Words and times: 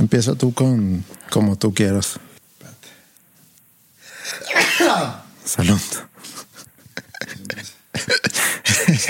Empieza 0.00 0.34
tú 0.34 0.54
con 0.54 1.04
como 1.28 1.56
tú 1.56 1.74
quieras. 1.74 2.18
Salud. 5.44 5.80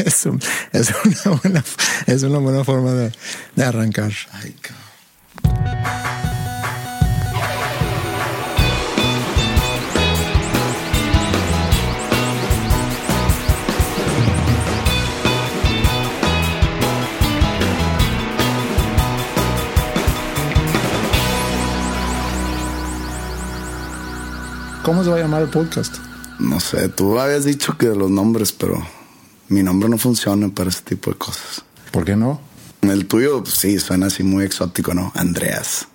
Es, 0.04 0.26
un- 0.26 0.42
es 0.72 0.90
una, 2.22 2.38
buena, 2.38 2.64
forma 2.64 2.92
de, 2.92 3.12
de 3.56 3.64
arrancar. 3.64 4.12
Ay, 4.32 4.54
¿Cómo 24.82 25.04
se 25.04 25.10
va 25.10 25.16
a 25.16 25.20
llamar 25.20 25.42
el 25.42 25.48
podcast? 25.48 25.96
No 26.38 26.58
sé, 26.58 26.88
tú 26.88 27.20
habías 27.20 27.44
dicho 27.44 27.76
que 27.76 27.86
los 27.88 28.10
nombres, 28.10 28.50
pero 28.50 28.82
mi 29.48 29.62
nombre 29.62 29.90
no 29.90 29.98
funciona 29.98 30.48
para 30.48 30.70
ese 30.70 30.80
tipo 30.80 31.10
de 31.10 31.18
cosas. 31.18 31.62
¿Por 31.90 32.06
qué 32.06 32.16
no? 32.16 32.40
El 32.80 33.06
tuyo, 33.06 33.42
pues, 33.42 33.56
sí, 33.56 33.78
suena 33.78 34.06
así 34.06 34.22
muy 34.22 34.44
exótico, 34.44 34.94
¿no? 34.94 35.12
Andreas. 35.14 35.86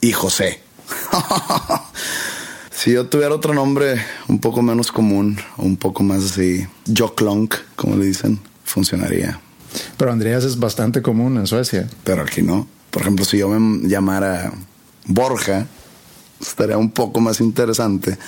Y 0.00 0.10
José. 0.10 0.60
si 2.72 2.92
yo 2.92 3.06
tuviera 3.06 3.32
otro 3.32 3.54
nombre 3.54 4.04
un 4.26 4.40
poco 4.40 4.60
menos 4.60 4.90
común, 4.90 5.38
un 5.56 5.76
poco 5.76 6.02
más 6.02 6.24
así, 6.24 6.66
Joklonk, 6.96 7.54
como 7.76 7.94
le 7.94 8.06
dicen, 8.06 8.40
funcionaría. 8.64 9.40
Pero 9.96 10.10
Andreas 10.10 10.42
es 10.42 10.58
bastante 10.58 11.00
común 11.00 11.36
en 11.36 11.46
Suecia. 11.46 11.88
Pero 12.02 12.22
aquí 12.22 12.42
no. 12.42 12.66
Por 12.90 13.02
ejemplo, 13.02 13.24
si 13.24 13.38
yo 13.38 13.48
me 13.48 13.88
llamara 13.88 14.52
Borja, 15.06 15.66
estaría 16.40 16.76
un 16.76 16.90
poco 16.90 17.20
más 17.20 17.40
interesante. 17.40 18.18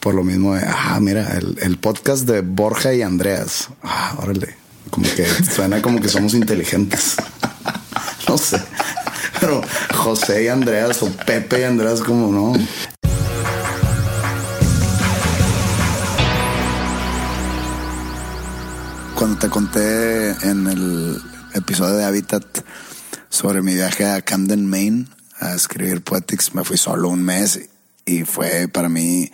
Por 0.00 0.14
lo 0.14 0.22
mismo 0.22 0.54
ah, 0.54 0.98
mira, 1.00 1.36
el, 1.36 1.58
el 1.60 1.78
podcast 1.78 2.26
de 2.26 2.40
Borja 2.42 2.94
y 2.94 3.02
Andreas. 3.02 3.68
Ah, 3.82 4.14
órale. 4.18 4.56
Como 4.90 5.06
que 5.14 5.26
suena 5.44 5.82
como 5.82 6.00
que 6.00 6.08
somos 6.08 6.34
inteligentes. 6.34 7.16
no 8.28 8.38
sé. 8.38 8.62
Pero 9.40 9.62
José 9.94 10.44
y 10.44 10.48
Andreas 10.48 11.02
o 11.02 11.10
Pepe 11.10 11.60
y 11.60 11.64
Andreas, 11.64 12.00
como 12.00 12.32
no. 12.32 12.52
Cuando 19.14 19.38
te 19.38 19.48
conté 19.48 20.30
en 20.48 20.66
el 20.66 21.20
episodio 21.54 21.96
de 21.96 22.04
Habitat 22.04 22.44
sobre 23.28 23.62
mi 23.62 23.74
viaje 23.74 24.06
a 24.06 24.22
Camden, 24.22 24.68
Maine, 24.68 25.06
a 25.40 25.54
escribir 25.54 26.02
Poetics, 26.02 26.54
me 26.54 26.64
fui 26.64 26.76
solo 26.76 27.08
un 27.08 27.22
mes 27.22 27.68
y 28.04 28.24
fue 28.24 28.68
para 28.68 28.88
mí, 28.88 29.30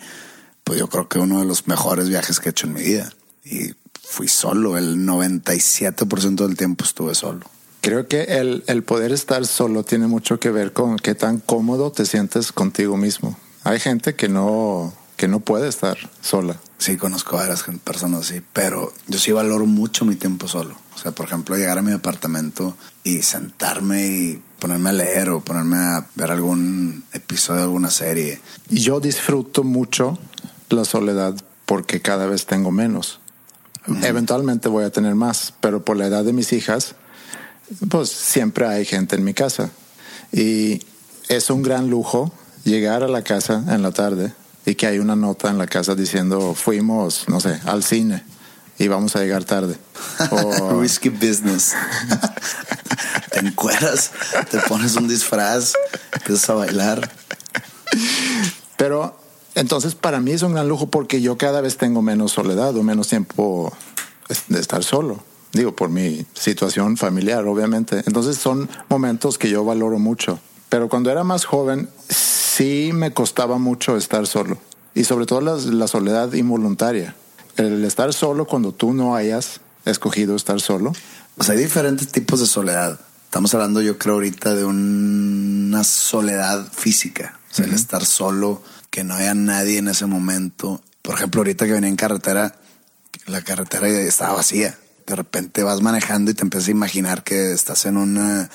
pues 0.63 0.79
yo 0.79 0.87
creo 0.87 1.07
que 1.07 1.19
uno 1.19 1.39
de 1.39 1.45
los 1.45 1.67
mejores 1.67 2.09
viajes 2.09 2.39
que 2.39 2.49
he 2.49 2.51
hecho 2.51 2.67
en 2.67 2.73
mi 2.73 2.83
vida. 2.83 3.11
Y 3.43 3.73
fui 4.01 4.27
solo, 4.27 4.77
el 4.77 4.97
97% 5.05 6.35
del 6.47 6.57
tiempo 6.57 6.83
estuve 6.83 7.15
solo. 7.15 7.49
Creo 7.81 8.07
que 8.07 8.23
el, 8.23 8.63
el 8.67 8.83
poder 8.83 9.11
estar 9.11 9.45
solo 9.45 9.83
tiene 9.83 10.07
mucho 10.07 10.39
que 10.39 10.49
ver 10.49 10.73
con 10.73 10.97
qué 10.97 11.15
tan 11.15 11.39
cómodo 11.39 11.91
te 11.91 12.05
sientes 12.05 12.51
contigo 12.51 12.97
mismo. 12.97 13.37
Hay 13.63 13.79
gente 13.79 14.15
que 14.15 14.27
no, 14.27 14.93
que 15.17 15.27
no 15.27 15.39
puede 15.39 15.67
estar 15.67 15.97
sola. 16.21 16.59
Sí, 16.77 16.97
conozco 16.97 17.37
a 17.37 17.41
varias 17.41 17.63
personas 17.83 18.29
así, 18.29 18.41
pero 18.53 18.93
yo 19.07 19.17
sí 19.17 19.31
valoro 19.31 19.65
mucho 19.65 20.05
mi 20.05 20.15
tiempo 20.15 20.47
solo. 20.47 20.75
O 20.95 20.97
sea, 20.97 21.11
por 21.11 21.25
ejemplo, 21.27 21.55
llegar 21.55 21.77
a 21.77 21.81
mi 21.81 21.91
apartamento 21.91 22.75
y 23.03 23.21
sentarme 23.21 24.07
y 24.07 24.43
ponerme 24.59 24.89
a 24.89 24.93
leer 24.93 25.29
o 25.29 25.41
ponerme 25.41 25.77
a 25.77 26.07
ver 26.15 26.31
algún 26.31 27.03
episodio 27.13 27.59
de 27.59 27.63
alguna 27.65 27.91
serie. 27.91 28.39
Yo 28.69 28.99
disfruto 28.99 29.63
mucho 29.63 30.17
la 30.69 30.85
soledad 30.85 31.35
porque 31.65 32.01
cada 32.01 32.25
vez 32.27 32.45
tengo 32.45 32.71
menos. 32.71 33.19
Eventualmente 34.01 34.67
voy 34.67 34.83
a 34.83 34.89
tener 34.89 35.13
más, 35.13 35.53
pero 35.59 35.85
por 35.85 35.95
la 35.95 36.07
edad 36.07 36.23
de 36.23 36.33
mis 36.33 36.53
hijas, 36.53 36.95
pues 37.89 38.09
siempre 38.09 38.65
hay 38.65 38.85
gente 38.85 39.15
en 39.15 39.23
mi 39.23 39.33
casa. 39.33 39.69
Y 40.31 40.81
es 41.27 41.49
un 41.49 41.61
gran 41.61 41.89
lujo 41.89 42.31
llegar 42.63 43.03
a 43.03 43.07
la 43.07 43.23
casa 43.23 43.63
en 43.67 43.83
la 43.83 43.91
tarde 43.91 44.33
y 44.65 44.73
que 44.73 44.87
hay 44.87 44.97
una 44.97 45.15
nota 45.15 45.49
en 45.49 45.59
la 45.59 45.67
casa 45.67 45.93
diciendo 45.93 46.55
fuimos, 46.55 47.25
no 47.29 47.39
sé, 47.39 47.59
al 47.65 47.83
cine 47.83 48.23
y 48.77 48.87
vamos 48.87 49.15
a 49.15 49.19
llegar 49.19 49.43
tarde. 49.43 49.77
O- 50.31 50.81
Risky 50.81 51.09
business. 51.09 51.73
te 53.31 53.39
encueras, 53.39 54.11
te 54.49 54.59
pones 54.59 54.95
un 54.95 55.07
disfraz, 55.07 55.73
empiezas 56.13 56.49
a 56.49 56.53
bailar. 56.53 57.11
Pero 58.77 59.17
entonces 59.55 59.95
para 59.95 60.19
mí 60.19 60.31
es 60.31 60.41
un 60.41 60.53
gran 60.53 60.67
lujo 60.67 60.87
porque 60.87 61.21
yo 61.21 61.37
cada 61.37 61.61
vez 61.61 61.77
tengo 61.77 62.01
menos 62.01 62.33
soledad 62.33 62.75
o 62.75 62.83
menos 62.83 63.07
tiempo 63.07 63.71
de 64.47 64.59
estar 64.59 64.83
solo. 64.83 65.23
Digo, 65.53 65.73
por 65.75 65.89
mi 65.89 66.25
situación 66.33 66.97
familiar, 66.97 67.45
obviamente. 67.47 68.03
Entonces 68.07 68.37
son 68.37 68.69
momentos 68.89 69.37
que 69.37 69.49
yo 69.49 69.63
valoro 69.63 69.99
mucho. 69.99 70.39
Pero 70.67 70.89
cuando 70.89 71.11
era 71.11 71.23
más 71.23 71.45
joven, 71.45 71.89
sí 72.09 72.91
me 72.93 73.13
costaba 73.13 73.57
mucho 73.57 73.95
estar 73.95 74.27
solo. 74.27 74.57
Y 74.93 75.05
sobre 75.05 75.25
todo 75.25 75.39
la, 75.41 75.55
la 75.55 75.87
soledad 75.87 76.33
involuntaria. 76.33 77.15
El 77.57 77.83
estar 77.85 78.13
solo 78.13 78.45
cuando 78.45 78.73
tú 78.73 78.93
no 78.93 79.15
hayas 79.15 79.61
escogido 79.85 80.35
estar 80.35 80.59
solo. 80.59 80.93
O 81.37 81.43
sea, 81.43 81.55
hay 81.55 81.61
diferentes 81.61 82.11
tipos 82.11 82.39
de 82.39 82.47
soledad. 82.47 82.99
Estamos 83.25 83.53
hablando, 83.53 83.81
yo 83.81 83.97
creo, 83.97 84.15
ahorita 84.15 84.55
de 84.55 84.65
una 84.65 85.83
soledad 85.83 86.71
física. 86.71 87.39
O 87.51 87.55
sea, 87.55 87.65
el 87.65 87.73
estar 87.73 88.05
solo, 88.05 88.61
que 88.89 89.03
no 89.03 89.15
haya 89.15 89.33
nadie 89.33 89.77
en 89.77 89.87
ese 89.87 90.05
momento. 90.05 90.81
Por 91.01 91.15
ejemplo, 91.15 91.41
ahorita 91.41 91.65
que 91.65 91.73
venía 91.73 91.89
en 91.89 91.95
carretera, 91.95 92.55
la 93.27 93.41
carretera 93.41 93.87
estaba 93.87 94.35
vacía. 94.35 94.77
De 95.05 95.15
repente 95.15 95.63
vas 95.63 95.81
manejando 95.81 96.31
y 96.31 96.33
te 96.33 96.43
empiezas 96.43 96.69
a 96.69 96.71
imaginar 96.71 97.23
que 97.23 97.53
estás 97.53 97.85
en 97.85 97.97
una 97.97 98.49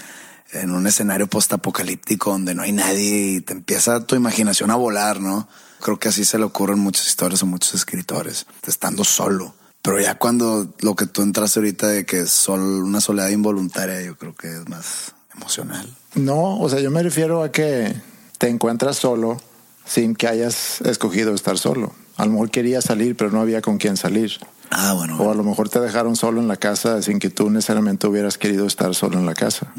en 0.53 0.72
un 0.72 0.86
escenario 0.86 1.28
postapocalíptico 1.28 2.33
donde 2.33 2.54
no 2.54 2.63
hay 2.63 2.72
nadie 2.72 3.34
y 3.34 3.41
te 3.41 3.53
empieza 3.53 4.04
tu 4.04 4.16
imaginación 4.16 4.71
a 4.71 4.77
volar, 4.77 5.21
¿no? 5.21 5.48
Creo 5.80 5.98
que 5.98 6.09
así 6.09 6.24
se 6.24 6.38
le 6.38 6.44
ocurren 6.44 6.78
muchas 6.78 7.06
historias 7.06 7.42
a 7.42 7.47
muchos 7.47 7.74
escritores, 7.74 8.47
estando 8.66 9.04
solo. 9.04 9.54
Pero 9.82 9.98
ya 10.00 10.16
cuando 10.16 10.74
lo 10.80 10.94
que 10.94 11.06
tú 11.06 11.22
entraste 11.22 11.59
ahorita 11.59 11.88
de 11.88 12.04
que 12.04 12.21
es 12.21 12.30
sol, 12.30 12.60
una 12.60 13.00
soledad 13.00 13.30
involuntaria, 13.30 14.03
yo 14.03 14.16
creo 14.16 14.34
que 14.34 14.48
es 14.48 14.68
más 14.68 15.15
emocional. 15.34 15.97
No, 16.15 16.59
o 16.59 16.68
sea, 16.68 16.80
yo 16.80 16.91
me 16.91 17.03
refiero 17.03 17.42
a 17.42 17.50
que 17.50 17.94
te 18.38 18.48
encuentras 18.48 18.97
solo 18.97 19.41
sin 19.86 20.15
que 20.15 20.28
hayas 20.28 20.80
escogido 20.82 21.34
estar 21.34 21.59
solo. 21.59 21.92
A 22.16 22.26
lo 22.26 22.33
mejor 22.33 22.50
querías 22.50 22.84
salir, 22.84 23.16
pero 23.16 23.30
no 23.30 23.41
había 23.41 23.62
con 23.62 23.78
quién 23.78 23.97
salir. 23.97 24.33
Ah, 24.71 24.92
bueno. 24.92 25.16
O 25.18 25.30
a 25.30 25.34
lo 25.34 25.42
mejor 25.42 25.68
te 25.68 25.80
dejaron 25.80 26.15
solo 26.15 26.41
en 26.41 26.48
la 26.48 26.56
casa 26.56 27.00
sin 27.03 27.18
que 27.18 27.30
tú 27.30 27.50
necesariamente 27.50 28.06
hubieras 28.06 28.38
querido 28.38 28.66
estar 28.66 28.94
solo 28.94 29.18
en 29.18 29.26
la 29.26 29.34
casa. 29.34 29.72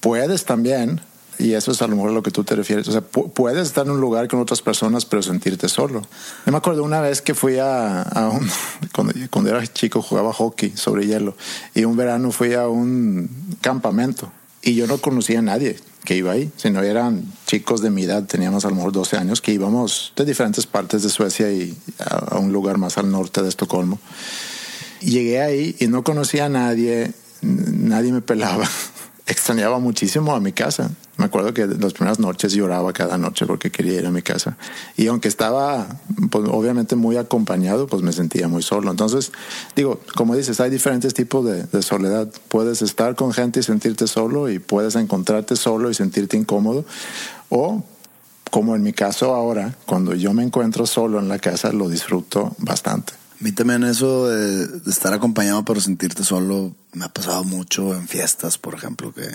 Puedes 0.00 0.44
también 0.44 1.00
Y 1.40 1.54
eso 1.54 1.72
es 1.72 1.80
a 1.80 1.86
lo 1.86 1.96
mejor 1.96 2.10
a 2.10 2.14
lo 2.14 2.22
que 2.22 2.30
tú 2.30 2.44
te 2.44 2.54
refieres. 2.54 2.86
O 2.88 2.92
sea, 2.92 3.00
puedes 3.00 3.66
estar 3.66 3.86
en 3.86 3.92
un 3.92 4.00
lugar 4.00 4.28
con 4.28 4.40
otras 4.40 4.60
personas, 4.60 5.06
pero 5.06 5.22
sentirte 5.22 5.68
solo. 5.68 6.02
Yo 6.44 6.52
me 6.52 6.58
acuerdo 6.58 6.84
una 6.84 7.00
vez 7.00 7.22
que 7.22 7.34
fui 7.34 7.58
a, 7.58 8.04
un, 8.32 8.48
cuando, 8.94 9.14
cuando 9.30 9.50
era 9.50 9.66
chico 9.66 10.02
jugaba 10.02 10.32
hockey 10.32 10.76
sobre 10.76 11.06
hielo 11.06 11.34
y 11.74 11.84
un 11.84 11.96
verano 11.96 12.30
fui 12.30 12.52
a 12.54 12.68
un 12.68 13.56
campamento 13.60 14.30
y 14.62 14.74
yo 14.74 14.86
no 14.86 14.98
conocía 14.98 15.38
a 15.38 15.42
nadie 15.42 15.76
que 16.04 16.16
iba 16.16 16.32
ahí, 16.32 16.50
sino 16.56 16.82
eran 16.82 17.24
chicos 17.46 17.82
de 17.82 17.90
mi 17.90 18.04
edad, 18.04 18.24
teníamos 18.24 18.64
a 18.64 18.68
lo 18.68 18.76
mejor 18.76 18.92
12 18.92 19.16
años, 19.16 19.40
que 19.40 19.52
íbamos 19.52 20.12
de 20.16 20.24
diferentes 20.24 20.66
partes 20.66 21.02
de 21.02 21.10
Suecia 21.10 21.50
y 21.50 21.76
a, 21.98 22.38
un 22.38 22.52
lugar 22.52 22.78
más 22.78 22.98
al 22.98 23.10
norte 23.10 23.42
de 23.42 23.48
Estocolmo. 23.48 23.98
llegué 25.00 25.40
ahí 25.40 25.76
y 25.78 25.88
no 25.88 26.02
conocía 26.04 26.46
a 26.46 26.48
nadie, 26.48 27.12
nadie 27.42 28.12
me 28.12 28.20
pelaba. 28.20 28.68
Extrañaba 29.30 29.78
muchísimo 29.78 30.34
a 30.34 30.40
mi 30.40 30.50
casa. 30.50 30.90
Me 31.16 31.26
acuerdo 31.26 31.54
que 31.54 31.64
las 31.64 31.92
primeras 31.92 32.18
noches 32.18 32.52
lloraba 32.52 32.92
cada 32.92 33.16
noche 33.16 33.46
porque 33.46 33.70
quería 33.70 34.00
ir 34.00 34.04
a 34.04 34.10
mi 34.10 34.22
casa. 34.22 34.56
Y 34.96 35.06
aunque 35.06 35.28
estaba, 35.28 35.86
pues, 36.32 36.48
obviamente 36.50 36.96
muy 36.96 37.16
acompañado, 37.16 37.86
pues 37.86 38.02
me 38.02 38.12
sentía 38.12 38.48
muy 38.48 38.64
solo. 38.64 38.90
Entonces, 38.90 39.30
digo, 39.76 40.00
como 40.16 40.34
dices, 40.34 40.58
hay 40.58 40.68
diferentes 40.68 41.14
tipos 41.14 41.44
de, 41.44 41.62
de 41.62 41.80
soledad. 41.80 42.28
Puedes 42.48 42.82
estar 42.82 43.14
con 43.14 43.32
gente 43.32 43.60
y 43.60 43.62
sentirte 43.62 44.08
solo 44.08 44.50
y 44.50 44.58
puedes 44.58 44.96
encontrarte 44.96 45.54
solo 45.54 45.90
y 45.90 45.94
sentirte 45.94 46.36
incómodo. 46.36 46.84
O 47.50 47.84
como 48.50 48.74
en 48.74 48.82
mi 48.82 48.92
caso 48.92 49.32
ahora, 49.36 49.76
cuando 49.86 50.12
yo 50.16 50.32
me 50.32 50.42
encuentro 50.42 50.86
solo 50.86 51.20
en 51.20 51.28
la 51.28 51.38
casa, 51.38 51.70
lo 51.70 51.88
disfruto 51.88 52.56
bastante. 52.58 53.19
A 53.40 53.44
mí 53.44 53.52
también 53.52 53.84
eso 53.84 54.28
de, 54.28 54.66
de, 54.66 54.90
estar 54.90 55.14
acompañado 55.14 55.64
pero 55.64 55.80
sentirte 55.80 56.24
solo 56.24 56.74
me 56.92 57.06
ha 57.06 57.08
pasado 57.08 57.42
mucho 57.44 57.94
en 57.94 58.06
fiestas, 58.06 58.58
por 58.58 58.74
ejemplo, 58.74 59.14
que 59.14 59.30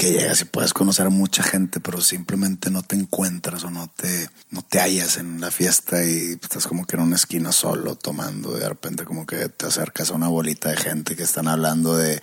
que 0.00 0.12
llegas 0.12 0.40
y 0.40 0.46
puedes 0.46 0.72
conocer 0.72 1.06
a 1.06 1.10
mucha 1.10 1.42
gente, 1.42 1.78
pero 1.78 2.00
simplemente 2.00 2.70
no 2.70 2.82
te 2.82 2.96
encuentras 2.96 3.64
o 3.64 3.70
no 3.70 3.90
te, 3.94 4.30
no 4.50 4.62
te 4.62 4.80
hallas 4.80 5.18
en 5.18 5.42
la 5.42 5.50
fiesta 5.50 6.02
y 6.02 6.38
estás 6.42 6.66
como 6.66 6.86
que 6.86 6.96
en 6.96 7.02
una 7.02 7.16
esquina 7.16 7.52
solo 7.52 7.96
tomando 7.96 8.56
y 8.56 8.60
de 8.60 8.68
repente 8.70 9.04
como 9.04 9.26
que 9.26 9.50
te 9.50 9.66
acercas 9.66 10.10
a 10.10 10.14
una 10.14 10.28
bolita 10.28 10.70
de 10.70 10.78
gente 10.78 11.16
que 11.16 11.22
están 11.22 11.48
hablando 11.48 11.98
de, 11.98 12.22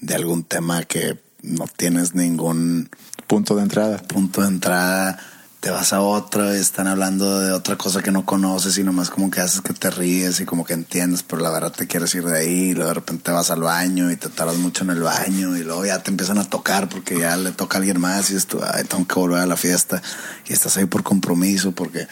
de 0.00 0.14
algún 0.14 0.42
tema 0.44 0.84
que 0.84 1.20
no 1.42 1.66
tienes 1.76 2.14
ningún 2.14 2.88
punto 3.26 3.56
de 3.56 3.64
entrada. 3.64 3.98
Punto 3.98 4.40
de 4.40 4.48
entrada 4.48 5.18
te 5.62 5.70
vas 5.70 5.92
a 5.92 6.00
otra 6.00 6.56
y 6.56 6.60
están 6.60 6.88
hablando 6.88 7.38
de 7.38 7.52
otra 7.52 7.78
cosa 7.78 8.02
que 8.02 8.10
no 8.10 8.26
conoces 8.26 8.76
y 8.78 8.82
nomás 8.82 9.10
como 9.10 9.30
que 9.30 9.40
haces 9.40 9.60
que 9.60 9.72
te 9.72 9.90
ríes 9.90 10.40
y 10.40 10.44
como 10.44 10.64
que 10.64 10.72
entiendes, 10.72 11.22
pero 11.22 11.40
la 11.40 11.50
verdad 11.50 11.70
te 11.70 11.86
quieres 11.86 12.12
ir 12.16 12.24
de 12.24 12.36
ahí 12.36 12.70
y 12.70 12.74
luego 12.74 12.88
de 12.88 12.94
repente 12.94 13.30
vas 13.30 13.52
al 13.52 13.60
baño 13.60 14.10
y 14.10 14.16
te 14.16 14.28
tardas 14.28 14.56
mucho 14.56 14.82
en 14.82 14.90
el 14.90 15.02
baño 15.02 15.56
y 15.56 15.62
luego 15.62 15.86
ya 15.86 16.02
te 16.02 16.10
empiezan 16.10 16.38
a 16.38 16.50
tocar 16.50 16.88
porque 16.88 17.16
ya 17.16 17.36
le 17.36 17.52
toca 17.52 17.76
a 17.76 17.78
alguien 17.78 18.00
más 18.00 18.32
y 18.32 18.40
tú, 18.40 18.60
ay, 18.60 18.82
tengo 18.82 19.06
que 19.06 19.14
volver 19.14 19.38
a 19.38 19.46
la 19.46 19.56
fiesta 19.56 20.02
y 20.48 20.52
estás 20.52 20.76
ahí 20.78 20.86
por 20.86 21.04
compromiso 21.04 21.70
porque 21.70 22.08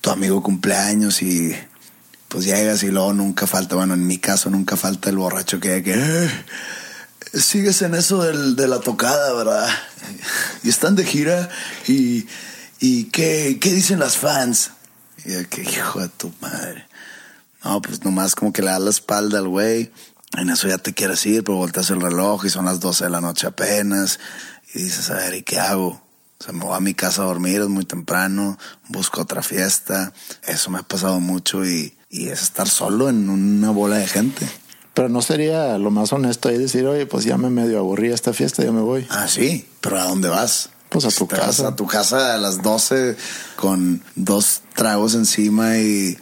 tu 0.00 0.08
amigo 0.08 0.42
cumpleaños 0.42 1.20
y 1.20 1.54
pues 2.28 2.46
llegas 2.46 2.82
y 2.82 2.90
luego 2.90 3.12
nunca 3.12 3.46
falta, 3.46 3.76
bueno, 3.76 3.92
en 3.92 4.06
mi 4.06 4.16
caso 4.16 4.48
nunca 4.48 4.74
falta 4.74 5.10
el 5.10 5.18
borracho 5.18 5.60
que, 5.60 5.82
que 5.82 5.92
eh, 5.94 6.30
sigues 7.34 7.82
en 7.82 7.94
eso 7.94 8.22
de 8.22 8.68
la 8.68 8.80
tocada, 8.80 9.34
¿verdad? 9.34 9.68
Y 10.62 10.70
están 10.70 10.96
de 10.96 11.04
gira 11.04 11.50
y 11.86 12.26
¿Y 12.80 13.04
qué, 13.04 13.58
qué 13.60 13.72
dicen 13.72 13.98
las 13.98 14.16
fans? 14.16 14.72
Y 15.24 15.32
yo, 15.32 15.48
que 15.48 15.62
hijo 15.62 16.00
de 16.00 16.08
tu 16.08 16.32
madre. 16.40 16.86
No, 17.64 17.80
pues 17.82 18.04
nomás 18.04 18.34
como 18.34 18.52
que 18.52 18.62
le 18.62 18.70
das 18.70 18.80
la 18.80 18.90
espalda 18.90 19.38
al 19.38 19.48
güey. 19.48 19.90
En 20.36 20.50
eso 20.50 20.68
ya 20.68 20.78
te 20.78 20.92
quieres 20.92 21.24
ir, 21.26 21.42
pero 21.42 21.58
volteas 21.58 21.90
el 21.90 22.00
reloj 22.00 22.44
y 22.44 22.50
son 22.50 22.66
las 22.66 22.80
12 22.80 23.04
de 23.04 23.10
la 23.10 23.20
noche 23.20 23.46
apenas. 23.46 24.20
Y 24.74 24.82
dices, 24.82 25.10
a 25.10 25.14
ver, 25.14 25.34
¿y 25.34 25.42
qué 25.42 25.58
hago? 25.58 26.02
O 26.38 26.44
sea, 26.44 26.52
me 26.52 26.64
voy 26.64 26.76
a 26.76 26.80
mi 26.80 26.92
casa 26.92 27.22
a 27.22 27.26
dormir, 27.26 27.62
es 27.62 27.68
muy 27.68 27.84
temprano, 27.84 28.58
busco 28.88 29.22
otra 29.22 29.42
fiesta. 29.42 30.12
Eso 30.46 30.70
me 30.70 30.78
ha 30.78 30.82
pasado 30.82 31.18
mucho 31.18 31.64
y, 31.64 31.96
y 32.10 32.28
es 32.28 32.42
estar 32.42 32.68
solo 32.68 33.08
en 33.08 33.30
una 33.30 33.70
bola 33.70 33.96
de 33.96 34.06
gente. 34.06 34.46
Pero 34.92 35.08
no 35.08 35.22
sería 35.22 35.78
lo 35.78 35.90
más 35.90 36.12
honesto 36.12 36.48
ahí 36.48 36.58
decir, 36.58 36.86
oye, 36.86 37.06
pues 37.06 37.24
ya 37.24 37.38
me 37.38 37.50
medio 37.50 37.78
aburrí 37.78 38.12
esta 38.12 38.32
fiesta, 38.32 38.62
ya 38.62 38.72
me 38.72 38.80
voy. 38.80 39.06
Ah, 39.10 39.28
sí, 39.28 39.68
pero 39.80 39.98
¿a 39.98 40.04
dónde 40.04 40.28
vas? 40.28 40.70
Pues 40.88 41.04
a 41.04 41.10
tu 41.10 41.26
casa. 41.26 41.68
a 41.68 41.76
tu 41.76 41.86
casa 41.86 42.34
a 42.34 42.38
las 42.38 42.62
12 42.62 43.16
con 43.56 44.02
dos 44.14 44.62
tragos 44.74 45.14
encima 45.14 45.78
y 45.78 46.16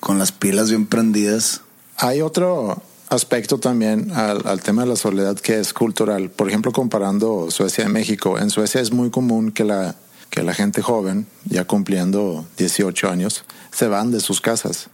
con 0.00 0.18
las 0.18 0.32
pilas 0.32 0.70
bien 0.70 0.86
prendidas. 0.86 1.62
Hay 1.96 2.20
otro 2.20 2.82
aspecto 3.08 3.58
también 3.58 4.10
al, 4.12 4.60
tema 4.60 4.82
de 4.82 4.88
la 4.88 4.96
soledad 4.96 5.36
que 5.36 5.58
es 5.58 5.72
cultural. 5.72 6.30
Por 6.30 6.48
ejemplo, 6.48 6.72
comparando 6.72 7.50
Suecia 7.50 7.84
y 7.84 7.88
México. 7.88 8.38
En 8.38 8.50
Suecia 8.50 8.80
es 8.80 8.92
muy 8.92 9.10
común 9.10 9.50
que 9.50 9.64
la, 9.64 9.94
que 10.30 10.42
la 10.42 10.54
gente 10.54 10.82
joven, 10.82 11.26
ya 11.44 11.64
cumpliendo 11.64 12.46
18 12.58 13.08
años, 13.08 13.44
se 13.72 13.88
van 13.88 14.10
de 14.10 14.20
sus 14.20 14.40
casas 14.40 14.88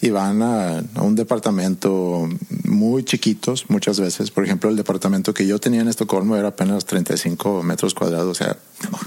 y 0.00 0.10
van 0.10 0.42
a, 0.42 0.82
un 1.00 1.14
departamento 1.14 2.28
muy 2.64 3.04
chiquitos 3.04 3.68
muchas 3.68 3.98
veces. 3.98 4.30
Por 4.30 4.44
ejemplo, 4.44 4.70
el 4.70 4.76
departamento 4.76 5.34
que 5.34 5.46
yo 5.46 5.58
tenía 5.58 5.80
en 5.80 5.88
Estocolmo 5.88 6.36
era 6.36 6.48
apenas 6.48 6.84
35 6.84 7.62
metros 7.62 7.94
cuadrados, 7.94 8.28
o 8.28 8.34
sea, 8.34 8.56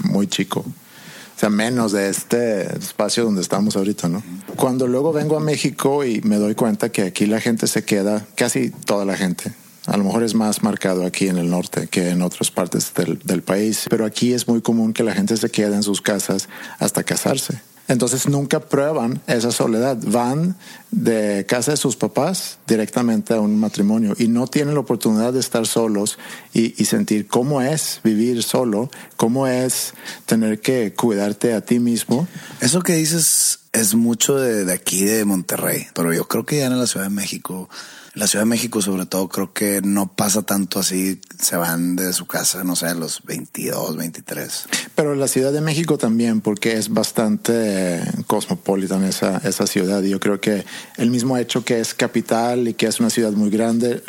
muy 0.04 0.26
chico. 0.26 0.60
O 0.60 1.38
sea, 1.42 1.48
menos 1.48 1.92
de 1.92 2.08
este 2.08 2.76
espacio 2.76 3.24
donde 3.24 3.40
estamos 3.40 3.74
ahorita, 3.74 4.08
¿no? 4.08 4.22
Cuando 4.54 4.86
luego 4.86 5.12
vengo 5.12 5.36
a 5.36 5.40
México 5.40 6.04
y 6.04 6.20
me 6.20 6.36
doy 6.36 6.54
cuenta 6.54 6.90
que 6.90 7.02
aquí 7.02 7.26
la 7.26 7.40
gente 7.40 7.66
se 7.66 7.84
queda, 7.84 8.26
casi 8.36 8.70
toda 8.70 9.04
la 9.04 9.16
gente, 9.16 9.52
a 9.86 9.96
lo 9.96 10.04
mejor 10.04 10.22
es 10.22 10.34
más 10.34 10.62
marcado 10.62 11.04
aquí 11.04 11.28
en 11.28 11.38
el 11.38 11.50
norte 11.50 11.88
que 11.88 12.10
en 12.10 12.22
otras 12.22 12.50
partes 12.50 12.92
del, 12.94 13.18
del, 13.24 13.42
país, 13.42 13.86
pero 13.90 14.04
aquí 14.04 14.32
es 14.32 14.46
muy 14.46 14.60
común 14.60 14.92
que 14.92 15.02
la 15.02 15.14
gente 15.14 15.36
se 15.36 15.50
quede 15.50 15.74
en 15.74 15.82
sus 15.82 16.00
casas 16.00 16.48
hasta 16.78 17.02
casarse. 17.02 17.60
Entonces 17.92 18.26
nunca 18.26 18.58
prueban 18.58 19.20
esa 19.26 19.52
soledad. 19.52 19.98
Van 20.00 20.56
de 20.90 21.44
casa 21.46 21.72
de 21.72 21.76
sus 21.76 21.94
papás 21.94 22.56
directamente 22.66 23.34
a 23.34 23.40
un 23.40 23.60
matrimonio 23.60 24.14
y 24.18 24.28
no 24.28 24.46
tienen 24.46 24.72
la 24.72 24.80
oportunidad 24.80 25.34
de 25.34 25.40
estar 25.40 25.66
solos 25.66 26.18
y, 26.54 26.70
sentir 26.86 27.26
cómo 27.26 27.60
es 27.60 28.00
vivir 28.02 28.42
solo, 28.42 28.90
cómo 29.18 29.46
es 29.46 29.92
tener 30.24 30.60
que 30.62 30.94
cuidarte 30.94 31.52
a 31.52 31.60
ti 31.60 31.80
mismo. 31.80 32.26
Eso 32.62 32.80
que 32.80 32.94
dices 32.94 33.58
es 33.72 33.94
mucho 33.94 34.36
de, 34.36 34.64
de 34.64 34.72
aquí, 34.72 35.04
de 35.04 35.26
Monterrey, 35.26 35.86
pero 35.94 36.14
yo 36.14 36.26
creo 36.26 36.46
que 36.46 36.60
ya 36.60 36.66
en 36.66 36.78
la 36.78 36.86
Ciudad 36.86 37.06
de 37.06 37.14
México 37.14 37.68
la 38.14 38.26
Ciudad 38.26 38.44
de 38.44 38.50
México, 38.50 38.82
sobre 38.82 39.06
todo, 39.06 39.28
creo 39.28 39.52
que 39.54 39.80
no 39.82 40.12
pasa 40.12 40.42
tanto 40.42 40.78
así. 40.78 41.20
Se 41.38 41.56
van 41.56 41.96
de 41.96 42.12
su 42.12 42.26
casa, 42.26 42.62
no 42.62 42.76
sé, 42.76 42.86
a 42.86 42.94
los 42.94 43.22
22, 43.24 43.96
23. 43.96 44.64
Pero 44.94 45.14
la 45.14 45.28
Ciudad 45.28 45.50
de 45.50 45.62
México 45.62 45.96
también, 45.96 46.42
porque 46.42 46.76
es 46.76 46.90
bastante 46.90 48.02
cosmopolitan 48.26 49.04
esa, 49.04 49.38
esa 49.38 49.66
ciudad. 49.66 50.02
Y 50.02 50.10
yo 50.10 50.20
creo 50.20 50.40
que 50.40 50.66
el 50.98 51.10
mismo 51.10 51.38
hecho 51.38 51.64
que 51.64 51.80
es 51.80 51.94
capital 51.94 52.68
y 52.68 52.74
que 52.74 52.86
es 52.86 53.00
una 53.00 53.08
ciudad 53.08 53.32
muy 53.32 53.48
grande, 53.48 54.02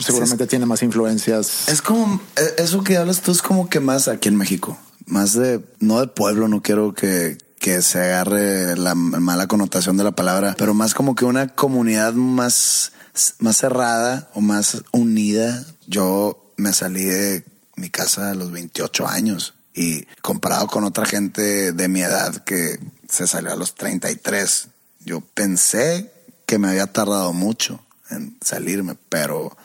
seguramente 0.00 0.46
tiene 0.46 0.64
más 0.64 0.82
influencias. 0.82 1.68
Es 1.68 1.82
como, 1.82 2.22
e, 2.36 2.62
eso 2.62 2.82
que 2.82 2.96
hablas 2.96 3.20
tú 3.20 3.32
es 3.32 3.42
como 3.42 3.68
que 3.68 3.80
más 3.80 4.08
aquí 4.08 4.28
en 4.28 4.36
México. 4.36 4.78
Más 5.04 5.34
de, 5.34 5.62
no 5.80 6.00
de 6.00 6.06
pueblo, 6.06 6.48
no 6.48 6.62
quiero 6.62 6.94
que, 6.94 7.36
que 7.58 7.82
se 7.82 7.98
agarre 7.98 8.74
la 8.78 8.94
mala 8.94 9.48
connotación 9.48 9.98
de 9.98 10.04
la 10.04 10.12
palabra, 10.12 10.54
pero 10.56 10.72
más 10.72 10.94
como 10.94 11.14
que 11.14 11.26
una 11.26 11.48
comunidad 11.48 12.14
más 12.14 12.92
más 13.38 13.56
cerrada 13.56 14.30
o 14.34 14.40
más 14.40 14.82
unida. 14.92 15.64
Yo 15.86 16.52
me 16.56 16.72
salí 16.72 17.04
de 17.04 17.44
mi 17.76 17.90
casa 17.90 18.30
a 18.30 18.34
los 18.34 18.50
28 18.52 19.06
años 19.06 19.54
y 19.74 20.04
comparado 20.22 20.68
con 20.68 20.84
otra 20.84 21.04
gente 21.04 21.72
de 21.72 21.88
mi 21.88 22.02
edad 22.02 22.44
que 22.44 22.78
se 23.08 23.26
salió 23.26 23.52
a 23.52 23.56
los 23.56 23.74
33, 23.74 24.68
yo 25.00 25.20
pensé 25.20 26.12
que 26.46 26.58
me 26.58 26.68
había 26.68 26.86
tardado 26.86 27.32
mucho 27.32 27.84
en 28.10 28.38
salirme, 28.40 28.96
pero 29.08 29.56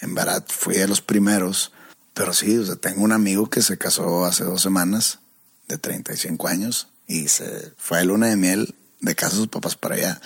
en 0.00 0.14
verdad 0.14 0.44
fui 0.48 0.74
de 0.74 0.88
los 0.88 1.00
primeros. 1.00 1.72
Pero 2.12 2.32
sí, 2.32 2.58
tengo 2.80 3.02
un 3.02 3.12
amigo 3.12 3.48
que 3.48 3.62
se 3.62 3.78
casó 3.78 4.24
hace 4.24 4.44
dos 4.44 4.62
semanas, 4.62 5.20
de 5.68 5.78
35 5.78 6.48
años, 6.48 6.88
y 7.06 7.28
se 7.28 7.72
fue 7.76 7.98
a 7.98 8.04
luna 8.04 8.28
de 8.28 8.36
miel 8.36 8.74
de 9.00 9.14
casa 9.14 9.34
de 9.34 9.38
sus 9.38 9.48
papás 9.48 9.76
para 9.76 9.96
allá. 9.96 10.20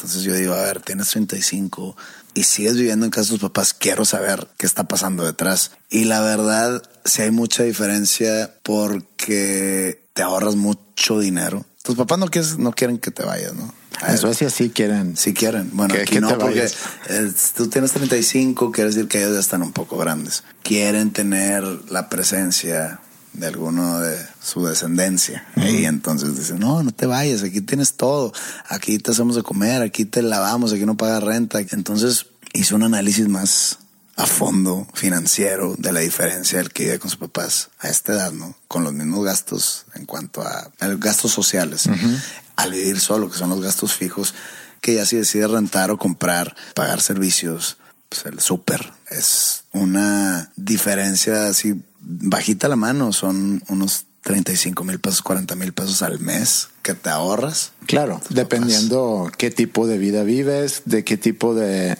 Entonces 0.00 0.22
yo 0.22 0.32
digo, 0.32 0.54
a 0.54 0.62
ver, 0.62 0.80
tienes 0.80 1.10
35 1.10 1.94
y 2.32 2.44
sigues 2.44 2.76
viviendo 2.78 3.04
en 3.04 3.10
casa 3.10 3.26
de 3.26 3.38
tus 3.38 3.50
papás, 3.50 3.74
quiero 3.74 4.06
saber 4.06 4.48
qué 4.56 4.64
está 4.64 4.84
pasando 4.88 5.26
detrás. 5.26 5.72
Y 5.90 6.04
la 6.04 6.22
verdad, 6.22 6.82
sí 7.04 7.20
hay 7.20 7.30
mucha 7.30 7.64
diferencia 7.64 8.54
porque 8.62 10.06
te 10.14 10.22
ahorras 10.22 10.56
mucho 10.56 11.18
dinero. 11.18 11.66
Tus 11.82 11.96
papás 11.96 12.18
no, 12.18 12.28
quieres, 12.28 12.56
no 12.56 12.72
quieren 12.72 12.96
que 12.96 13.10
te 13.10 13.24
vayas, 13.24 13.52
¿no? 13.54 13.74
En 14.08 14.16
Suecia 14.16 14.48
sí 14.48 14.70
quieren. 14.70 15.18
Sí 15.18 15.34
quieren. 15.34 15.68
Bueno, 15.74 15.94
aquí 16.00 16.18
no, 16.18 16.38
porque 16.38 16.64
eh, 16.64 17.32
tú 17.54 17.68
tienes 17.68 17.92
35, 17.92 18.72
quiere 18.72 18.88
decir 18.88 19.06
que 19.06 19.18
ellos 19.18 19.34
ya 19.34 19.40
están 19.40 19.60
un 19.60 19.72
poco 19.72 19.98
grandes. 19.98 20.44
Quieren 20.62 21.10
tener 21.10 21.62
la 21.90 22.08
presencia 22.08 23.00
de 23.32 23.46
alguno 23.46 24.00
de 24.00 24.18
su 24.42 24.64
descendencia. 24.64 25.46
Y 25.56 25.84
entonces 25.84 26.36
dicen, 26.36 26.58
no, 26.58 26.82
no 26.82 26.92
te 26.92 27.06
vayas, 27.06 27.42
aquí 27.42 27.60
tienes 27.60 27.94
todo, 27.94 28.32
aquí 28.68 28.98
te 28.98 29.12
hacemos 29.12 29.36
de 29.36 29.42
comer, 29.42 29.82
aquí 29.82 30.04
te 30.04 30.22
lavamos, 30.22 30.72
aquí 30.72 30.84
no 30.84 30.96
pagas 30.96 31.22
renta. 31.22 31.60
Entonces 31.60 32.26
hice 32.52 32.74
un 32.74 32.82
análisis 32.82 33.28
más 33.28 33.78
a 34.16 34.26
fondo 34.26 34.86
financiero 34.92 35.74
de 35.78 35.92
la 35.92 36.00
diferencia 36.00 36.58
del 36.58 36.72
que 36.72 36.84
vive 36.84 36.98
con 36.98 37.10
sus 37.10 37.18
papás 37.18 37.70
a 37.78 37.88
esta 37.88 38.12
edad, 38.12 38.32
¿no? 38.32 38.54
Con 38.68 38.84
los 38.84 38.92
mismos 38.92 39.24
gastos 39.24 39.86
en 39.94 40.04
cuanto 40.04 40.42
a, 40.42 40.70
gastos 40.98 41.32
sociales, 41.32 41.88
al 42.56 42.72
vivir 42.72 43.00
solo, 43.00 43.30
que 43.30 43.38
son 43.38 43.48
los 43.48 43.62
gastos 43.62 43.94
fijos, 43.94 44.34
que 44.82 44.94
ya 44.94 45.06
si 45.06 45.16
decide 45.16 45.46
rentar 45.46 45.90
o 45.90 45.96
comprar, 45.96 46.54
pagar 46.74 47.00
servicios, 47.00 47.78
pues 48.10 48.26
el 48.26 48.40
súper 48.40 48.92
es 49.08 49.64
una 49.72 50.52
diferencia 50.56 51.46
así 51.46 51.82
bajita 52.00 52.68
la 52.68 52.76
mano, 52.76 53.12
son 53.12 53.62
unos 53.68 54.06
35 54.22 54.84
mil 54.84 55.00
pesos, 55.00 55.22
40 55.22 55.54
mil 55.56 55.72
pesos 55.72 56.02
al 56.02 56.20
mes 56.20 56.68
que 56.82 56.94
te 56.94 57.08
ahorras. 57.08 57.72
Claro, 57.86 58.20
dependiendo 58.28 59.30
qué 59.36 59.50
tipo 59.50 59.86
de 59.86 59.98
vida 59.98 60.22
vives, 60.22 60.82
de 60.84 61.04
qué 61.04 61.16
tipo 61.16 61.54
de, 61.54 61.96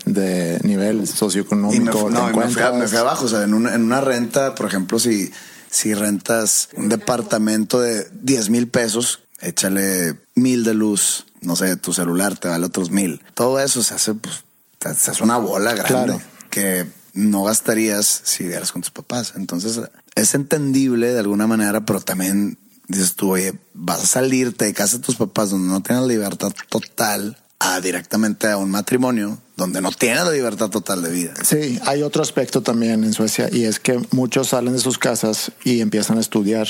nivel 0.63 1.07
socioeconómico 1.07 2.07
te 2.07 2.11
no, 2.11 2.29
encuentras. 2.29 2.75
Me 2.75 2.89
fui, 2.89 2.99
abajo, 2.99 3.25
o 3.25 3.29
sea, 3.29 3.43
en 3.43 3.55
una, 3.55 3.75
en 3.75 3.83
una 3.83 4.01
renta, 4.01 4.55
por 4.55 4.67
ejemplo, 4.67 4.99
si, 4.99 5.33
si 5.71 5.95
rentas 5.95 6.69
un 6.77 6.89
departamento 6.89 7.81
de 7.81 8.07
10 8.23 8.51
mil 8.51 8.69
pesos, 8.69 9.21
échale 9.41 10.19
mil 10.35 10.65
de 10.65 10.75
luz, 10.75 11.27
no 11.41 11.57
sé, 11.57 11.77
tu 11.77 11.93
celular 11.93 12.37
te 12.37 12.49
vale 12.49 12.67
otros 12.67 12.91
mil. 12.91 13.23
Todo 13.35 13.61
eso 13.61 13.83
se 13.83 13.95
hace, 13.95 14.15
pues, 14.15 14.45
se 14.79 15.11
hace 15.11 15.23
una 15.23 15.39
bola 15.39 15.75
grande 15.75 16.21
que 16.51 16.87
no 17.15 17.45
gastarías 17.45 18.23
si 18.25 18.45
vivieras 18.45 18.73
con 18.73 18.83
tus 18.83 18.91
papás. 18.91 19.35
Entonces, 19.37 19.81
es 20.15 20.35
entendible 20.35 21.13
de 21.13 21.19
alguna 21.19 21.47
manera, 21.47 21.85
pero 21.85 22.01
también 22.01 22.59
dices 22.89 23.15
tú, 23.15 23.33
oye, 23.33 23.55
vas 23.75 24.03
a 24.03 24.07
salirte 24.07 24.65
de 24.65 24.75
casa 24.75 24.99
de 24.99 25.03
tus 25.03 25.17
papás 25.17 25.51
donde 25.51 25.69
no 25.69 25.83
tienes 25.83 26.05
libertad 26.07 26.53
total 26.69 27.37
a 27.59 27.81
directamente 27.81 28.49
a 28.49 28.57
un 28.57 28.71
matrimonio 28.71 29.39
donde 29.57 29.83
no 29.83 29.93
tienes 29.93 30.25
la 30.25 30.33
libertad 30.33 30.71
total 30.71 31.03
de 31.03 31.11
vida. 31.11 31.35
Sí, 31.45 31.79
hay 31.85 32.03
otro 32.03 32.23
aspecto 32.23 32.63
también 32.63 33.05
en 33.05 33.13
Suecia 33.13 33.49
y 33.53 33.65
es 33.65 33.79
que 33.79 34.01
muchos 34.11 34.49
salen 34.49 34.73
de 34.73 34.79
sus 34.79 34.99
casas 34.99 35.53
y 35.63 35.81
empiezan 35.81 36.17
a 36.17 36.21
estudiar 36.21 36.67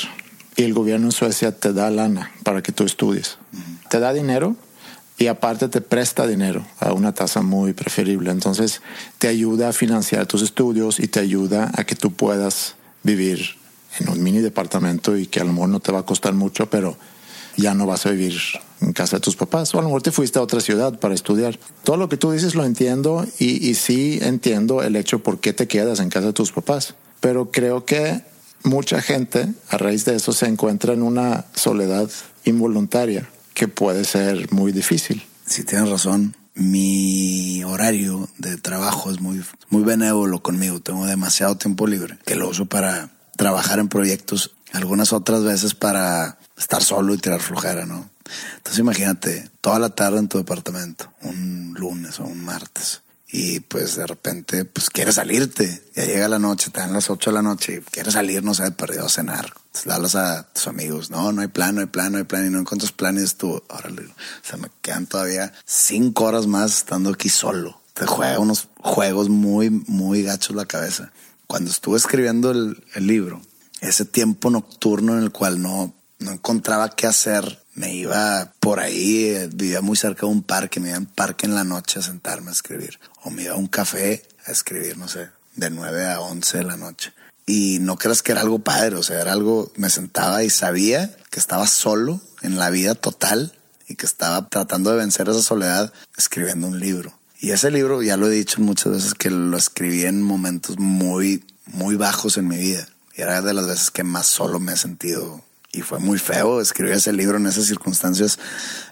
y 0.57 0.63
el 0.63 0.73
gobierno 0.73 1.07
en 1.07 1.11
Suecia 1.13 1.57
te 1.57 1.71
da 1.71 1.89
lana 1.89 2.31
para 2.43 2.61
que 2.61 2.73
tú 2.73 2.83
estudies. 2.83 3.37
Te 3.89 3.99
da 3.99 4.11
dinero 4.13 4.57
y 5.21 5.27
aparte 5.27 5.69
te 5.69 5.81
presta 5.81 6.25
dinero 6.25 6.65
a 6.79 6.93
una 6.93 7.13
tasa 7.13 7.43
muy 7.43 7.73
preferible. 7.73 8.31
Entonces 8.31 8.81
te 9.19 9.27
ayuda 9.27 9.69
a 9.69 9.71
financiar 9.71 10.25
tus 10.25 10.41
estudios 10.41 10.99
y 10.99 11.07
te 11.07 11.19
ayuda 11.19 11.69
a 11.75 11.83
que 11.83 11.93
tú 11.93 12.11
puedas 12.11 12.73
vivir 13.03 13.55
en 13.99 14.09
un 14.09 14.23
mini 14.23 14.39
departamento 14.39 15.15
y 15.15 15.27
que 15.27 15.39
a 15.39 15.43
lo 15.43 15.53
mejor 15.53 15.69
no 15.69 15.79
te 15.79 15.91
va 15.91 15.99
a 15.99 16.05
costar 16.07 16.33
mucho, 16.33 16.71
pero 16.71 16.97
ya 17.55 17.75
no 17.75 17.85
vas 17.85 18.07
a 18.07 18.09
vivir 18.09 18.35
en 18.79 18.93
casa 18.93 19.17
de 19.17 19.19
tus 19.19 19.35
papás. 19.35 19.75
O 19.75 19.77
a 19.77 19.83
lo 19.83 19.89
mejor 19.89 20.01
te 20.01 20.11
fuiste 20.11 20.39
a 20.39 20.41
otra 20.41 20.59
ciudad 20.59 20.97
para 20.97 21.13
estudiar. 21.13 21.59
Todo 21.83 21.97
lo 21.97 22.09
que 22.09 22.17
tú 22.17 22.31
dices 22.31 22.55
lo 22.55 22.65
entiendo 22.65 23.23
y, 23.37 23.69
y 23.69 23.75
sí 23.75 24.17
entiendo 24.23 24.81
el 24.81 24.95
hecho 24.95 25.21
por 25.21 25.39
qué 25.39 25.53
te 25.53 25.67
quedas 25.67 25.99
en 25.99 26.09
casa 26.09 26.27
de 26.27 26.33
tus 26.33 26.51
papás. 26.51 26.95
Pero 27.19 27.51
creo 27.51 27.85
que 27.85 28.23
mucha 28.63 29.03
gente 29.03 29.49
a 29.69 29.77
raíz 29.77 30.03
de 30.03 30.15
eso 30.15 30.33
se 30.33 30.47
encuentra 30.47 30.93
en 30.93 31.03
una 31.03 31.45
soledad 31.53 32.09
involuntaria 32.43 33.29
que 33.53 33.67
puede 33.67 34.05
ser 34.05 34.51
muy 34.51 34.71
difícil. 34.71 35.25
Si 35.45 35.63
tienes 35.63 35.89
razón. 35.89 36.35
Mi 36.53 37.63
horario 37.63 38.27
de 38.37 38.57
trabajo 38.57 39.09
es 39.09 39.21
muy, 39.21 39.41
muy 39.69 39.83
benévolo 39.83 40.43
conmigo. 40.43 40.81
Tengo 40.81 41.05
demasiado 41.05 41.55
tiempo 41.55 41.87
libre 41.87 42.17
que 42.25 42.35
lo 42.35 42.49
uso 42.49 42.65
para 42.65 43.09
trabajar 43.37 43.79
en 43.79 43.87
proyectos, 43.87 44.53
algunas 44.73 45.13
otras 45.13 45.43
veces 45.43 45.73
para 45.73 46.37
estar 46.57 46.83
solo 46.83 47.13
y 47.13 47.17
tirar 47.17 47.39
flojera, 47.39 47.85
¿no? 47.85 48.09
Entonces 48.57 48.79
imagínate, 48.79 49.49
toda 49.61 49.79
la 49.79 49.89
tarde 49.89 50.19
en 50.19 50.27
tu 50.27 50.37
departamento, 50.37 51.11
un 51.21 51.73
lunes 51.77 52.19
o 52.19 52.23
un 52.23 52.43
martes, 52.43 53.01
y 53.31 53.61
pues 53.61 53.95
de 53.95 54.05
repente, 54.05 54.65
pues 54.65 54.89
quieres 54.89 55.15
salirte. 55.15 55.81
Ya 55.95 56.05
llega 56.05 56.27
la 56.27 56.39
noche, 56.39 56.69
te 56.69 56.81
dan 56.81 56.91
las 56.91 57.09
8 57.09 57.29
de 57.29 57.33
la 57.33 57.41
noche 57.41 57.75
y 57.75 57.79
quieres 57.79 58.13
salir, 58.13 58.43
no 58.43 58.53
sé, 58.53 58.69
perdido 58.71 59.05
a 59.05 59.09
cenar. 59.09 59.53
Entonces 59.67 59.91
hablas 59.91 60.15
a 60.15 60.51
tus 60.51 60.67
amigos, 60.67 61.09
no, 61.09 61.31
no 61.31 61.41
hay 61.41 61.47
plan, 61.47 61.75
no 61.75 61.81
hay 61.81 61.87
plan, 61.87 62.11
no 62.11 62.17
hay 62.17 62.25
plan, 62.25 62.45
y 62.45 62.49
no 62.49 62.59
encuentras 62.59 62.91
planes 62.91 63.37
tú, 63.37 63.63
órale, 63.69 64.03
o 64.03 64.13
sea, 64.43 64.57
me 64.57 64.67
quedan 64.81 65.07
todavía 65.07 65.53
cinco 65.65 66.25
horas 66.25 66.45
más 66.45 66.79
estando 66.79 67.09
aquí 67.11 67.29
solo. 67.29 67.79
Te 67.93 68.05
juega 68.05 68.39
unos 68.39 68.67
juegos 68.79 69.29
muy, 69.29 69.69
muy 69.69 70.23
gachos 70.23 70.55
la 70.55 70.65
cabeza. 70.65 71.11
Cuando 71.47 71.71
estuve 71.71 71.97
escribiendo 71.97 72.51
el, 72.51 72.83
el 72.95 73.07
libro, 73.07 73.41
ese 73.79 74.03
tiempo 74.03 74.49
nocturno 74.49 75.17
en 75.17 75.23
el 75.23 75.31
cual 75.31 75.61
no, 75.61 75.93
no 76.19 76.31
encontraba 76.31 76.89
qué 76.89 77.07
hacer, 77.07 77.60
me 77.81 77.95
iba 77.95 78.53
por 78.59 78.79
ahí, 78.79 79.25
eh, 79.25 79.49
vivía 79.51 79.81
muy 79.81 79.97
cerca 79.97 80.27
de 80.27 80.31
un 80.31 80.43
parque, 80.43 80.79
me 80.79 80.89
iba 80.89 80.97
en 80.97 81.07
parque 81.07 81.47
en 81.47 81.55
la 81.55 81.63
noche 81.63 81.97
a 81.97 82.03
sentarme 82.03 82.49
a 82.49 82.53
escribir. 82.53 82.99
O 83.23 83.31
me 83.31 83.43
iba 83.43 83.55
a 83.55 83.57
un 83.57 83.65
café 83.65 84.21
a 84.45 84.51
escribir, 84.51 84.99
no 84.99 85.07
sé, 85.07 85.29
de 85.55 85.71
9 85.71 86.05
a 86.05 86.19
11 86.21 86.59
de 86.59 86.63
la 86.63 86.77
noche. 86.77 87.11
Y 87.47 87.79
no 87.79 87.97
creas 87.97 88.21
que 88.21 88.33
era 88.33 88.41
algo 88.41 88.59
padre, 88.59 88.97
o 88.97 89.03
sea, 89.03 89.19
era 89.19 89.33
algo, 89.33 89.71
me 89.77 89.89
sentaba 89.89 90.43
y 90.43 90.51
sabía 90.51 91.17
que 91.31 91.39
estaba 91.39 91.65
solo 91.65 92.21
en 92.43 92.59
la 92.59 92.69
vida 92.69 92.93
total 92.93 93.57
y 93.87 93.95
que 93.95 94.05
estaba 94.05 94.47
tratando 94.47 94.91
de 94.91 94.97
vencer 94.97 95.27
esa 95.27 95.41
soledad 95.41 95.91
escribiendo 96.15 96.67
un 96.67 96.79
libro. 96.79 97.17
Y 97.39 97.49
ese 97.49 97.71
libro, 97.71 98.03
ya 98.03 98.15
lo 98.15 98.27
he 98.27 98.31
dicho 98.31 98.61
muchas 98.61 98.91
veces, 98.91 99.13
que 99.15 99.31
lo 99.31 99.57
escribí 99.57 100.05
en 100.05 100.21
momentos 100.21 100.77
muy, 100.77 101.43
muy 101.65 101.95
bajos 101.95 102.37
en 102.37 102.47
mi 102.47 102.57
vida. 102.57 102.87
Y 103.17 103.23
era 103.23 103.41
de 103.41 103.55
las 103.55 103.65
veces 103.65 103.89
que 103.89 104.03
más 104.03 104.27
solo 104.27 104.59
me 104.59 104.73
he 104.73 104.77
sentido 104.77 105.43
y 105.73 105.81
fue 105.81 105.99
muy 105.99 106.19
feo 106.19 106.59
escribir 106.59 106.93
ese 106.93 107.13
libro 107.13 107.37
en 107.37 107.47
esas 107.47 107.65
circunstancias 107.65 108.39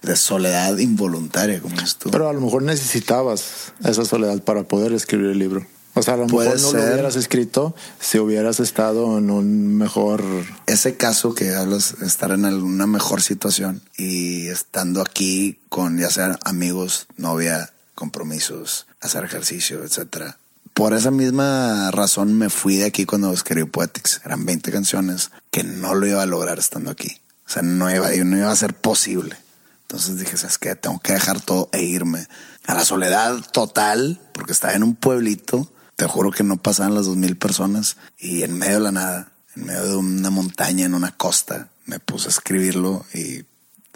de 0.01 0.15
soledad 0.15 0.77
involuntaria, 0.77 1.59
como 1.59 1.79
es 1.81 1.97
tú. 1.97 2.09
Pero 2.09 2.29
a 2.29 2.33
lo 2.33 2.39
mejor 2.39 2.63
necesitabas 2.63 3.73
esa 3.83 4.05
soledad 4.05 4.41
para 4.43 4.63
poder 4.63 4.93
escribir 4.93 5.31
el 5.31 5.39
libro. 5.39 5.65
O 5.95 6.03
sea, 6.03 6.13
a 6.13 6.17
lo 6.17 6.27
mejor 6.27 6.45
no 6.45 6.71
lo 6.71 6.83
hubieras 6.83 7.17
escrito 7.17 7.75
si 7.99 8.19
hubieras 8.19 8.61
estado 8.61 9.17
en 9.17 9.29
un 9.29 9.75
mejor... 9.75 10.23
Ese 10.67 10.95
caso 10.95 11.35
que 11.35 11.53
hablas, 11.53 11.95
estar 12.01 12.31
en 12.31 12.45
alguna 12.45 12.87
mejor 12.87 13.21
situación 13.21 13.81
y 13.97 14.47
estando 14.47 15.01
aquí 15.01 15.59
con 15.67 15.97
ya 15.97 16.09
sea 16.09 16.39
amigos, 16.45 17.07
novia, 17.17 17.73
compromisos, 17.95 18.87
hacer 19.01 19.25
ejercicio, 19.25 19.83
etcétera 19.83 20.38
por 20.79 20.93
esa 20.93 21.11
misma 21.11 21.91
razón 21.91 22.37
me 22.37 22.49
fui 22.49 22.77
de 22.77 22.85
aquí 22.85 23.05
cuando 23.05 23.33
escribí 23.33 23.69
Poetics. 23.69 24.21
Eran 24.23 24.45
20 24.45 24.71
canciones 24.71 25.29
que 25.51 25.65
no 25.65 25.93
lo 25.93 26.07
iba 26.07 26.23
a 26.23 26.25
lograr 26.25 26.57
estando 26.57 26.89
aquí. 26.89 27.19
O 27.45 27.49
sea, 27.49 27.63
no 27.63 27.93
iba, 27.93 28.07
no 28.09 28.37
iba 28.37 28.49
a 28.49 28.55
ser 28.55 28.73
posible. 28.73 29.35
Entonces 29.81 30.17
dije, 30.17 30.37
¿sabes 30.37 30.57
qué? 30.57 30.75
Tengo 30.75 30.99
que 30.99 31.11
dejar 31.11 31.41
todo 31.41 31.67
e 31.73 31.83
irme 31.83 32.25
a 32.65 32.75
la 32.75 32.85
soledad 32.85 33.41
total, 33.51 34.21
porque 34.31 34.53
estaba 34.53 34.73
en 34.73 34.83
un 34.83 34.95
pueblito. 34.95 35.69
Te 35.97 36.05
juro 36.05 36.31
que 36.31 36.45
no 36.45 36.55
pasaban 36.55 36.95
las 36.95 37.07
dos 37.07 37.17
mil 37.17 37.35
personas 37.35 37.97
y 38.17 38.43
en 38.43 38.57
medio 38.57 38.75
de 38.75 38.83
la 38.83 38.93
nada, 38.93 39.31
en 39.57 39.65
medio 39.65 39.85
de 39.85 39.95
una 39.97 40.29
montaña, 40.29 40.85
en 40.85 40.93
una 40.93 41.11
costa, 41.11 41.67
me 41.87 41.99
puse 41.99 42.27
a 42.27 42.31
escribirlo 42.31 43.05
y 43.13 43.43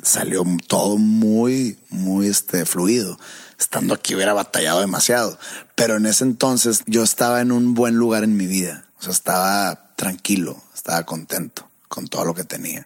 salió 0.01 0.43
todo 0.67 0.97
muy, 0.97 1.79
muy 1.89 2.27
este, 2.27 2.65
fluido 2.65 3.17
estando 3.59 3.93
aquí 3.93 4.15
hubiera 4.15 4.33
batallado 4.33 4.81
demasiado. 4.81 5.37
Pero 5.75 5.97
en 5.97 6.05
ese 6.05 6.23
entonces 6.23 6.83
yo 6.85 7.03
estaba 7.03 7.41
en 7.41 7.51
un 7.51 7.73
buen 7.73 7.95
lugar 7.95 8.23
en 8.23 8.37
mi 8.37 8.47
vida. 8.47 8.85
O 8.99 9.03
sea, 9.03 9.11
estaba 9.11 9.93
tranquilo, 9.95 10.61
estaba 10.73 11.03
contento 11.03 11.69
con 11.87 12.07
todo 12.07 12.25
lo 12.25 12.33
que 12.33 12.43
tenía. 12.43 12.85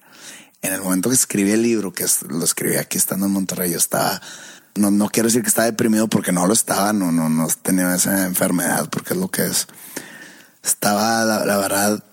En 0.61 0.73
el 0.73 0.81
momento 0.81 1.09
que 1.09 1.15
escribí 1.15 1.51
el 1.51 1.61
libro, 1.61 1.93
que 1.93 2.05
lo 2.27 2.43
escribí 2.43 2.75
aquí 2.77 2.97
estando 2.97 3.27
en 3.27 3.31
Monterrey, 3.31 3.71
yo 3.71 3.77
estaba, 3.77 4.21
no, 4.75 4.91
no 4.91 5.09
quiero 5.09 5.27
decir 5.27 5.41
que 5.41 5.49
estaba 5.49 5.65
deprimido 5.67 6.07
porque 6.07 6.31
no 6.31 6.47
lo 6.47 6.53
estaba, 6.53 6.93
no, 6.93 7.11
no, 7.11 7.29
no 7.29 7.47
tenía 7.61 7.93
esa 7.95 8.25
enfermedad 8.25 8.89
porque 8.89 9.13
es 9.13 9.19
lo 9.19 9.29
que 9.29 9.45
es. 9.45 9.67
Estaba, 10.63 11.23
la 11.45 11.57
verdad, 11.57 12.03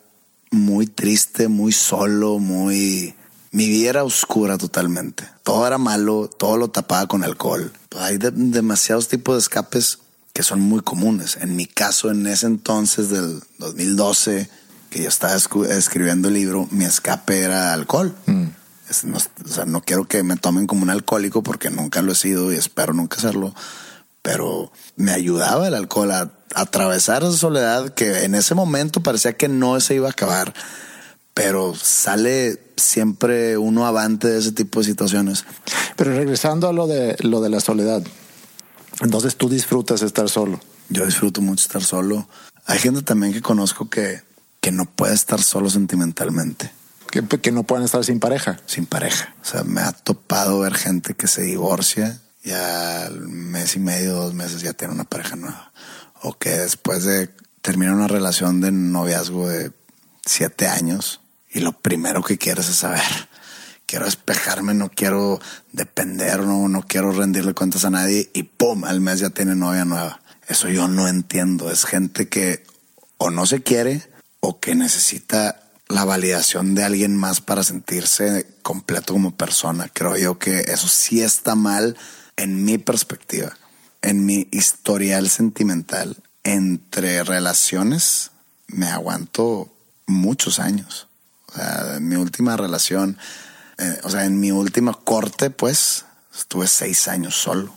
muy 0.50 0.86
triste, 0.86 1.48
muy 1.48 1.72
solo, 1.72 2.38
muy, 2.38 3.14
mi 3.54 3.68
vida 3.68 3.90
era 3.90 4.04
oscura 4.04 4.58
totalmente. 4.58 5.28
Todo 5.44 5.64
era 5.64 5.78
malo, 5.78 6.28
todo 6.28 6.56
lo 6.56 6.70
tapaba 6.70 7.06
con 7.06 7.22
alcohol. 7.22 7.72
Hay 7.96 8.18
demasiados 8.18 9.06
tipos 9.06 9.36
de 9.36 9.40
escapes 9.42 10.00
que 10.32 10.42
son 10.42 10.60
muy 10.60 10.80
comunes. 10.80 11.38
En 11.40 11.54
mi 11.54 11.66
caso, 11.66 12.10
en 12.10 12.26
ese 12.26 12.46
entonces 12.46 13.10
del 13.10 13.40
2012, 13.58 14.50
que 14.90 15.02
yo 15.04 15.08
estaba 15.08 15.36
escribiendo 15.36 16.26
el 16.26 16.34
libro, 16.34 16.66
mi 16.72 16.84
escape 16.84 17.42
era 17.42 17.72
alcohol. 17.72 18.16
Mm. 18.26 18.46
no, 19.04 19.18
o 19.18 19.48
sea, 19.48 19.66
no 19.66 19.82
quiero 19.82 20.08
que 20.08 20.24
me 20.24 20.34
tomen 20.34 20.66
como 20.66 20.82
un 20.82 20.90
alcohólico 20.90 21.44
porque 21.44 21.70
nunca 21.70 22.02
lo 22.02 22.10
he 22.10 22.16
sido 22.16 22.52
y 22.52 22.56
espero 22.56 22.92
nunca 22.92 23.20
serlo. 23.20 23.54
Pero 24.22 24.72
me 24.96 25.12
ayudaba 25.12 25.68
el 25.68 25.74
alcohol 25.74 26.10
a 26.10 26.32
atravesar 26.56 27.22
esa 27.22 27.38
soledad 27.38 27.90
que 27.90 28.24
en 28.24 28.34
ese 28.34 28.56
momento 28.56 29.00
parecía 29.00 29.34
que 29.34 29.46
no 29.46 29.78
se 29.78 29.94
iba 29.94 30.08
a 30.08 30.10
acabar 30.10 30.54
pero 31.34 31.74
sale 31.74 32.60
siempre 32.76 33.58
uno 33.58 33.86
avante 33.86 34.28
de 34.28 34.38
ese 34.38 34.52
tipo 34.52 34.78
de 34.78 34.86
situaciones. 34.86 35.44
Pero 35.96 36.16
regresando 36.16 36.68
a 36.68 36.72
lo 36.72 36.86
de 36.86 37.16
lo 37.20 37.40
de 37.40 37.50
la 37.50 37.60
soledad, 37.60 38.02
entonces 39.00 39.36
tú 39.36 39.48
disfrutas 39.48 40.02
estar 40.02 40.28
solo. 40.30 40.60
Yo 40.88 41.04
disfruto 41.04 41.40
mucho 41.40 41.62
estar 41.62 41.82
solo. 41.82 42.28
Hay 42.66 42.78
gente 42.78 43.02
también 43.02 43.32
que 43.32 43.42
conozco 43.42 43.90
que, 43.90 44.22
que 44.60 44.70
no 44.70 44.84
puede 44.84 45.14
estar 45.14 45.42
solo 45.42 45.68
sentimentalmente. 45.68 46.70
Que, 47.10 47.22
que 47.26 47.52
no 47.52 47.64
pueden 47.64 47.84
estar 47.84 48.04
sin 48.04 48.20
pareja. 48.20 48.60
Sin 48.66 48.86
pareja. 48.86 49.34
O 49.42 49.44
sea, 49.44 49.64
me 49.64 49.80
ha 49.80 49.92
topado 49.92 50.60
ver 50.60 50.74
gente 50.74 51.14
que 51.14 51.26
se 51.26 51.42
divorcia 51.42 52.20
y 52.42 52.50
al 52.50 53.28
mes 53.28 53.76
y 53.76 53.78
medio, 53.78 54.14
dos 54.14 54.34
meses 54.34 54.62
ya 54.62 54.72
tiene 54.72 54.94
una 54.94 55.04
pareja 55.04 55.36
nueva. 55.36 55.72
O 56.22 56.38
que 56.38 56.50
después 56.50 57.04
de 57.04 57.30
termina 57.62 57.94
una 57.94 58.08
relación 58.08 58.60
de 58.60 58.70
noviazgo 58.70 59.48
de 59.48 59.72
siete 60.26 60.66
años 60.68 61.20
y 61.54 61.60
lo 61.60 61.72
primero 61.72 62.22
que 62.22 62.36
quieres 62.36 62.68
es 62.68 62.76
saber. 62.76 63.28
Quiero 63.86 64.06
despejarme, 64.06 64.74
no 64.74 64.90
quiero 64.90 65.40
depender, 65.72 66.40
no, 66.40 66.68
no 66.68 66.82
quiero 66.82 67.12
rendirle 67.12 67.54
cuentas 67.54 67.84
a 67.84 67.90
nadie 67.90 68.28
y 68.34 68.42
¡pum! 68.42 68.84
Al 68.84 69.00
mes 69.00 69.20
ya 69.20 69.30
tiene 69.30 69.54
novia 69.54 69.84
nueva. 69.84 70.20
Eso 70.48 70.68
yo 70.68 70.88
no 70.88 71.06
entiendo. 71.06 71.70
Es 71.70 71.84
gente 71.84 72.28
que 72.28 72.66
o 73.18 73.30
no 73.30 73.46
se 73.46 73.62
quiere 73.62 74.02
o 74.40 74.58
que 74.58 74.74
necesita 74.74 75.62
la 75.88 76.04
validación 76.04 76.74
de 76.74 76.82
alguien 76.82 77.14
más 77.16 77.40
para 77.40 77.62
sentirse 77.62 78.46
completo 78.62 79.12
como 79.12 79.36
persona. 79.36 79.88
Creo 79.92 80.16
yo 80.16 80.38
que 80.38 80.60
eso 80.60 80.88
sí 80.88 81.22
está 81.22 81.54
mal 81.54 81.96
en 82.36 82.64
mi 82.64 82.78
perspectiva, 82.78 83.56
en 84.02 84.26
mi 84.26 84.48
historial 84.50 85.28
sentimental. 85.28 86.16
Entre 86.42 87.22
relaciones 87.22 88.32
me 88.66 88.88
aguanto 88.88 89.72
muchos 90.06 90.58
años. 90.58 91.06
O 91.54 91.56
sea, 91.56 91.96
en 91.96 92.08
mi 92.08 92.16
última 92.16 92.56
relación, 92.56 93.16
eh, 93.78 94.00
o 94.02 94.10
sea, 94.10 94.24
en 94.24 94.40
mi 94.40 94.50
última 94.50 94.92
corte, 94.92 95.50
pues, 95.50 96.04
estuve 96.36 96.66
seis 96.66 97.08
años 97.08 97.36
solo. 97.36 97.72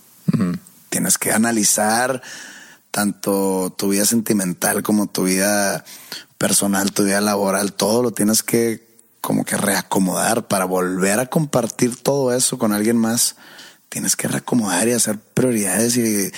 Tienes 0.90 1.18
que 1.18 1.32
analizar 1.32 2.22
tanto 2.92 3.74
tu 3.78 3.90
vida 3.90 4.06
sentimental 4.06 4.84
como 4.84 5.08
tu 5.08 5.24
vida 5.24 5.86
personal, 6.38 6.92
tu 6.92 7.04
vida 7.04 7.22
laboral, 7.22 7.74
todo 7.74 8.04
lo 8.04 8.12
tienes 8.12 8.44
que 8.44 8.86
como 9.22 9.46
que 9.46 9.58
reacomodar 9.58 10.48
para 10.48 10.66
volver 10.66 11.20
a 11.20 11.26
compartir 11.28 11.96
todo 11.96 12.34
eso 12.34 12.58
con 12.58 12.74
alguien 12.74 12.98
más. 12.98 13.36
Tienes 13.90 14.16
que 14.16 14.28
reacomodar 14.28 14.88
y 14.88 14.94
hacer 14.94 15.20
prioridades 15.20 15.98
y 15.98 16.32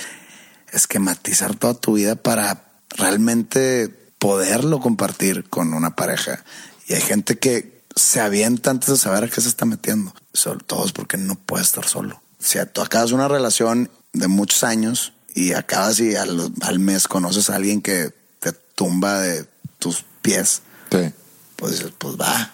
esquematizar 0.72 1.54
toda 1.54 1.74
tu 1.74 1.94
vida 1.94 2.16
para 2.16 2.64
realmente 2.90 3.88
poderlo 4.18 4.80
compartir 4.80 5.48
con 5.48 5.72
una 5.72 5.96
pareja. 5.96 6.44
Y 6.90 6.94
hay 6.94 7.00
gente 7.00 7.38
que 7.38 7.84
se 7.94 8.18
avienta 8.20 8.72
antes 8.72 8.88
de 8.88 8.96
saber 8.96 9.22
a 9.22 9.28
qué 9.28 9.40
se 9.40 9.48
está 9.48 9.64
metiendo. 9.64 10.12
Sobre 10.32 10.64
todo 10.64 10.84
es 10.84 10.90
porque 10.90 11.16
no 11.18 11.36
puede 11.36 11.62
estar 11.62 11.86
solo. 11.86 12.20
Si 12.40 12.58
tú 12.72 12.82
acabas 12.82 13.12
una 13.12 13.28
relación 13.28 13.92
de 14.12 14.26
muchos 14.26 14.64
años 14.64 15.12
y 15.32 15.52
acabas 15.52 16.00
y 16.00 16.16
al, 16.16 16.52
al 16.62 16.78
mes 16.80 17.06
conoces 17.06 17.48
a 17.48 17.54
alguien 17.54 17.80
que 17.80 18.12
te 18.40 18.50
tumba 18.52 19.20
de 19.20 19.46
tus 19.78 20.04
pies, 20.20 20.62
Sí. 20.90 21.12
pues 21.54 21.74
dices, 21.78 21.92
pues 21.96 22.16
va, 22.16 22.52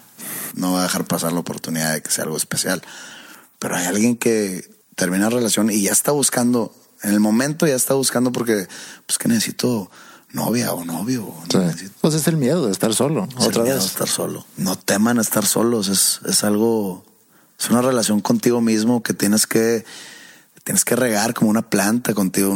no 0.52 0.72
va 0.72 0.80
a 0.80 0.82
dejar 0.82 1.06
pasar 1.06 1.32
la 1.32 1.40
oportunidad 1.40 1.94
de 1.94 2.02
que 2.02 2.10
sea 2.10 2.24
algo 2.24 2.36
especial. 2.36 2.82
Pero 3.58 3.74
hay 3.76 3.86
alguien 3.86 4.18
que 4.18 4.68
termina 4.96 5.30
la 5.30 5.36
relación 5.36 5.70
y 5.70 5.80
ya 5.80 5.92
está 5.92 6.12
buscando, 6.12 6.74
en 7.02 7.12
el 7.12 7.20
momento 7.20 7.66
ya 7.66 7.74
está 7.74 7.94
buscando 7.94 8.32
porque, 8.32 8.68
pues 9.06 9.16
que 9.16 9.28
necesito 9.28 9.90
novia 10.36 10.72
o 10.72 10.84
novio. 10.84 11.34
Sí. 11.50 11.88
Pues 12.00 12.14
es 12.14 12.28
el 12.28 12.36
miedo 12.36 12.66
de 12.66 12.72
estar 12.72 12.94
solo. 12.94 13.26
es 13.38 13.46
el 13.46 13.62
miedo 13.62 13.76
vez. 13.76 13.84
a 13.84 13.86
estar 13.86 14.06
solo. 14.06 14.46
No 14.56 14.76
teman 14.76 15.18
estar 15.18 15.44
solos, 15.44 15.88
es, 15.88 16.20
es 16.26 16.44
algo, 16.44 17.04
es 17.58 17.70
una 17.70 17.82
relación 17.82 18.20
contigo 18.20 18.60
mismo 18.60 19.02
que 19.02 19.14
tienes 19.14 19.46
que, 19.46 19.84
tienes 20.62 20.84
que 20.84 20.94
regar 20.94 21.34
como 21.34 21.50
una 21.50 21.62
planta 21.62 22.14
contigo. 22.14 22.54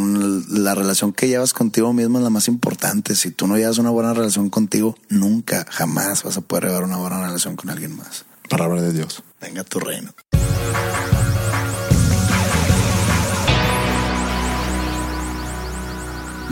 La 0.49 0.75
relación 0.75 1.13
que 1.13 1.27
llevas 1.27 1.53
contigo 1.55 1.93
mismo 1.93 2.19
es 2.19 2.25
la 2.25 2.31
más 2.31 2.47
importante. 2.47 3.17
Si 3.17 3.31
tú 3.31 3.47
no 3.47 3.57
llevas 3.57 3.79
una 3.79 3.91
buena 3.91 4.13
relación 4.15 4.51
contigo, 4.51 4.97
nunca, 5.09 5.67
jamás 5.71 6.23
vas 6.23 6.37
a 6.37 6.43
poder 6.43 6.67
llevar 6.67 6.85
una 6.85 6.99
buena 6.99 7.27
relación 7.27 7.57
con 7.57 7.71
alguien 7.71 7.97
más. 7.97 8.27
Palabra 8.49 8.83
de 8.83 8.93
Dios. 8.93 9.23
Venga 9.41 9.63
a 9.63 9.65
tu 9.65 9.81
reino. 9.81 10.13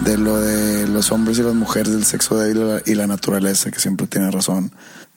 De 0.04 0.16
lo 0.16 0.40
de 0.40 0.86
los 0.88 1.12
hombres 1.12 1.38
y 1.38 1.42
las 1.42 1.54
mujeres, 1.54 1.92
del 1.92 2.04
sexo 2.04 2.36
débil 2.38 2.82
y 2.86 2.94
la- 2.94 3.06
naturaleza, 3.06 3.70
que 3.70 3.80
siempre 3.80 4.06
tiene 4.06 4.30
razón. 4.30 4.72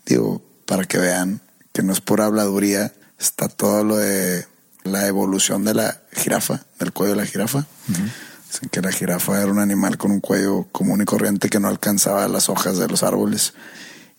Digo, 0.05 0.41
para 0.65 0.83
que 0.85 0.97
vean 0.97 1.41
que 1.73 1.81
no 1.83 1.93
es 1.93 2.01
pura 2.01 2.25
habladuría, 2.25 2.93
está 3.19 3.47
todo 3.47 3.83
lo 3.83 3.97
de 3.97 4.45
la 4.83 5.07
evolución 5.07 5.63
de 5.63 5.73
la 5.75 6.01
jirafa, 6.11 6.65
del 6.79 6.91
cuello 6.91 7.13
de 7.15 7.21
la 7.21 7.25
jirafa. 7.25 7.65
Dicen 7.87 8.69
que 8.69 8.81
la 8.81 8.91
jirafa 8.91 9.41
era 9.41 9.51
un 9.51 9.59
animal 9.59 9.97
con 9.97 10.11
un 10.11 10.19
cuello 10.19 10.67
común 10.71 11.01
y 11.01 11.05
corriente 11.05 11.49
que 11.49 11.59
no 11.59 11.67
alcanzaba 11.69 12.27
las 12.27 12.49
hojas 12.49 12.77
de 12.77 12.87
los 12.89 13.03
árboles 13.03 13.53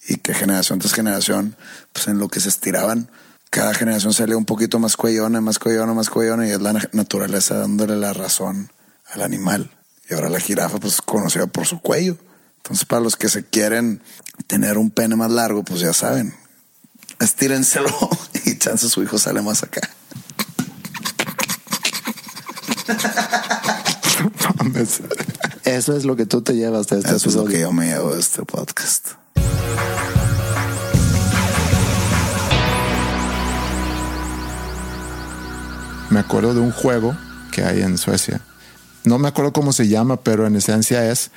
y 0.08 0.16
que 0.16 0.32
generación 0.32 0.78
tras 0.78 0.94
generación, 0.94 1.56
pues 1.92 2.08
en 2.08 2.18
lo 2.18 2.28
que 2.28 2.40
se 2.40 2.48
estiraban, 2.48 3.10
cada 3.50 3.74
generación 3.74 4.14
salía 4.14 4.36
un 4.38 4.46
poquito 4.46 4.78
más 4.78 4.96
cuellona, 4.96 5.40
más 5.42 5.58
cuellona, 5.58 5.92
más 5.92 6.08
cuellona 6.08 6.46
y 6.48 6.50
es 6.52 6.60
la 6.62 6.72
na- 6.72 6.88
naturaleza 6.92 7.56
dándole 7.58 7.96
la 7.96 8.14
razón 8.14 8.70
al 9.12 9.20
animal. 9.22 9.70
Y 10.08 10.14
ahora 10.14 10.28
la 10.28 10.40
jirafa 10.40 10.78
pues 10.78 10.94
es 10.94 11.02
conocida 11.02 11.46
por 11.46 11.66
su 11.66 11.80
cuello. 11.80 12.16
Entonces 12.58 12.84
para 12.84 13.02
los 13.02 13.16
que 13.16 13.28
se 13.28 13.44
quieren 13.44 14.02
tener 14.46 14.78
un 14.78 14.90
pene 14.90 15.16
más 15.16 15.30
largo, 15.30 15.64
pues 15.64 15.80
ya 15.80 15.92
saben, 15.92 16.34
estírenselo 17.20 17.90
y 18.44 18.58
chance 18.58 18.88
su 18.88 19.02
hijo 19.02 19.18
sale 19.18 19.42
más 19.42 19.62
acá. 19.62 19.80
Eso 25.64 25.96
es 25.96 26.04
lo 26.04 26.16
que 26.16 26.26
tú 26.26 26.42
te 26.42 26.54
llevas 26.54 26.88
de 26.88 26.98
este 26.98 27.16
Eso 27.16 27.28
es 27.28 27.34
lo 27.34 27.44
que 27.44 27.60
yo 27.60 27.72
me 27.72 27.86
llevo 27.86 28.14
de 28.14 28.20
este 28.20 28.44
podcast. 28.44 29.12
Me 36.10 36.20
acuerdo 36.20 36.54
de 36.54 36.60
un 36.60 36.72
juego 36.72 37.16
que 37.50 37.64
hay 37.64 37.80
en 37.80 37.96
Suecia. 37.96 38.42
No 39.04 39.18
me 39.18 39.28
acuerdo 39.28 39.52
cómo 39.52 39.72
se 39.72 39.88
llama, 39.88 40.20
pero 40.20 40.46
en 40.46 40.56
esencia 40.56 41.10
es 41.10 41.30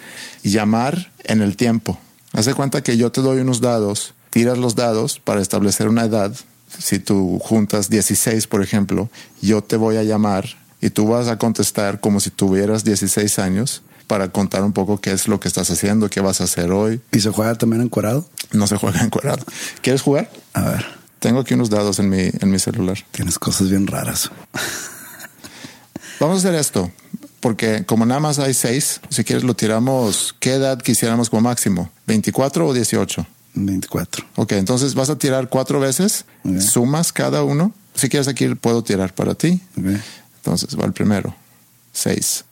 llamar 0.43 1.11
en 1.23 1.41
el 1.41 1.55
tiempo. 1.57 1.97
Hace 2.33 2.53
cuenta 2.53 2.83
que 2.83 2.97
yo 2.97 3.11
te 3.11 3.21
doy 3.21 3.39
unos 3.39 3.61
dados, 3.61 4.13
tiras 4.29 4.57
los 4.57 4.75
dados 4.75 5.19
para 5.19 5.41
establecer 5.41 5.87
una 5.87 6.03
edad. 6.03 6.33
Si 6.77 6.99
tú 6.99 7.39
juntas 7.41 7.89
16, 7.89 8.47
por 8.47 8.61
ejemplo, 8.61 9.09
yo 9.41 9.63
te 9.63 9.77
voy 9.77 9.97
a 9.97 10.03
llamar 10.03 10.45
y 10.81 10.89
tú 10.89 11.07
vas 11.07 11.27
a 11.27 11.37
contestar 11.37 11.99
como 11.99 12.19
si 12.19 12.29
tuvieras 12.29 12.83
16 12.83 13.39
años 13.39 13.81
para 14.07 14.29
contar 14.29 14.61
un 14.63 14.73
poco 14.73 14.99
qué 14.99 15.11
es 15.11 15.27
lo 15.27 15.39
que 15.39 15.47
estás 15.47 15.71
haciendo, 15.71 16.09
qué 16.09 16.19
vas 16.21 16.41
a 16.41 16.43
hacer 16.43 16.71
hoy. 16.71 17.01
¿Y 17.11 17.21
se 17.21 17.31
juega 17.31 17.55
también 17.55 17.81
encuerado? 17.81 18.29
No 18.51 18.67
se 18.67 18.75
juega 18.77 19.01
encuadrado. 19.01 19.43
¿Quieres 19.81 20.01
jugar? 20.01 20.29
A 20.53 20.61
ver, 20.61 20.85
Tengo 21.19 21.39
aquí 21.39 21.55
unos 21.55 21.71
dados 21.71 21.97
en 21.97 22.09
mi, 22.09 22.29
en 22.39 22.51
mi 22.51 22.59
celular. 22.59 22.97
tienes 23.11 23.39
cosas 23.39 23.69
bien 23.69 23.87
raras. 23.87 24.29
Vamos 26.19 26.37
a 26.37 26.39
hacer 26.47 26.55
esto, 26.59 26.91
porque 27.45 27.85
como 27.85 28.07
nada 28.07 28.19
más 28.19 28.39
hay 28.39 28.55
seis, 28.55 28.99
si 29.09 29.23
quieres 29.23 29.43
lo 29.43 29.55
tiramos, 29.55 30.33
¿qué 30.39 30.53
edad 30.53 30.81
quisiéramos 30.81 31.29
como 31.29 31.43
máximo? 31.43 31.91
¿24 32.07 32.67
o 32.67 32.73
18? 32.73 33.27
24. 33.53 34.25
Ok, 34.37 34.53
entonces 34.53 34.95
vas 34.95 35.11
a 35.11 35.19
tirar 35.19 35.47
cuatro 35.47 35.79
veces, 35.79 36.25
sumas 36.59 37.13
cada 37.13 37.43
uno. 37.43 37.71
Si 37.93 38.09
quieres 38.09 38.27
aquí 38.27 38.47
puedo 38.55 38.83
tirar 38.83 39.13
para 39.13 39.35
ti. 39.35 39.61
Ok. 39.77 39.85
Entonces 40.37 40.75
va 40.75 40.85
el 40.85 40.93
primero. 40.93 41.35
Seis, 41.93 42.45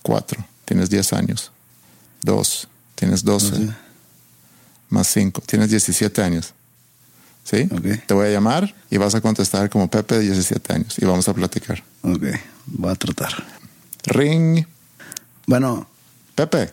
cuatro, 0.00 0.42
tienes 0.64 0.88
10 0.88 1.12
años. 1.12 1.52
Dos, 2.22 2.66
tienes 2.94 3.24
12. 3.24 3.50
Doce. 3.50 3.74
Más 4.88 5.06
cinco, 5.06 5.42
tienes 5.44 5.68
17 5.68 6.22
años. 6.22 6.54
¿Sí? 7.42 7.68
Ok. 7.70 8.06
Te 8.06 8.14
voy 8.14 8.28
a 8.28 8.30
llamar 8.30 8.74
y 8.90 8.96
vas 8.96 9.14
a 9.14 9.20
contestar 9.20 9.68
como 9.68 9.90
Pepe 9.90 10.14
de 10.14 10.20
17 10.22 10.72
años 10.72 10.98
y 10.98 11.04
vamos 11.04 11.28
a 11.28 11.34
platicar. 11.34 11.84
Ok, 12.00 12.24
voy 12.68 12.90
a 12.90 12.94
tratar. 12.94 13.63
Ring. 14.06 14.66
Bueno, 15.46 15.86
Pepe, 16.34 16.72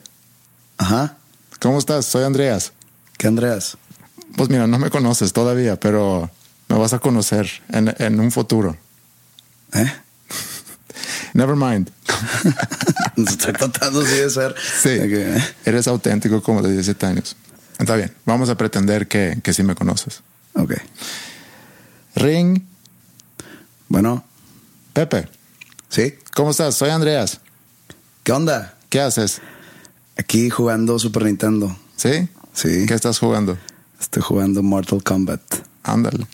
ajá. 0.78 1.17
¿cómo 1.60 1.78
estás? 1.78 2.06
Soy 2.06 2.24
Andreas. 2.24 2.74
¿Qué 3.17 3.28
Andreas? 3.28 3.78
Pues 4.36 4.50
mira, 4.50 4.67
no 4.67 4.80
me 4.80 4.89
conoces 4.89 5.34
todavía, 5.34 5.80
pero 5.80 6.30
me 6.67 6.78
vas 6.78 6.94
a 6.94 7.00
conocer 7.00 7.50
en, 7.70 7.94
en 8.00 8.20
un 8.20 8.32
futuro. 8.32 8.78
¿Eh? 9.74 9.91
Never 11.34 11.56
mind. 11.56 11.91
Estoy 13.17 13.54
tratando 13.54 14.02
de 14.02 14.30
ser. 14.30 14.56
Sí, 14.82 14.89
¿eh? 14.89 15.44
eres 15.65 15.88
auténtico 15.88 16.41
como 16.41 16.62
de 16.62 16.72
17 16.72 17.06
años. 17.06 17.36
Está 17.78 17.96
bien, 17.96 18.13
vamos 18.26 18.50
a 18.50 18.56
pretender 18.56 19.08
que, 19.08 19.39
que 19.44 19.54
sí 19.54 19.63
me 19.63 19.76
conoces. 19.76 20.22
Ok. 20.54 20.74
Ring. 22.15 22.63
Bueno, 23.88 24.24
Pepe, 24.94 25.28
sí. 25.91 26.13
¿cómo 26.36 26.51
estás? 26.51 26.75
Soy 26.75 26.89
Andreas. 26.89 27.39
¿Qué 28.23 28.32
onda? 28.32 28.77
¿Qué 28.89 28.99
haces? 29.01 29.41
Aquí 30.17 30.49
jugando 30.49 30.97
Super 30.99 31.23
Nintendo. 31.25 31.75
¿Sí? 31.95 32.27
Sí. 32.54 32.86
¿Qué 32.88 32.93
estás 32.93 33.19
jugando? 33.19 33.58
Estoy 33.99 34.23
jugando 34.23 34.63
Mortal 34.63 35.04
Kombat. 35.04 35.41
Ándale. 35.84 36.25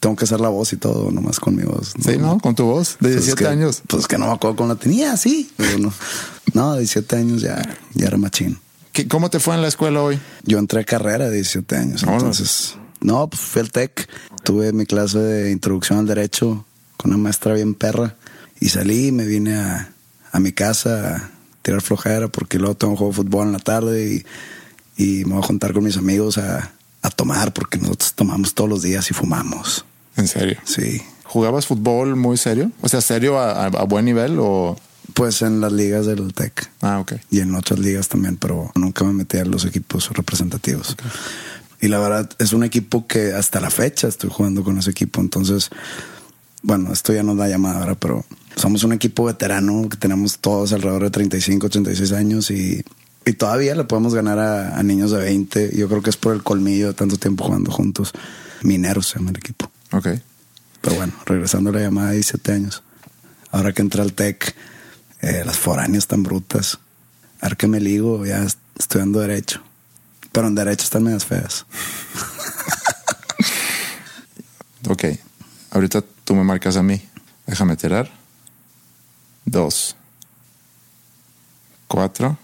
Tengo 0.00 0.16
que 0.16 0.24
hacer 0.24 0.40
la 0.40 0.48
voz 0.48 0.72
y 0.72 0.76
todo, 0.76 1.10
nomás 1.12 1.38
con 1.38 1.54
mi 1.54 1.62
voz. 1.62 1.92
Sí, 2.04 2.18
¿no? 2.18 2.38
Con 2.40 2.56
tu 2.56 2.64
voz 2.64 2.94
de 3.00 3.10
Pues 3.10 3.12
17 3.26 3.44
que- 3.44 3.48
años. 3.50 3.82
Pues 3.86 4.08
que 4.08 4.18
no 4.18 4.26
me 4.26 4.32
acuerdo 4.32 4.56
cómo 4.56 4.68
la 4.70 4.74
tenía, 4.78 5.16
sí. 5.16 5.50
Pero 5.56 5.78
no, 5.78 5.92
no, 6.54 6.72
de 6.72 6.80
17 6.80 7.16
años 7.16 7.40
ya, 7.40 7.62
ya 7.94 8.06
era 8.08 8.16
machín. 8.16 8.58
¿Qué- 8.92 9.06
¿Cómo 9.06 9.30
te 9.30 9.38
fue 9.38 9.54
en 9.54 9.62
la 9.62 9.68
escuela 9.68 10.02
hoy? 10.02 10.18
Yo 10.44 10.58
entré 10.58 10.80
a 10.80 10.84
carrera 10.84 11.26
de 11.30 11.36
17 11.36 11.76
años. 11.76 12.02
Vámonos. 12.02 12.22
Entonces, 12.40 12.74
no, 13.00 13.28
pues 13.28 13.40
fui 13.42 13.60
al 13.60 13.70
TEC. 13.70 14.08
Tuve 14.42 14.72
mi 14.72 14.86
clase 14.86 15.18
de 15.20 15.52
introducción 15.52 16.00
al 16.00 16.06
derecho 16.06 16.66
con 16.96 17.12
una 17.12 17.18
maestra 17.22 17.54
bien 17.54 17.74
perra. 17.74 18.16
Y 18.62 18.68
salí 18.68 19.10
me 19.12 19.24
vine 19.26 19.56
a, 19.56 19.92
a 20.30 20.38
mi 20.40 20.52
casa 20.52 21.16
a 21.16 21.30
tirar 21.62 21.80
flojera 21.82 22.28
porque 22.28 22.58
luego 22.58 22.76
tengo 22.76 22.92
un 22.92 22.96
juego 22.96 23.12
de 23.12 23.16
fútbol 23.16 23.46
en 23.48 23.52
la 23.52 23.58
tarde 23.58 24.24
y, 24.96 25.02
y 25.02 25.24
me 25.24 25.34
voy 25.34 25.42
a 25.42 25.46
juntar 25.46 25.72
con 25.72 25.84
mis 25.84 25.96
amigos 25.96 26.38
a, 26.38 26.70
a 27.02 27.10
tomar 27.10 27.52
porque 27.52 27.78
nosotros 27.78 28.14
tomamos 28.14 28.54
todos 28.54 28.70
los 28.70 28.82
días 28.82 29.10
y 29.10 29.14
fumamos. 29.14 29.84
¿En 30.16 30.28
serio? 30.28 30.58
Sí. 30.64 31.02
¿Jugabas 31.24 31.66
fútbol 31.66 32.14
muy 32.16 32.36
serio? 32.36 32.70
O 32.82 32.88
sea, 32.88 33.00
serio 33.00 33.38
a, 33.38 33.50
a- 33.64 33.66
a 33.66 33.84
buen 33.84 34.04
nivel 34.04 34.36
o... 34.40 34.78
Pues 35.14 35.42
en 35.42 35.60
las 35.60 35.72
ligas 35.72 36.06
del 36.06 36.32
TEC 36.32 36.70
Ah, 36.80 37.00
ok. 37.00 37.14
y 37.30 37.40
en 37.40 37.54
otras 37.56 37.78
ligas 37.80 38.08
también, 38.08 38.36
pero 38.36 38.70
nunca 38.76 39.04
me 39.04 39.12
metí 39.12 39.36
a 39.36 39.44
los 39.44 39.64
equipos 39.64 40.08
representativos. 40.10 40.96
Y 41.80 41.88
la 41.88 41.98
verdad 41.98 42.30
es 42.38 42.52
un 42.52 42.62
equipo 42.62 43.06
que 43.08 43.32
hasta 43.34 43.60
la 43.60 43.68
fecha 43.70 44.06
estoy 44.06 44.30
jugando 44.32 44.62
con 44.62 44.78
ese 44.78 44.90
equipo. 44.92 45.20
Entonces, 45.20 45.70
bueno, 46.62 46.92
esto 46.92 47.12
ya 47.12 47.24
no 47.24 47.34
da 47.34 47.48
llamada 47.48 47.80
ahora, 47.80 47.94
pero 47.96 48.24
somos 48.56 48.84
un 48.84 48.92
equipo 48.92 49.24
veterano 49.24 49.88
que 49.88 49.96
tenemos 49.96 50.38
todos 50.38 50.72
alrededor 50.72 51.02
de 51.04 51.10
35, 51.10 51.66
86 51.66 52.12
años 52.12 52.50
y, 52.50 52.84
y 53.24 53.32
todavía 53.34 53.74
le 53.74 53.84
podemos 53.84 54.14
ganar 54.14 54.38
a, 54.38 54.76
a 54.78 54.82
niños 54.82 55.10
de 55.10 55.18
20. 55.18 55.76
Yo 55.76 55.88
creo 55.88 56.02
que 56.02 56.10
es 56.10 56.16
por 56.16 56.34
el 56.34 56.42
colmillo 56.42 56.88
de 56.88 56.94
tanto 56.94 57.16
tiempo 57.16 57.44
jugando 57.44 57.70
juntos. 57.70 58.12
Mineros 58.62 59.08
se 59.08 59.18
llama 59.18 59.30
el 59.30 59.36
equipo. 59.38 59.70
Ok. 59.92 60.08
Pero 60.80 60.96
bueno, 60.96 61.12
regresando 61.26 61.70
a 61.70 61.72
la 61.74 61.80
llamada 61.80 62.08
de 62.10 62.14
17 62.16 62.52
años. 62.52 62.82
Ahora 63.50 63.72
que 63.72 63.82
entra 63.82 64.02
al 64.02 64.12
TEC, 64.14 64.54
eh, 65.20 65.42
las 65.44 65.56
foráneas 65.56 66.06
tan 66.06 66.22
brutas. 66.22 66.78
A 67.40 67.48
ver 67.48 67.56
qué 67.56 67.66
me 67.68 67.80
ligo, 67.80 68.24
ya 68.26 68.42
est- 68.42 68.58
estudiando 68.78 69.20
Derecho. 69.20 69.62
Pero 70.32 70.48
en 70.48 70.54
Derecho 70.54 70.84
están 70.84 71.02
medias 71.04 71.24
feas. 71.26 71.66
Ok. 74.88 75.04
Ahorita 75.70 76.02
tú 76.24 76.34
me 76.34 76.42
marcas 76.44 76.76
a 76.76 76.82
mí. 76.82 77.00
Déjame 77.46 77.76
tirar. 77.76 78.10
Dos. 79.44 79.96
Cuatro. 81.88 82.38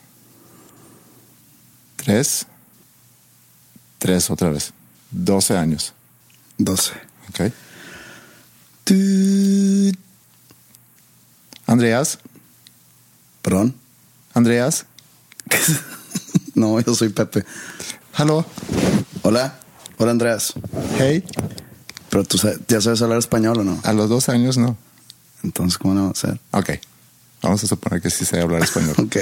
Tres. 1.96 2.46
Tres 3.98 4.30
otra 4.30 4.50
vez. 4.50 4.72
Doce 5.11 5.56
años. 5.56 5.94
12. 6.58 6.92
Ok. 7.30 7.52
Andreas. 11.66 12.18
¿Perdón? 13.42 13.74
Andreas. 14.34 14.87
No, 16.54 16.80
yo 16.80 16.92
soy 16.92 17.11
Pepe. 17.11 17.44
Hello. 18.16 18.44
Hola. 19.22 19.61
Hola, 19.96 20.11
Andreas. 20.11 20.54
Hey. 20.96 21.22
Pero 22.11 22.24
tú 22.24 22.37
ya 22.66 22.80
sabes 22.80 23.00
hablar 23.00 23.18
español 23.18 23.61
o 23.61 23.64
no? 23.64 23.80
A 23.84 23.92
los 23.92 24.08
dos 24.08 24.28
años 24.28 24.58
no. 24.58 24.76
Entonces, 25.44 25.78
¿cómo 25.78 25.94
no 25.94 26.06
va 26.06 26.11
a 26.11 26.14
ser? 26.16 26.40
Ok. 26.50 26.70
Vamos 27.42 27.62
a 27.64 27.66
suponer 27.66 28.01
que 28.01 28.11
sí 28.11 28.24
sé 28.24 28.40
hablar 28.40 28.62
español. 28.62 28.94
Ok. 28.98 29.16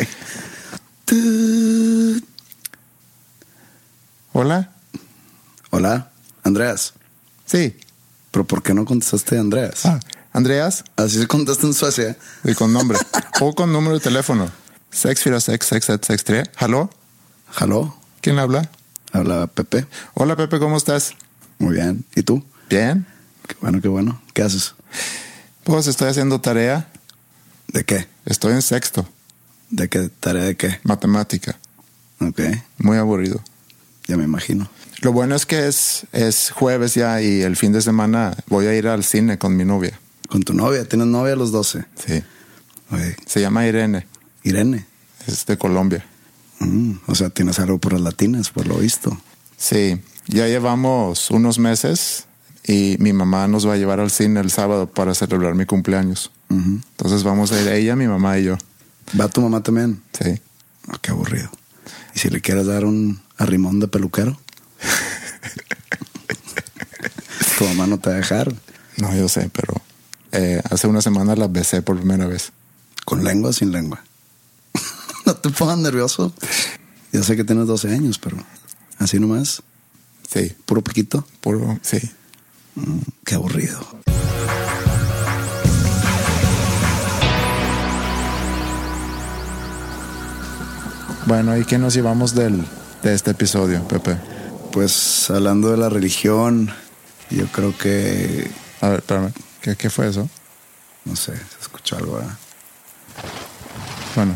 Hola. 4.33 4.71
Hola, 5.71 6.11
Andreas. 6.43 6.95
Sí. 7.45 7.77
¿Pero 8.31 8.45
por 8.45 8.63
qué 8.63 8.75
no 8.75 8.85
contestaste 8.85 9.39
Andreas? 9.39 9.87
Ah, 9.87 10.01
Andreas. 10.33 10.85
Así 10.97 11.19
se 11.19 11.27
contesta 11.27 11.67
en 11.67 11.75
Suecia. 11.75 12.17
Y 12.45 12.55
con 12.55 12.73
nombre. 12.73 12.99
o 13.41 13.55
con 13.55 13.73
número 13.73 13.95
de 13.95 14.01
teléfono. 14.01 14.51
646-6763. 14.93 16.51
¿Halo? 16.57 16.91
¿Halo? 17.57 17.97
¿Quién 18.21 18.39
habla? 18.39 18.69
Habla 19.13 19.47
Pepe. 19.47 19.87
Hola 20.15 20.37
Pepe, 20.37 20.59
¿cómo 20.59 20.77
estás? 20.77 21.15
Muy 21.59 21.75
bien. 21.75 22.05
¿Y 22.15 22.23
tú? 22.23 22.45
Bien. 22.69 23.07
Qué 23.47 23.55
bueno, 23.61 23.81
qué 23.81 23.89
bueno. 23.89 24.21
¿Qué 24.35 24.43
haces? 24.43 24.75
Pues 25.65 25.87
estoy 25.87 26.09
haciendo 26.09 26.41
tarea. 26.41 26.89
¿De 27.77 27.85
qué? 27.85 28.07
Estoy 28.25 28.55
en 28.55 28.63
sexto. 28.63 29.07
¿De 29.69 29.91
qué? 29.91 30.09
¿Tarea 30.09 30.45
de 30.45 30.57
qué? 30.57 30.81
Matemática. 30.83 31.59
Ok, 32.23 32.41
Muy 32.79 32.97
aburrido. 32.97 33.43
ya 34.09 34.17
me 34.17 34.25
imagino. 34.25 34.71
Lo 35.03 35.13
bueno 35.13 35.35
es 35.35 35.45
que 35.45 35.67
es, 35.69 36.07
es 36.13 36.53
jueves 36.53 36.95
ya 36.95 37.21
y 37.21 37.43
el 37.43 37.55
fin 37.55 37.73
de 37.75 37.83
semana 37.83 38.35
voy 38.47 38.65
a 38.65 38.75
ir 38.75 38.89
al 38.89 39.05
cine 39.05 39.37
con 39.37 39.59
mi 39.59 39.67
novia. 39.67 40.01
¿Con 40.31 40.43
tu 40.43 40.55
novia? 40.55 40.89
¿Tienes 40.89 41.09
novia 41.09 41.35
a 41.35 41.37
los 41.37 41.53
12? 41.53 41.85
Sí. 42.07 42.23
Se 43.27 43.41
llama 43.43 43.67
Irene. 43.67 44.07
Irene. 44.43 44.87
Es 45.27 45.45
de 45.45 45.59
Colombia. 45.59 46.07
Mm, 46.61 46.93
o 47.09 47.15
sea, 47.15 47.29
tienes 47.29 47.59
algo 47.59 47.77
por 47.77 47.93
las 47.93 48.01
latinas, 48.01 48.49
por 48.49 48.67
lo 48.67 48.79
visto. 48.79 49.21
Sí. 49.59 50.01
Ya 50.29 50.47
llevamos 50.47 51.31
unos 51.31 51.59
meses 51.59 52.25
y 52.65 52.97
mi 53.01 53.13
mamá 53.13 53.49
nos 53.49 53.69
va 53.69 53.75
a 53.75 53.77
llevar 53.77 54.01
al 54.01 54.11
cine 54.11 54.41
el 54.41 54.51
sábado 54.51 54.87
para 54.87 55.13
celebrar 55.15 55.55
mi 55.55 55.67
cumpleaños. 55.67 56.31
Entonces 56.49 57.25
vamos 57.25 57.53
a 57.53 57.61
ir 57.61 57.69
ella, 57.69 57.97
mi 57.97 58.07
mamá 58.07 58.39
y 58.39 58.45
yo. 58.45 58.57
¿Va 59.19 59.29
tu 59.29 59.41
mamá 59.41 59.63
también? 59.63 60.03
Sí. 60.19 60.41
Ah, 60.89 60.99
qué 61.01 61.11
aburrido. 61.11 61.51
¿Y 62.15 62.19
si 62.19 62.31
le 62.31 62.41
quieres 62.41 62.67
dar 62.67 62.85
un 62.85 63.21
arrimón 63.37 63.81
de 63.81 63.89
peluquero? 63.89 64.39
tu 67.59 67.65
mamá 67.65 67.87
no 67.87 67.99
te 67.99 68.11
va 68.11 68.17
a 68.17 68.19
dejar. 68.19 68.55
No, 68.99 69.15
yo 69.15 69.29
sé, 69.29 69.51
pero 69.53 69.75
eh, 70.33 70.61
hace 70.71 70.87
una 70.87 71.03
semana 71.03 71.37
la 71.37 71.49
besé 71.49 71.83
por 71.83 71.97
primera 71.97 72.27
vez. 72.27 72.53
¿Con 73.05 73.25
lengua 73.25 73.51
o 73.51 73.53
sin 73.53 73.73
lengua? 73.73 74.03
no 75.27 75.35
te 75.37 75.51
pongas 75.51 75.79
nervioso. 75.79 76.33
Ya 77.13 77.23
sé 77.23 77.37
que 77.37 77.45
tienes 77.45 77.67
12 77.67 77.93
años, 77.93 78.19
pero 78.19 78.37
así 78.99 79.19
nomás, 79.19 79.63
Sí, 80.33 80.53
puro 80.65 80.83
poquito. 80.83 81.27
puro, 81.41 81.79
sí. 81.83 81.99
Mm, 82.75 82.99
qué 83.25 83.37
aburrido. 83.37 83.79
Bueno, 91.27 91.57
¿y 91.57 91.65
qué 91.65 91.79
nos 91.79 91.95
llevamos 91.95 92.35
del, 92.35 92.65
de 93.03 93.15
este 93.15 93.33
episodio, 93.33 93.87
Pepe? 93.89 94.17
Pues 94.73 95.29
hablando 95.31 95.71
de 95.71 95.77
la 95.77 95.89
religión, 95.89 96.71
yo 97.31 97.47
creo 97.49 97.77
que, 97.77 98.51
A 98.81 98.89
ver, 98.91 98.99
espérame. 99.01 99.33
¿Qué, 99.61 99.77
qué 99.77 99.91
fue 99.91 100.09
eso? 100.09 100.29
no 101.05 101.15
sé, 101.15 101.37
se 101.37 101.61
escuchó 101.61 101.97
algo. 101.97 102.15
¿verdad? 102.15 102.37
Bueno, 104.17 104.35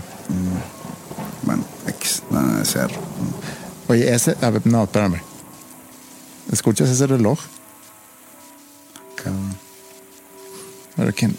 Bueno, 1.43 1.65
X, 1.89 2.23
no 2.31 2.41
debe 2.47 2.65
ser. 2.65 2.91
oye, 3.89 4.13
ese, 4.15 4.37
a 4.41 4.51
ver, 4.51 4.65
no, 4.67 4.85
espérame. 4.85 5.21
¿Escuchas 6.53 6.89
ese 6.89 7.07
reloj? 7.07 7.39
Cabrón. 9.17 9.57
A 10.97 11.03
ver, 11.05 11.15
¿quién? 11.15 11.37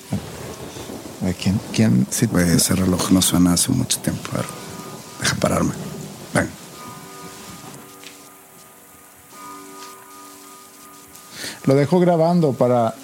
A 1.21 1.25
ver, 1.25 1.35
¿quién? 1.35 1.59
¿Quién? 1.73 2.07
Güey, 2.31 2.49
ese 2.51 2.75
reloj 2.75 3.11
no 3.11 3.21
suena 3.21 3.53
hace 3.53 3.71
mucho 3.71 3.99
tiempo. 3.99 4.29
A 4.33 4.37
ver, 4.37 4.45
deja 5.21 5.35
pararme. 5.35 5.73
Ven. 6.33 6.49
Lo 11.65 11.75
dejo 11.75 11.99
grabando 11.99 12.53
para... 12.53 12.95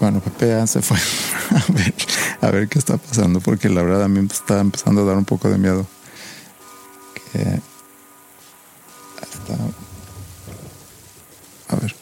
Bueno, 0.00 0.20
Pepe 0.20 0.66
se 0.66 0.82
fue 0.82 0.98
a 1.50 1.72
ver, 1.72 1.94
a 2.40 2.50
ver 2.50 2.68
qué 2.68 2.78
está 2.78 2.96
pasando, 2.96 3.40
porque 3.40 3.68
la 3.68 3.82
verdad 3.82 4.04
a 4.04 4.08
mí 4.08 4.20
me 4.20 4.26
está 4.26 4.60
empezando 4.60 5.02
a 5.02 5.04
dar 5.04 5.16
un 5.16 5.24
poco 5.24 5.48
de 5.48 5.58
miedo. 5.58 5.86
Que. 7.32 7.60
A 11.68 11.76
ver. 11.76 12.01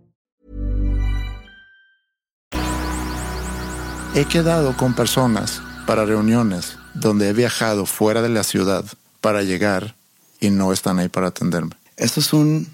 He 4.13 4.25
quedado 4.25 4.75
con 4.75 4.93
personas 4.93 5.61
para 5.87 6.05
reuniones 6.05 6.77
donde 6.93 7.29
he 7.29 7.33
viajado 7.33 7.85
fuera 7.85 8.21
de 8.21 8.29
la 8.29 8.43
ciudad 8.43 8.85
para 9.21 9.43
llegar 9.43 9.95
y 10.39 10.49
no 10.49 10.73
están 10.73 10.99
ahí 10.99 11.07
para 11.09 11.27
atenderme. 11.27 11.71
Esto 11.97 12.19
es 12.19 12.33
un 12.33 12.67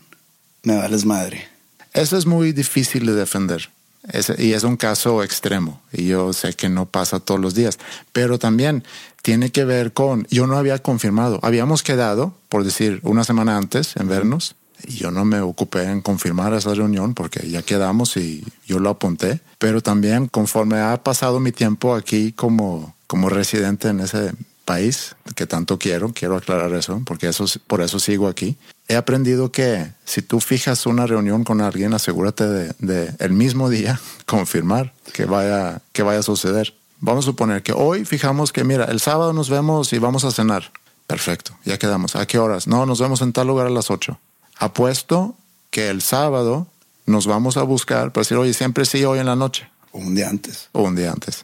me 0.63 0.75
vales 0.77 1.05
madre. 1.05 1.47
Eso 1.93 2.17
es 2.17 2.25
muy 2.25 2.51
difícil 2.51 3.05
de 3.05 3.13
defender. 3.13 3.69
Es- 4.11 4.33
y 4.37 4.53
es 4.53 4.63
un 4.63 4.77
caso 4.77 5.23
extremo. 5.23 5.81
Y 5.91 6.07
yo 6.07 6.33
sé 6.33 6.53
que 6.53 6.69
no 6.69 6.85
pasa 6.85 7.19
todos 7.19 7.39
los 7.39 7.53
días. 7.53 7.77
Pero 8.13 8.39
también 8.39 8.83
tiene 9.21 9.51
que 9.51 9.63
ver 9.65 9.93
con, 9.93 10.25
yo 10.29 10.47
no 10.47 10.57
había 10.57 10.79
confirmado. 10.79 11.39
Habíamos 11.43 11.83
quedado, 11.83 12.33
por 12.49 12.63
decir, 12.63 12.99
una 13.03 13.23
semana 13.23 13.57
antes 13.57 13.95
en 13.97 14.07
vernos. 14.07 14.55
Yo 14.85 15.11
no 15.11 15.25
me 15.25 15.41
ocupé 15.41 15.83
en 15.83 16.01
confirmar 16.01 16.53
esa 16.53 16.73
reunión 16.73 17.13
porque 17.13 17.49
ya 17.49 17.61
quedamos 17.61 18.17
y 18.17 18.45
yo 18.65 18.79
lo 18.79 18.89
apunté. 18.89 19.41
Pero 19.57 19.81
también 19.81 20.27
conforme 20.27 20.79
ha 20.79 21.03
pasado 21.03 21.39
mi 21.39 21.51
tiempo 21.51 21.95
aquí 21.95 22.31
como, 22.31 22.95
como 23.07 23.29
residente 23.29 23.89
en 23.89 23.99
ese 23.99 24.33
país 24.67 25.15
que 25.35 25.47
tanto 25.47 25.79
quiero, 25.79 26.11
quiero 26.13 26.35
aclarar 26.35 26.73
eso, 26.73 27.01
porque 27.05 27.29
eso, 27.29 27.45
por 27.67 27.81
eso 27.81 27.99
sigo 27.99 28.27
aquí. 28.27 28.57
He 28.89 28.95
aprendido 28.95 29.51
que 29.51 29.91
si 30.03 30.21
tú 30.21 30.41
fijas 30.41 30.85
una 30.85 31.07
reunión 31.07 31.45
con 31.45 31.61
alguien, 31.61 31.93
asegúrate 31.93 32.45
de, 32.45 32.73
de 32.79 33.13
el 33.19 33.31
mismo 33.31 33.69
día 33.69 33.99
confirmar 34.25 34.93
que 35.13 35.25
vaya, 35.25 35.81
que 35.93 36.03
vaya 36.03 36.19
a 36.19 36.23
suceder. 36.23 36.73
Vamos 36.99 37.25
a 37.25 37.27
suponer 37.27 37.63
que 37.63 37.73
hoy 37.73 38.05
fijamos 38.05 38.51
que, 38.51 38.63
mira, 38.63 38.85
el 38.85 38.99
sábado 38.99 39.31
nos 39.31 39.49
vemos 39.49 39.93
y 39.93 39.99
vamos 39.99 40.25
a 40.25 40.31
cenar. 40.31 40.71
Perfecto, 41.07 41.57
ya 41.63 41.79
quedamos. 41.79 42.17
¿A 42.17 42.25
qué 42.25 42.37
horas? 42.37 42.67
No, 42.67 42.85
nos 42.85 42.99
vemos 42.99 43.21
en 43.21 43.31
tal 43.31 43.47
lugar 43.47 43.67
a 43.67 43.69
las 43.69 43.89
8. 43.89 44.19
Apuesto 44.59 45.35
que 45.69 45.89
el 45.89 46.01
sábado 46.01 46.67
nos 47.05 47.27
vamos 47.27 47.57
a 47.57 47.63
buscar 47.63 48.11
para 48.11 48.21
decir, 48.23 48.37
oye, 48.37 48.53
siempre 48.53 48.85
sí, 48.85 49.03
hoy 49.05 49.19
en 49.19 49.25
la 49.27 49.35
noche 49.35 49.67
O 49.91 49.99
un 49.99 50.15
día 50.15 50.29
antes. 50.29 50.69
o 50.73 50.83
un 50.83 50.95
día 50.95 51.11
antes. 51.11 51.43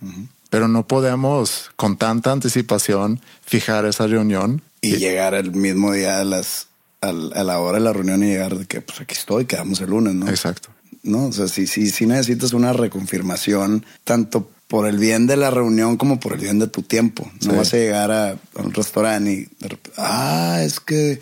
Pero 0.49 0.67
no 0.67 0.86
podemos 0.88 1.71
con 1.76 1.97
tanta 1.97 2.32
anticipación 2.32 3.19
fijar 3.45 3.86
esa 3.86 4.08
reunión 4.08 4.62
Y 4.82 4.97
llegar 4.97 5.34
el 5.34 5.52
mismo 5.52 5.91
día 5.93 6.19
a 6.19 6.23
las 6.23 6.67
a 7.02 7.12
la 7.12 7.60
hora 7.60 7.80
de 7.80 7.84
la 7.84 7.91
reunión 7.91 8.23
y 8.23 8.28
llegar 8.28 8.58
de 8.58 8.65
que 8.65 8.80
pues 8.80 9.02
aquí 9.02 9.13
estoy, 9.13 9.43
quedamos 9.45 9.82
el 9.82 9.89
lunes, 9.89 10.13
¿no? 10.15 10.30
Exacto. 10.30 10.69
No, 11.04 11.26
o 11.26 11.32
sea, 11.34 11.49
sí, 11.49 11.67
sí, 11.67 11.89
sí 11.89 12.06
necesitas 12.06 12.54
una 12.54 12.71
reconfirmación, 12.71 13.86
tanto 14.06 14.49
por 14.69 14.88
el 14.88 14.97
bien 14.99 15.28
de 15.28 15.36
la 15.36 15.52
reunión 15.52 15.97
como 15.97 16.21
por 16.21 16.32
el 16.32 16.39
bien 16.39 16.60
de 16.60 16.67
tu 16.67 16.82
tiempo. 16.82 17.30
No 17.45 17.52
Sí. 17.52 17.58
vas 17.58 17.73
a 17.73 17.78
llegar 17.78 18.12
a, 18.12 18.30
a 18.32 18.38
un 18.56 18.73
restaurante 18.73 19.32
y 19.34 19.36
de 19.60 19.67
repente, 19.67 19.91
ah, 19.97 20.60
es 20.63 20.80
que 20.80 21.19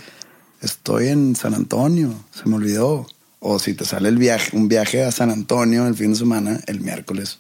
estoy 0.62 1.08
en 1.08 1.36
San 1.36 1.54
Antonio, 1.54 2.14
se 2.34 2.48
me 2.48 2.56
olvidó. 2.56 3.08
O 3.44 3.58
si 3.58 3.74
te 3.74 3.86
sale 3.86 4.10
el 4.10 4.18
viaje, 4.18 4.56
un 4.56 4.68
viaje 4.68 5.04
a 5.04 5.12
San 5.12 5.32
Antonio 5.32 5.88
el 5.88 5.96
fin 5.96 6.12
de 6.12 6.20
semana, 6.20 6.60
el 6.68 6.80
miércoles, 6.80 7.40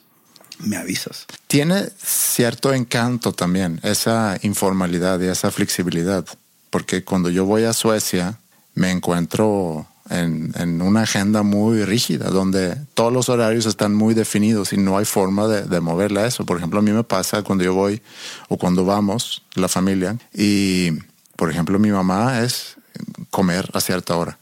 me 0.57 0.75
avisas. 0.75 1.27
Tiene 1.45 1.89
cierto 2.03 2.73
encanto 2.73 3.33
también 3.33 3.79
esa 3.83 4.37
informalidad 4.41 5.19
y 5.19 5.27
esa 5.27 5.51
flexibilidad, 5.51 6.25
porque 6.71 7.03
cuando 7.03 7.29
yo 7.29 7.45
voy 7.45 7.65
a 7.65 7.73
Suecia 7.73 8.39
me 8.73 8.89
encuentro 8.89 9.85
en, 10.09 10.53
en 10.57 10.81
una 10.81 11.03
agenda 11.03 11.43
muy 11.43 11.85
rígida, 11.85 12.29
donde 12.29 12.77
todos 12.95 13.13
los 13.13 13.29
horarios 13.29 13.67
están 13.67 13.93
muy 13.93 14.15
definidos 14.15 14.73
y 14.73 14.77
no 14.77 14.97
hay 14.97 15.05
forma 15.05 15.47
de, 15.47 15.63
de 15.63 15.81
moverle 15.81 16.21
a 16.21 16.25
eso. 16.25 16.45
Por 16.45 16.57
ejemplo, 16.57 16.79
a 16.79 16.81
mí 16.81 16.91
me 16.91 17.03
pasa 17.03 17.43
cuando 17.43 17.63
yo 17.63 17.75
voy 17.75 18.01
o 18.49 18.57
cuando 18.57 18.85
vamos, 18.85 19.43
la 19.53 19.67
familia, 19.67 20.17
y 20.33 20.91
por 21.35 21.51
ejemplo 21.51 21.77
mi 21.77 21.91
mamá 21.91 22.41
es 22.41 22.77
comer 23.31 23.69
a 23.73 23.81
cierta 23.81 24.15
hora. 24.15 24.37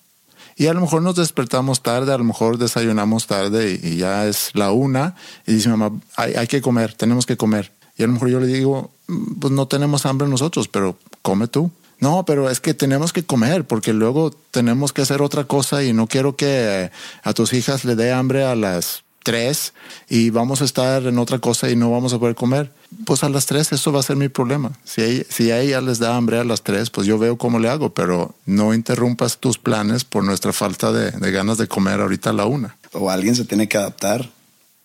Y 0.57 0.67
a 0.67 0.73
lo 0.73 0.81
mejor 0.81 1.01
nos 1.01 1.15
despertamos 1.15 1.81
tarde, 1.81 2.11
a 2.11 2.17
lo 2.17 2.25
mejor 2.25 2.57
desayunamos 2.57 3.27
tarde 3.27 3.79
y, 3.81 3.95
ya 3.95 4.27
es 4.27 4.51
la 4.53 4.73
una 4.73 5.15
y 5.47 5.53
dice 5.53 5.69
mamá, 5.69 5.97
hay, 6.17 6.33
hay 6.33 6.47
que 6.47 6.61
comer, 6.61 6.93
tenemos 6.93 7.25
que 7.25 7.37
comer. 7.37 7.71
Y 7.97 8.03
a 8.03 8.07
lo 8.07 8.13
mejor 8.13 8.29
yo 8.29 8.41
le 8.41 8.47
digo, 8.47 8.91
"Mm, 9.07 9.39
pues 9.39 9.53
no 9.53 9.67
tenemos 9.67 10.05
hambre 10.05 10.27
nosotros, 10.27 10.67
pero 10.67 10.97
come 11.21 11.47
tú. 11.47 11.71
No, 11.99 12.23
pero 12.25 12.49
es 12.49 12.59
que 12.59 12.73
tenemos 12.73 13.13
que 13.13 13.23
comer 13.23 13.65
porque 13.65 13.93
luego 13.93 14.31
tenemos 14.51 14.93
que 14.93 15.01
hacer 15.01 15.21
otra 15.21 15.45
cosa 15.45 15.83
y 15.83 15.93
no 15.93 16.07
quiero 16.07 16.35
que 16.35 16.91
a 17.23 17.33
tus 17.33 17.53
hijas 17.53 17.83
le 17.83 17.95
dé 17.95 18.11
hambre 18.11 18.43
a 18.43 18.55
las 18.55 19.03
tres 19.23 19.73
y 20.09 20.29
vamos 20.29 20.61
a 20.61 20.65
estar 20.65 21.03
en 21.05 21.17
otra 21.19 21.39
cosa 21.39 21.69
y 21.69 21.75
no 21.75 21.91
vamos 21.91 22.13
a 22.13 22.19
poder 22.19 22.35
comer. 22.35 22.71
Pues 23.05 23.23
a 23.23 23.29
las 23.29 23.45
tres 23.45 23.71
eso 23.71 23.91
va 23.91 23.99
a 23.99 24.03
ser 24.03 24.15
mi 24.15 24.29
problema. 24.29 24.71
Si, 24.83 25.01
ella- 25.01 25.25
si 25.29 25.51
a 25.51 25.59
ella 25.59 25.81
les 25.81 25.99
da 25.99 26.15
hambre 26.15 26.39
a 26.39 26.43
las 26.43 26.63
tres, 26.63 26.89
pues 26.89 27.05
yo 27.05 27.17
veo 27.19 27.37
cómo 27.37 27.59
le 27.59 27.69
hago, 27.69 27.93
pero 27.93 28.35
no 28.45 28.73
interrumpas 28.73 29.37
tus 29.37 29.57
planes 29.57 30.03
por 30.05 30.23
nuestra 30.23 30.53
falta 30.53 30.91
de, 30.91 31.11
de 31.11 31.31
ganas 31.31 31.57
de 31.57 31.67
comer 31.67 31.99
ahorita 32.01 32.31
a 32.31 32.33
la 32.33 32.45
una. 32.45 32.77
O 32.93 33.09
alguien 33.11 33.35
se 33.35 33.45
tiene 33.45 33.67
que 33.67 33.77
adaptar 33.77 34.29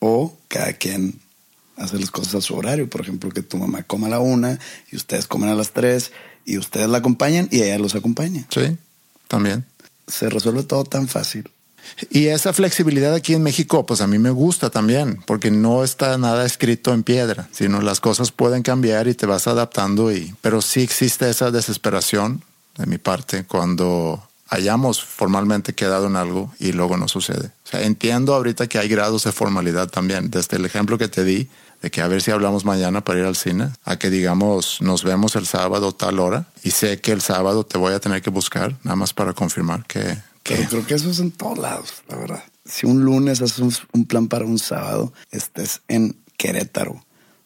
o 0.01 0.37
cada 0.49 0.73
quien 0.75 1.19
hace 1.77 1.99
las 1.99 2.11
cosas 2.11 2.35
a 2.37 2.41
su 2.41 2.55
horario. 2.55 2.89
Por 2.91 3.01
ejemplo, 3.01 3.31
que 3.31 3.43
tu 3.43 3.57
mamá 3.57 3.83
coma 3.85 4.09
a 4.09 4.11
la 4.11 4.19
una 4.21 4.59
y 4.93 4.97
ustedes 4.97 5.27
comen 5.27 5.49
a 5.51 5.55
las 5.55 5.73
tres 5.73 6.13
y 6.45 6.59
ustedes 6.59 6.89
la 6.89 6.99
acompañan 6.99 7.49
y 7.51 7.63
ella 7.63 7.79
los 7.79 7.95
acompaña. 7.95 8.47
Sí, 8.51 8.77
también. 9.29 9.65
Se 10.07 10.29
resuelve 10.29 10.63
todo 10.65 10.85
tan 10.85 11.09
fácil. 11.09 11.51
Y 12.11 12.27
esa 12.27 12.53
flexibilidad 12.53 13.15
aquí 13.15 13.35
en 13.35 13.43
México, 13.43 13.87
pues 13.87 14.01
a 14.01 14.07
mí 14.07 14.19
me 14.19 14.31
gusta 14.31 14.71
también, 14.71 15.23
porque 15.27 15.51
no 15.51 15.85
está 15.85 16.19
nada 16.19 16.45
escrito 16.45 16.93
en 16.93 17.03
piedra, 17.03 17.49
sino 17.53 17.81
las 17.81 18.01
cosas 18.01 18.33
pueden 18.33 18.63
cambiar 18.63 19.09
y 19.09 19.15
te 19.15 19.27
vas 19.27 19.47
adaptando. 19.47 20.13
Y, 20.13 20.35
pero 20.41 20.63
sí 20.63 20.83
existe 20.83 21.29
esa 21.29 21.51
desesperación 21.51 22.43
de 22.77 22.87
mi 22.87 22.99
parte 22.99 23.45
cuando 23.45 24.23
hayamos 24.49 25.03
formalmente 25.03 25.75
quedado 25.75 26.07
en 26.07 26.17
algo 26.17 26.53
y 26.59 26.73
luego 26.73 26.97
no 26.97 27.09
sucede. 27.09 27.47
O 27.65 27.69
sea, 27.69 27.83
entiendo 27.83 28.35
ahorita 28.35 28.67
que 28.67 28.79
hay 28.79 28.89
grados 28.89 29.25
de 29.25 29.33
formalidad 29.33 29.89
también, 29.89 30.31
desde 30.31 30.57
el 30.57 30.65
ejemplo 30.65 30.99
que 30.99 31.09
te 31.09 31.25
di 31.25 31.49
de 31.83 31.91
que 31.91 32.01
a 32.01 32.09
ver 32.09 32.23
si 32.23 32.31
hablamos 32.31 32.65
mañana 32.65 33.03
para 33.03 33.19
ir 33.19 33.27
al 33.27 33.37
cine, 33.37 33.71
a 33.85 33.99
que 33.99 34.09
digamos 34.11 34.81
nos 34.81 35.05
vemos 35.05 35.37
el 35.37 35.47
sábado 35.47 35.93
tal 35.93 36.19
hora 36.19 36.47
y 36.63 36.71
sé 36.71 37.01
que 37.01 37.13
el 37.13 37.21
sábado 37.21 37.65
te 37.65 37.77
voy 37.77 37.93
a 37.93 38.01
tener 38.01 38.23
que 38.23 38.31
buscar 38.31 38.75
nada 38.85 38.97
más 38.97 39.13
para 39.13 39.35
confirmar 39.35 39.85
que, 39.87 40.17
que 40.45 40.55
Pero 40.55 40.69
creo 40.69 40.87
que 40.87 40.95
eso 40.95 41.11
es 41.11 41.19
en 41.19 41.33
todos 41.33 41.59
lados, 41.59 41.93
la 42.09 42.17
verdad. 42.17 42.45
Si 42.65 42.87
un 42.87 43.05
lunes 43.05 43.43
haces 43.43 43.59
un, 43.59 43.75
un 43.93 44.05
plan 44.05 44.29
para 44.29 44.45
un 44.45 44.59
sábado, 44.61 45.13
estés 45.33 45.81
en 45.89 46.17
Querétaro 46.37 47.05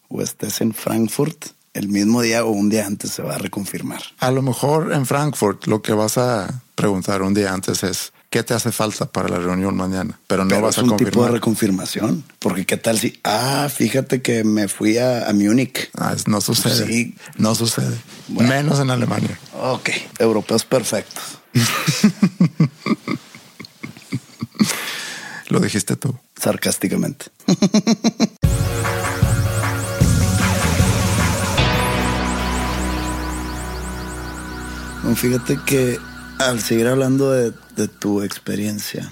o 0.09 0.21
estés 0.21 0.61
en 0.61 0.73
Frankfurt, 0.73 1.47
el 1.73 1.87
mismo 1.89 2.21
día 2.21 2.45
o 2.45 2.49
un 2.51 2.69
día 2.69 2.85
antes 2.85 3.11
se 3.11 3.21
va 3.23 3.35
a 3.35 3.37
reconfirmar. 3.37 4.01
A 4.19 4.29
lo 4.31 4.41
mejor 4.41 4.93
en 4.93 5.05
Frankfurt 5.05 5.65
lo 5.65 5.81
que 5.81 5.93
vas 5.93 6.17
a 6.17 6.61
preguntar 6.75 7.21
un 7.21 7.33
día 7.33 7.53
antes 7.53 7.83
es 7.83 8.11
¿qué 8.29 8.43
te 8.43 8.53
hace 8.53 8.71
falta 8.71 9.05
para 9.05 9.27
la 9.29 9.37
reunión 9.39 9.75
mañana? 9.75 10.19
Pero 10.27 10.43
no 10.45 10.49
Pero 10.49 10.61
vas 10.63 10.75
es 10.75 10.79
a 10.79 10.81
un 10.83 10.89
tipo 10.91 10.99
de 10.99 11.05
confirmar. 11.11 11.31
reconfirmación. 11.31 12.23
Porque 12.39 12.65
qué 12.65 12.77
tal 12.77 12.97
si, 12.99 13.19
ah, 13.23 13.69
fíjate 13.73 14.21
que 14.21 14.43
me 14.43 14.67
fui 14.67 14.97
a, 14.97 15.27
a 15.29 15.33
Múnich. 15.33 15.89
Ah, 15.97 16.15
no 16.27 16.41
sucede. 16.41 16.87
Sí. 16.87 17.15
No 17.37 17.55
sucede. 17.55 17.97
Bueno. 18.27 18.49
Menos 18.49 18.79
en 18.79 18.89
Alemania. 18.89 19.39
Ok, 19.61 19.89
europeos 20.19 20.63
perfectos. 20.65 21.38
Lo 25.49 25.59
dijiste 25.59 25.95
tú. 25.95 26.15
Sarcásticamente. 26.35 27.25
Fíjate 35.15 35.57
que 35.65 35.97
al 36.37 36.61
seguir 36.61 36.87
hablando 36.87 37.31
de, 37.31 37.51
tu 37.87 38.21
experiencia, 38.21 39.11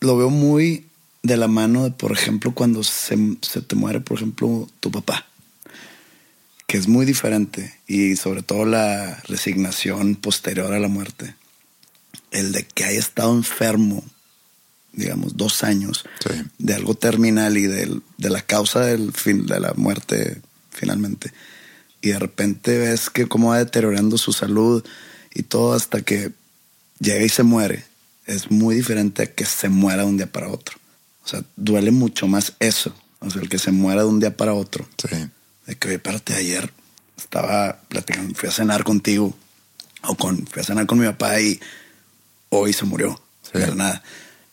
lo 0.00 0.16
veo 0.16 0.30
muy 0.30 0.86
de 1.22 1.36
la 1.36 1.46
mano 1.46 1.84
de, 1.84 1.90
por 1.90 2.10
ejemplo, 2.10 2.52
cuando 2.52 2.82
se 2.82 3.16
te 3.66 3.76
muere, 3.76 4.00
por 4.00 4.16
ejemplo, 4.16 4.66
tu 4.80 4.90
papá, 4.90 5.26
que 6.66 6.78
es 6.78 6.88
muy 6.88 7.06
diferente 7.06 7.78
y 7.86 8.16
sobre 8.16 8.42
todo 8.42 8.64
la 8.64 9.22
resignación 9.28 10.16
posterior 10.16 10.72
a 10.72 10.80
la 10.80 10.88
muerte, 10.88 11.34
el 12.30 12.52
de 12.52 12.64
que 12.66 12.84
haya 12.84 12.98
estado 12.98 13.32
enfermo, 13.34 14.04
digamos, 14.92 15.36
dos 15.36 15.62
años 15.62 16.04
Sí. 16.26 16.34
de 16.58 16.74
algo 16.74 16.94
terminal 16.94 17.56
y 17.56 17.66
del- 17.66 18.02
de 18.18 18.30
la 18.30 18.42
causa 18.42 18.80
del 18.80 19.12
fin, 19.12 19.46
de 19.46 19.60
la 19.60 19.72
muerte 19.74 20.40
finalmente. 20.70 21.32
Y 22.00 22.08
de 22.10 22.18
repente 22.18 22.78
ves 22.78 23.10
que 23.10 23.26
cómo 23.26 23.50
va 23.50 23.58
deteriorando 23.58 24.16
su 24.18 24.32
salud 24.32 24.84
y 25.34 25.42
todo 25.42 25.74
hasta 25.74 26.02
que 26.02 26.32
llega 26.98 27.24
y 27.24 27.28
se 27.28 27.42
muere. 27.42 27.84
Es 28.26 28.50
muy 28.50 28.74
diferente 28.76 29.22
a 29.22 29.26
que 29.34 29.44
se 29.44 29.68
muera 29.68 30.02
de 30.02 30.08
un 30.08 30.16
día 30.16 30.30
para 30.30 30.48
otro. 30.48 30.76
O 31.24 31.28
sea, 31.28 31.42
duele 31.56 31.90
mucho 31.90 32.26
más 32.26 32.54
eso. 32.60 32.94
O 33.20 33.30
sea, 33.30 33.42
el 33.42 33.48
que 33.48 33.58
se 33.58 33.72
muera 33.72 34.02
de 34.02 34.08
un 34.08 34.20
día 34.20 34.36
para 34.36 34.54
otro. 34.54 34.88
Sí. 34.98 35.16
De 35.66 35.76
que, 35.76 35.88
oye, 35.88 35.96
espérate, 35.96 36.34
ayer 36.34 36.72
estaba 37.16 37.80
platicando, 37.88 38.34
fui 38.34 38.48
a 38.48 38.52
cenar 38.52 38.84
contigo 38.84 39.36
o 40.02 40.14
con, 40.16 40.46
fui 40.46 40.62
a 40.62 40.64
cenar 40.64 40.86
con 40.86 40.98
mi 40.98 41.06
papá 41.06 41.40
y 41.40 41.58
hoy 42.58 42.72
se 42.72 42.84
murió. 42.84 43.20
Sí. 43.42 43.58
De 43.58 43.66
la 43.68 43.74
nada. 43.74 44.02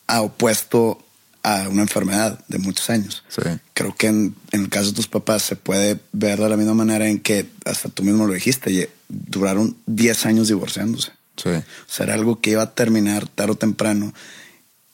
Ha 0.06 0.22
opuesto 0.22 1.04
a 1.42 1.68
una 1.68 1.82
enfermedad 1.82 2.42
de 2.48 2.58
muchos 2.58 2.88
años. 2.90 3.22
Sí. 3.28 3.42
Creo 3.74 3.94
que 3.94 4.06
en, 4.06 4.34
en 4.52 4.62
el 4.62 4.68
caso 4.70 4.86
de 4.86 4.94
tus 4.94 5.08
papás 5.08 5.42
se 5.42 5.56
puede 5.56 6.00
ver 6.12 6.40
de 6.40 6.48
la 6.48 6.56
misma 6.56 6.74
manera 6.74 7.06
en 7.06 7.20
que 7.20 7.46
hasta 7.64 7.88
tú 7.88 8.02
mismo 8.02 8.26
lo 8.26 8.32
dijiste, 8.32 8.90
duraron 9.08 9.76
10 9.86 10.26
años 10.26 10.48
divorciándose. 10.48 11.12
Sí. 11.36 11.50
O 11.50 11.62
sea, 11.86 12.04
era 12.04 12.14
algo 12.14 12.40
que 12.40 12.50
iba 12.50 12.62
a 12.62 12.74
terminar 12.74 13.28
tarde 13.28 13.52
o 13.52 13.56
temprano 13.56 14.14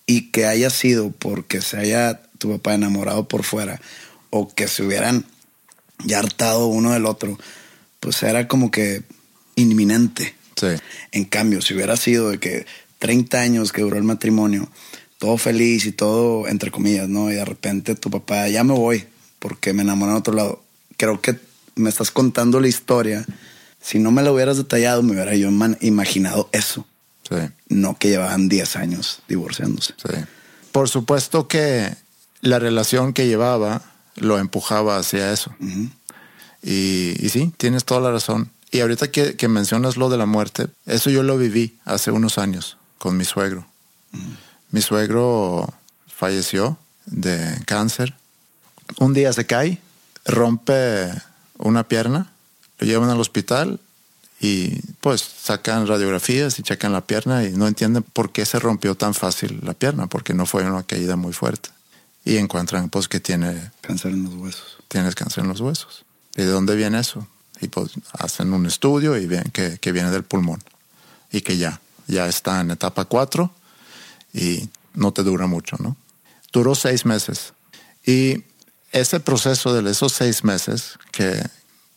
y 0.06 0.30
que 0.30 0.46
haya 0.46 0.70
sido 0.70 1.12
porque 1.12 1.60
se 1.60 1.76
haya 1.76 2.20
tu 2.38 2.50
papá 2.50 2.74
enamorado 2.74 3.28
por 3.28 3.44
fuera 3.44 3.80
o 4.30 4.52
que 4.52 4.66
se 4.66 4.82
hubieran 4.82 5.24
ya 6.04 6.18
hartado 6.18 6.66
uno 6.66 6.92
del 6.92 7.06
otro, 7.06 7.38
pues 8.00 8.22
era 8.22 8.48
como 8.48 8.70
que 8.70 9.02
inminente. 9.54 10.34
Sí. 10.56 10.68
En 11.12 11.24
cambio, 11.24 11.62
si 11.62 11.74
hubiera 11.74 11.96
sido 11.96 12.30
de 12.30 12.38
que 12.38 12.66
30 13.00 13.40
años 13.40 13.72
que 13.72 13.82
duró 13.82 13.96
el 13.96 14.04
matrimonio, 14.04 14.68
todo 15.18 15.36
feliz 15.36 15.86
y 15.86 15.92
todo 15.92 16.46
entre 16.46 16.70
comillas, 16.70 17.08
¿no? 17.08 17.30
Y 17.30 17.34
de 17.34 17.44
repente 17.44 17.96
tu 17.96 18.10
papá, 18.10 18.46
ya 18.48 18.62
me 18.62 18.74
voy 18.74 19.04
porque 19.40 19.72
me 19.72 19.82
enamoré 19.82 20.12
en 20.12 20.18
otro 20.18 20.34
lado. 20.34 20.62
Creo 20.96 21.20
que 21.20 21.40
me 21.74 21.88
estás 21.88 22.10
contando 22.10 22.60
la 22.60 22.68
historia. 22.68 23.24
Si 23.80 23.98
no 23.98 24.12
me 24.12 24.22
la 24.22 24.30
hubieras 24.30 24.58
detallado, 24.58 25.02
me 25.02 25.12
hubiera 25.12 25.34
yo 25.34 25.48
imaginado 25.80 26.48
eso. 26.52 26.86
Sí. 27.28 27.36
No 27.68 27.98
que 27.98 28.10
llevaban 28.10 28.48
10 28.48 28.76
años 28.76 29.22
divorciándose. 29.28 29.94
Sí. 29.96 30.16
Por 30.70 30.88
supuesto 30.88 31.48
que 31.48 31.94
la 32.42 32.58
relación 32.58 33.14
que 33.14 33.26
llevaba 33.26 33.82
lo 34.16 34.38
empujaba 34.38 34.98
hacia 34.98 35.32
eso. 35.32 35.54
y, 36.62 37.14
y 37.18 37.28
sí, 37.30 37.52
tienes 37.56 37.86
toda 37.86 38.02
la 38.02 38.10
razón. 38.10 38.50
Y 38.70 38.80
ahorita 38.80 39.10
que, 39.10 39.36
que 39.36 39.48
mencionas 39.48 39.96
lo 39.96 40.10
de 40.10 40.18
la 40.18 40.26
muerte, 40.26 40.66
eso 40.84 41.08
yo 41.08 41.22
lo 41.22 41.38
viví 41.38 41.78
hace 41.86 42.10
unos 42.10 42.36
años 42.36 42.76
con 43.00 43.16
mi 43.16 43.24
suegro. 43.24 43.66
Mi 44.70 44.82
suegro 44.82 45.72
falleció 46.06 46.76
de 47.06 47.58
cáncer. 47.64 48.14
Un 48.98 49.14
día 49.14 49.32
se 49.32 49.46
cae, 49.46 49.80
rompe 50.26 51.10
una 51.56 51.88
pierna, 51.88 52.30
lo 52.78 52.86
llevan 52.86 53.08
al 53.08 53.18
hospital 53.18 53.80
y 54.38 54.82
pues 55.00 55.22
sacan 55.22 55.86
radiografías 55.86 56.58
y 56.58 56.62
checan 56.62 56.92
la 56.92 57.06
pierna 57.06 57.44
y 57.44 57.52
no 57.52 57.66
entienden 57.66 58.02
por 58.02 58.32
qué 58.32 58.44
se 58.44 58.58
rompió 58.58 58.94
tan 58.94 59.14
fácil 59.14 59.60
la 59.62 59.72
pierna, 59.72 60.06
porque 60.06 60.34
no 60.34 60.44
fue 60.44 60.64
una 60.64 60.82
caída 60.82 61.16
muy 61.16 61.32
fuerte. 61.32 61.70
Y 62.26 62.36
encuentran 62.36 62.90
pues 62.90 63.08
que 63.08 63.18
tiene, 63.18 63.70
Cáncer 63.80 64.12
en 64.12 64.24
los 64.24 64.34
huesos. 64.34 64.76
tienes 64.88 65.14
cáncer 65.14 65.44
en 65.44 65.48
los 65.48 65.60
huesos. 65.60 66.04
¿Y 66.36 66.42
de 66.42 66.48
dónde 66.48 66.76
viene 66.76 67.00
eso? 67.00 67.26
Y 67.62 67.68
pues 67.68 67.92
hacen 68.12 68.52
un 68.52 68.66
estudio 68.66 69.16
y 69.16 69.24
ven 69.24 69.44
que, 69.54 69.78
que 69.78 69.90
viene 69.90 70.10
del 70.10 70.24
pulmón 70.24 70.62
y 71.32 71.40
que 71.40 71.56
ya, 71.56 71.80
ya 72.10 72.28
está 72.28 72.60
en 72.60 72.70
etapa 72.70 73.04
4 73.04 73.50
y 74.34 74.68
no 74.94 75.12
te 75.12 75.22
dura 75.22 75.46
mucho, 75.46 75.76
¿no? 75.78 75.96
Duró 76.52 76.74
seis 76.74 77.06
meses. 77.06 77.52
Y 78.04 78.44
ese 78.92 79.20
proceso 79.20 79.72
de 79.72 79.88
esos 79.90 80.12
seis 80.12 80.44
meses 80.44 80.98
que 81.12 81.42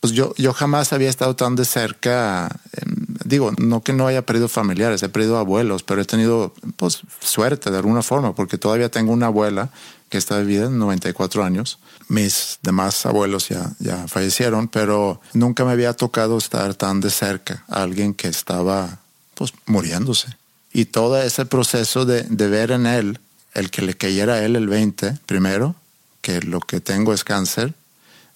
pues 0.04 0.12
yo, 0.12 0.34
yo 0.36 0.52
jamás 0.52 0.92
había 0.92 1.08
estado 1.08 1.34
tan 1.34 1.56
de 1.56 1.64
cerca, 1.64 2.60
eh, 2.74 2.82
digo, 3.24 3.52
no 3.56 3.82
que 3.82 3.94
no 3.94 4.06
haya 4.06 4.20
perdido 4.20 4.48
familiares, 4.48 5.02
he 5.02 5.08
perdido 5.08 5.38
abuelos, 5.38 5.82
pero 5.82 6.02
he 6.02 6.04
tenido 6.04 6.52
pues 6.76 7.00
suerte 7.20 7.70
de 7.70 7.78
alguna 7.78 8.02
forma, 8.02 8.34
porque 8.34 8.58
todavía 8.58 8.90
tengo 8.90 9.14
una 9.14 9.28
abuela 9.28 9.70
que 10.10 10.18
está 10.18 10.38
vivida 10.40 10.66
en 10.66 10.78
94 10.78 11.42
años. 11.42 11.78
Mis 12.08 12.58
demás 12.60 13.06
abuelos 13.06 13.48
ya, 13.48 13.72
ya 13.78 14.06
fallecieron, 14.06 14.68
pero 14.68 15.22
nunca 15.32 15.64
me 15.64 15.72
había 15.72 15.94
tocado 15.94 16.36
estar 16.36 16.74
tan 16.74 17.00
de 17.00 17.08
cerca 17.08 17.64
a 17.66 17.82
alguien 17.82 18.12
que 18.12 18.28
estaba 18.28 18.98
pues 19.34 19.52
muriéndose. 19.66 20.28
Y 20.72 20.86
todo 20.86 21.20
ese 21.22 21.46
proceso 21.46 22.04
de, 22.04 22.22
de 22.22 22.48
ver 22.48 22.70
en 22.72 22.86
él, 22.86 23.18
el 23.54 23.70
que 23.70 23.82
le 23.82 23.94
cayera 23.94 24.34
a 24.34 24.44
él 24.44 24.56
el 24.56 24.66
20, 24.68 25.18
primero, 25.26 25.76
que 26.20 26.40
lo 26.40 26.60
que 26.60 26.80
tengo 26.80 27.12
es 27.12 27.22
cáncer, 27.24 27.74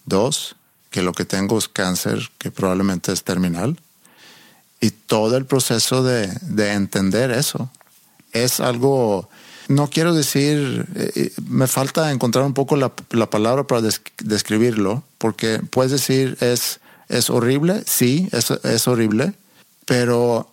dos, 0.05 0.55
que 0.91 1.03
lo 1.03 1.13
que 1.13 1.25
tengo 1.25 1.59
es 1.59 1.69
cáncer 1.69 2.31
que 2.39 2.51
probablemente 2.51 3.13
es 3.13 3.25
terminal, 3.25 3.79
y 4.81 4.91
todo 4.91 5.37
el 5.37 5.45
proceso 5.47 6.05
de, 6.05 6.29
de 6.43 6.73
entender 6.73 7.33
eso. 7.33 7.71
Es 8.33 8.61
algo, 8.61 9.29
no 9.67 9.91
quiero 9.91 10.15
decir, 10.15 10.87
eh, 10.95 11.33
me 11.49 11.67
falta 11.67 12.13
encontrar 12.13 12.45
un 12.45 12.55
poco 12.55 12.77
la, 12.77 12.93
la 13.11 13.29
palabra 13.29 13.65
para 13.65 13.81
des- 13.81 14.01
describirlo, 14.23 15.03
porque 15.19 15.59
puedes 15.59 15.91
decir 15.91 16.37
es, 16.41 16.79
es 17.09 17.29
horrible, 17.31 17.83
sí, 17.87 18.29
es, 18.31 18.51
es 18.51 18.87
horrible, 18.87 19.33
pero 19.85 20.49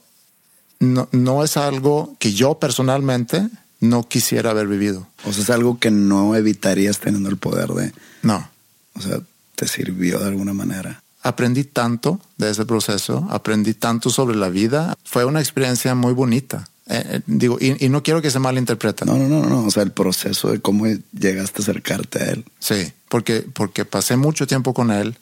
no, 0.80 1.08
no 1.12 1.44
es 1.44 1.58
algo 1.58 2.16
que 2.20 2.34
yo 2.34 2.56
personalmente 2.60 3.48
no 3.80 4.08
quisiera 4.08 4.52
haber 4.52 4.68
vivido. 4.68 5.08
O 5.26 5.34
sea, 5.34 5.44
es 5.44 5.50
algo 5.50 5.80
que 5.80 5.92
no 5.92 6.36
evitarías 6.36 7.00
teniendo 7.00 7.30
el 7.30 7.38
poder 7.38 7.70
de, 7.70 7.92
No, 8.24 8.50
o 8.94 9.02
sea, 9.02 9.20
te 9.56 9.68
sirvió 9.68 10.20
de 10.20 10.28
alguna 10.28 10.54
manera. 10.54 11.02
aprendí 11.22 11.64
tanto 11.64 12.20
de 12.38 12.52
ese 12.52 12.66
proceso, 12.66 13.28
aprendí 13.30 13.74
tanto 13.74 14.10
sobre 14.10 14.36
la 14.36 14.50
vida. 14.50 14.96
Fue 15.04 15.26
una 15.26 15.40
experiencia 15.40 15.96
muy 15.96 16.14
bonita. 16.14 16.70
Eh, 16.88 17.04
eh, 17.06 17.22
digo, 17.26 17.58
y, 17.60 17.84
y 17.84 17.90
no 17.90 18.04
quiero 18.04 18.22
que 18.22 18.30
se 18.30 18.38
malinterprete. 18.40 19.06
No, 19.06 19.18
no, 19.18 19.28
no, 19.28 19.44
no. 19.48 19.66
O 19.66 19.72
sea, 19.72 19.82
el 19.84 19.92
proceso 19.92 20.52
de 20.52 20.60
cómo 20.62 20.86
llegaste 21.18 21.62
a 21.62 21.64
acercarte 21.64 22.20
a 22.24 22.26
él. 22.32 22.46
Sí, 22.60 22.92
porque, 23.10 23.44
porque 23.54 23.86
pasé 23.86 24.18
mucho 24.18 24.46
tiempo 24.46 24.74
con 24.74 24.92
él. 24.92 25.18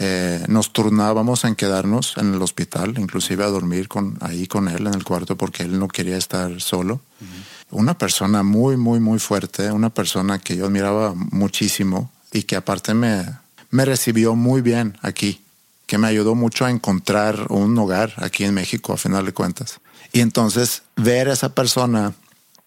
Eh, 0.00 0.44
nos 0.48 0.72
turnábamos 0.72 1.44
en 1.44 1.56
quedarnos 1.56 2.16
en 2.18 2.34
el 2.34 2.42
hospital, 2.42 2.94
inclusive 2.98 3.42
a 3.42 3.48
dormir 3.48 3.88
con, 3.88 4.16
ahí 4.20 4.46
con 4.46 4.68
él 4.68 4.86
en 4.86 4.94
el 4.94 5.02
cuarto 5.02 5.36
porque 5.36 5.64
él 5.64 5.78
no 5.78 5.88
quería 5.88 6.16
estar 6.16 6.60
solo. 6.60 7.00
Una 7.70 7.98
persona 7.98 8.42
muy, 8.42 8.76
muy, 8.76 9.00
muy 9.00 9.18
fuerte, 9.18 9.72
una 9.72 9.90
persona 9.90 10.38
que 10.38 10.56
yo 10.56 10.66
admiraba 10.66 11.14
muchísimo 11.14 12.12
y 12.32 12.44
que 12.44 12.56
aparte 12.56 12.94
me, 12.94 13.26
me 13.70 13.84
recibió 13.84 14.36
muy 14.36 14.62
bien 14.62 14.96
aquí, 15.02 15.42
que 15.86 15.98
me 15.98 16.06
ayudó 16.06 16.34
mucho 16.34 16.64
a 16.64 16.70
encontrar 16.70 17.46
un 17.50 17.76
hogar 17.76 18.14
aquí 18.18 18.44
en 18.44 18.54
México, 18.54 18.92
a 18.92 18.96
final 18.96 19.26
de 19.26 19.32
cuentas. 19.32 19.80
Y 20.12 20.20
entonces 20.20 20.82
ver 20.96 21.28
a 21.28 21.32
esa 21.32 21.54
persona 21.54 22.14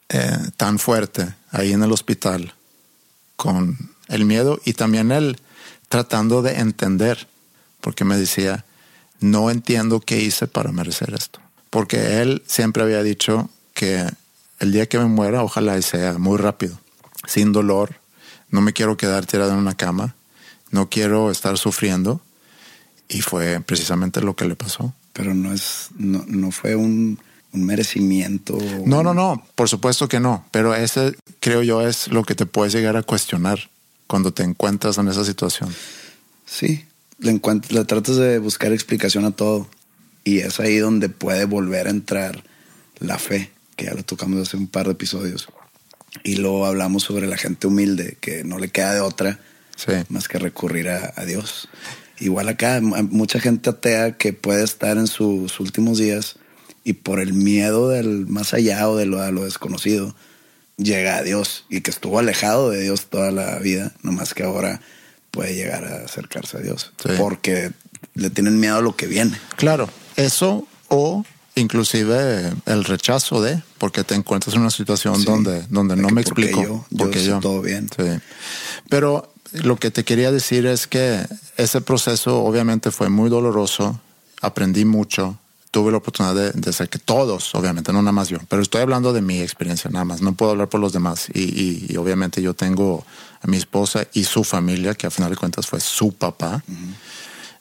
eh, 0.09 0.37
tan 0.57 0.79
fuerte 0.79 1.33
ahí 1.51 1.71
en 1.71 1.81
el 1.81 1.91
hospital, 1.93 2.53
con 3.37 3.77
el 4.09 4.25
miedo 4.25 4.59
y 4.65 4.73
también 4.73 5.11
él 5.11 5.39
tratando 5.91 6.41
de 6.41 6.54
entender, 6.54 7.27
porque 7.82 8.06
me 8.06 8.15
decía, 8.15 8.63
no 9.19 9.51
entiendo 9.51 9.99
qué 9.99 10.21
hice 10.21 10.47
para 10.47 10.71
merecer 10.71 11.13
esto. 11.13 11.41
Porque 11.69 12.21
él 12.21 12.43
siempre 12.47 12.82
había 12.82 13.04
dicho 13.04 13.49
que 13.73 14.10
el 14.60 14.71
día 14.71 14.88
que 14.88 14.97
me 14.97 15.06
muera, 15.06 15.43
ojalá 15.43 15.80
sea 15.82 16.17
muy 16.17 16.38
rápido, 16.38 16.80
sin 17.27 17.51
dolor, 17.51 17.97
no 18.49 18.62
me 18.62 18.71
quiero 18.71 18.95
quedar 18.95 19.25
tirado 19.25 19.51
en 19.51 19.58
una 19.58 19.75
cama, 19.75 20.15
no 20.69 20.89
quiero 20.89 21.30
estar 21.30 21.58
sufriendo. 21.58 22.21
Y 23.10 23.19
fue 23.19 23.60
precisamente 23.60 24.21
lo 24.21 24.38
que 24.38 24.45
le 24.45 24.56
pasó. 24.56 24.93
Pero 25.12 25.34
no 25.34 25.51
es, 25.51 25.89
no, 25.97 26.23
no 26.25 26.51
fue 26.51 26.77
un, 26.77 27.19
un 27.51 27.65
merecimiento. 27.65 28.58
No, 28.86 29.04
no, 29.04 29.13
no, 29.13 29.45
por 29.56 29.67
supuesto 29.67 30.08
que 30.08 30.21
no, 30.21 30.45
pero 30.51 30.73
ese 30.73 31.17
creo 31.41 31.63
yo 31.63 31.86
es 31.86 32.08
lo 32.08 32.23
que 32.23 32.34
te 32.34 32.45
puedes 32.45 32.71
llegar 32.71 32.95
a 32.95 33.04
cuestionar 33.04 33.69
cuando 34.12 34.34
te 34.34 34.43
encuentras 34.43 34.97
en 34.97 35.08
esa 35.08 35.24
situación. 35.24 35.74
Sí, 36.45 36.84
le, 37.19 37.39
le 37.69 37.86
tratas 37.86 38.17
de 38.17 38.39
buscar 38.39 38.74
explicación 38.74 39.24
a 39.24 39.32
todo. 39.32 39.69
Y 40.26 40.39
es 40.39 40.60
ahí 40.60 40.80
donde 40.80 41.08
puede 41.08 41.45
volver 41.45 41.88
a 41.88 41.91
entrar 41.91 42.43
la 43.00 43.17
fe, 43.17 43.52
que 43.78 43.86
ya 43.86 43.93
lo 43.93 44.04
tocamos 44.04 44.45
hace 44.45 44.58
un 44.58 44.67
par 44.67 44.88
de 44.88 44.91
episodios. 44.91 45.47
Y 46.26 46.36
luego 46.36 46.65
hablamos 46.65 47.04
sobre 47.04 47.26
la 47.26 47.38
gente 47.38 47.67
humilde, 47.67 48.17
que 48.19 48.43
no 48.43 48.60
le 48.60 48.67
queda 48.67 48.93
de 48.93 49.00
otra 49.00 49.39
Sí. 49.78 49.93
más 50.10 50.28
que 50.28 50.39
recurrir 50.39 50.89
a, 50.89 51.13
a 51.15 51.24
Dios. 51.24 51.69
Igual 52.19 52.50
acá, 52.50 52.82
mucha 52.82 53.39
gente 53.39 53.69
atea 53.69 54.17
que 54.17 54.34
puede 54.34 54.65
estar 54.65 54.97
en 54.97 55.08
sus 55.08 55.58
últimos 55.62 55.97
días 56.00 56.36
y 56.84 56.93
por 56.93 57.21
el 57.21 57.32
miedo 57.32 57.88
del 57.88 58.28
más 58.28 58.54
allá 58.54 58.89
o 58.89 58.97
de 58.97 59.06
lo, 59.06 59.21
a 59.21 59.32
lo 59.32 59.45
desconocido, 59.45 60.13
llega 60.77 61.17
a 61.17 61.23
Dios 61.23 61.65
y 61.69 61.81
que 61.81 61.91
estuvo 61.91 62.19
alejado 62.19 62.69
de 62.69 62.82
Dios 62.82 63.07
toda 63.09 63.32
la 63.32 63.57
vida, 63.59 63.91
nomás 64.03 64.34
que 64.34 64.43
ahora 64.43 64.82
puede 65.32 65.55
llegar 65.55 65.86
a 65.86 66.03
acercarse 66.05 66.57
a 66.57 66.59
Dios 66.61 66.91
Sí. 67.03 67.11
porque 67.17 67.72
le 68.15 68.30
tienen 68.30 68.59
miedo 68.59 68.78
a 68.78 68.82
lo 68.82 68.95
que 68.95 69.07
viene. 69.07 69.39
Claro, 69.57 69.89
eso 70.15 70.67
o 70.89 71.24
inclusive 71.55 72.51
el 72.65 72.84
rechazo 72.84 73.41
de, 73.41 73.61
porque 73.78 74.03
te 74.03 74.15
encuentras 74.15 74.55
en 74.55 74.61
una 74.61 74.72
situación 74.72 75.15
Sí. 75.17 75.26
donde, 75.26 75.65
donde 75.69 75.95
De 75.95 76.01
no 76.01 76.09
me 76.09 76.24
¿por 76.24 76.34
qué 76.36 76.41
explico. 76.43 76.63
yo? 76.63 76.86
Yo 76.89 76.97
porque 76.97 77.19
sé 77.19 77.32
todo 77.41 77.61
bien. 77.61 77.89
Sí. 77.95 78.03
Pero 78.89 79.34
lo 79.53 79.78
que 79.78 79.91
te 79.91 80.03
quería 80.03 80.32
decir 80.32 80.65
es 80.65 80.88
que 80.88 81.26
ese 81.57 81.82
proceso 81.82 82.43
obviamente 82.43 82.91
fue 82.91 83.09
muy 83.09 83.30
doloroso, 83.30 83.99
aprendí 84.41 84.86
mucho, 84.86 85.38
tuve 85.72 85.91
la 85.91 85.97
oportunidad 85.97 86.36
de, 86.36 86.51
de 86.51 86.69
hacer 86.69 86.89
que 86.89 86.99
todos, 86.99 87.55
obviamente, 87.55 87.93
no 87.93 88.01
nada 88.01 88.11
más 88.11 88.28
yo, 88.30 88.38
pero 88.49 88.61
estoy 88.61 88.82
hablando 88.82 89.13
de 89.13 89.22
mi 89.22 89.39
experiencia 89.39 89.89
nada 89.89 90.03
más, 90.05 90.22
no 90.22 90.34
puedo 90.34 90.51
hablar 90.51 90.67
por 90.69 90.82
los 90.82 90.91
demás. 90.93 91.28
Y, 91.34 91.41
y- 91.43 91.86
y 91.89 91.97
obviamente 91.97 92.41
yo 92.41 92.53
tengo 92.53 93.05
a 93.41 93.47
mi 93.47 93.55
esposa 93.57 94.05
y 94.13 94.26
su 94.26 94.43
familia, 94.43 94.93
que 94.95 95.07
a 95.07 95.11
final 95.11 95.30
de 95.32 95.38
cuentas 95.38 95.67
fue 95.67 95.80
su 95.80 96.11
papá, 96.13 96.61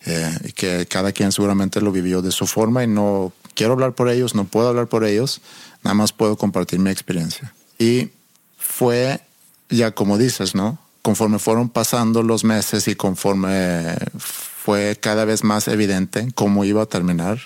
eh, 0.07 0.39
y 0.45 0.53
que 0.53 0.87
cada 0.87 1.13
quien 1.13 1.31
seguramente 1.31 1.81
lo 1.81 1.93
vivió 1.93 2.21
de 2.23 2.33
su 2.33 2.47
forma 2.47 2.83
y 2.83 2.87
no 2.87 3.33
quiero 3.55 3.75
hablar 3.75 3.93
por 3.95 4.09
ellos, 4.09 4.35
no 4.35 4.45
puedo 4.45 4.69
hablar 4.69 4.89
por 4.89 5.05
ellos, 5.05 5.41
nada 5.85 5.95
más 5.95 6.13
puedo 6.13 6.37
compartir 6.37 6.79
mi 6.81 6.91
experiencia. 6.91 7.55
Y 7.79 8.11
fue, 8.59 9.21
ya 9.69 9.93
como 9.93 10.19
dices, 10.19 10.55
¿no? 10.55 10.79
Conforme 11.03 11.39
fueron 11.39 11.69
pasando 11.69 12.23
los 12.23 12.45
meses 12.45 12.89
y 12.89 12.95
conforme 12.95 13.95
fue 14.19 14.99
cada 15.01 15.25
vez 15.25 15.45
más 15.45 15.69
evidente 15.69 16.29
cómo 16.35 16.65
iba 16.65 16.83
a 16.83 16.87
terminar, 16.87 17.39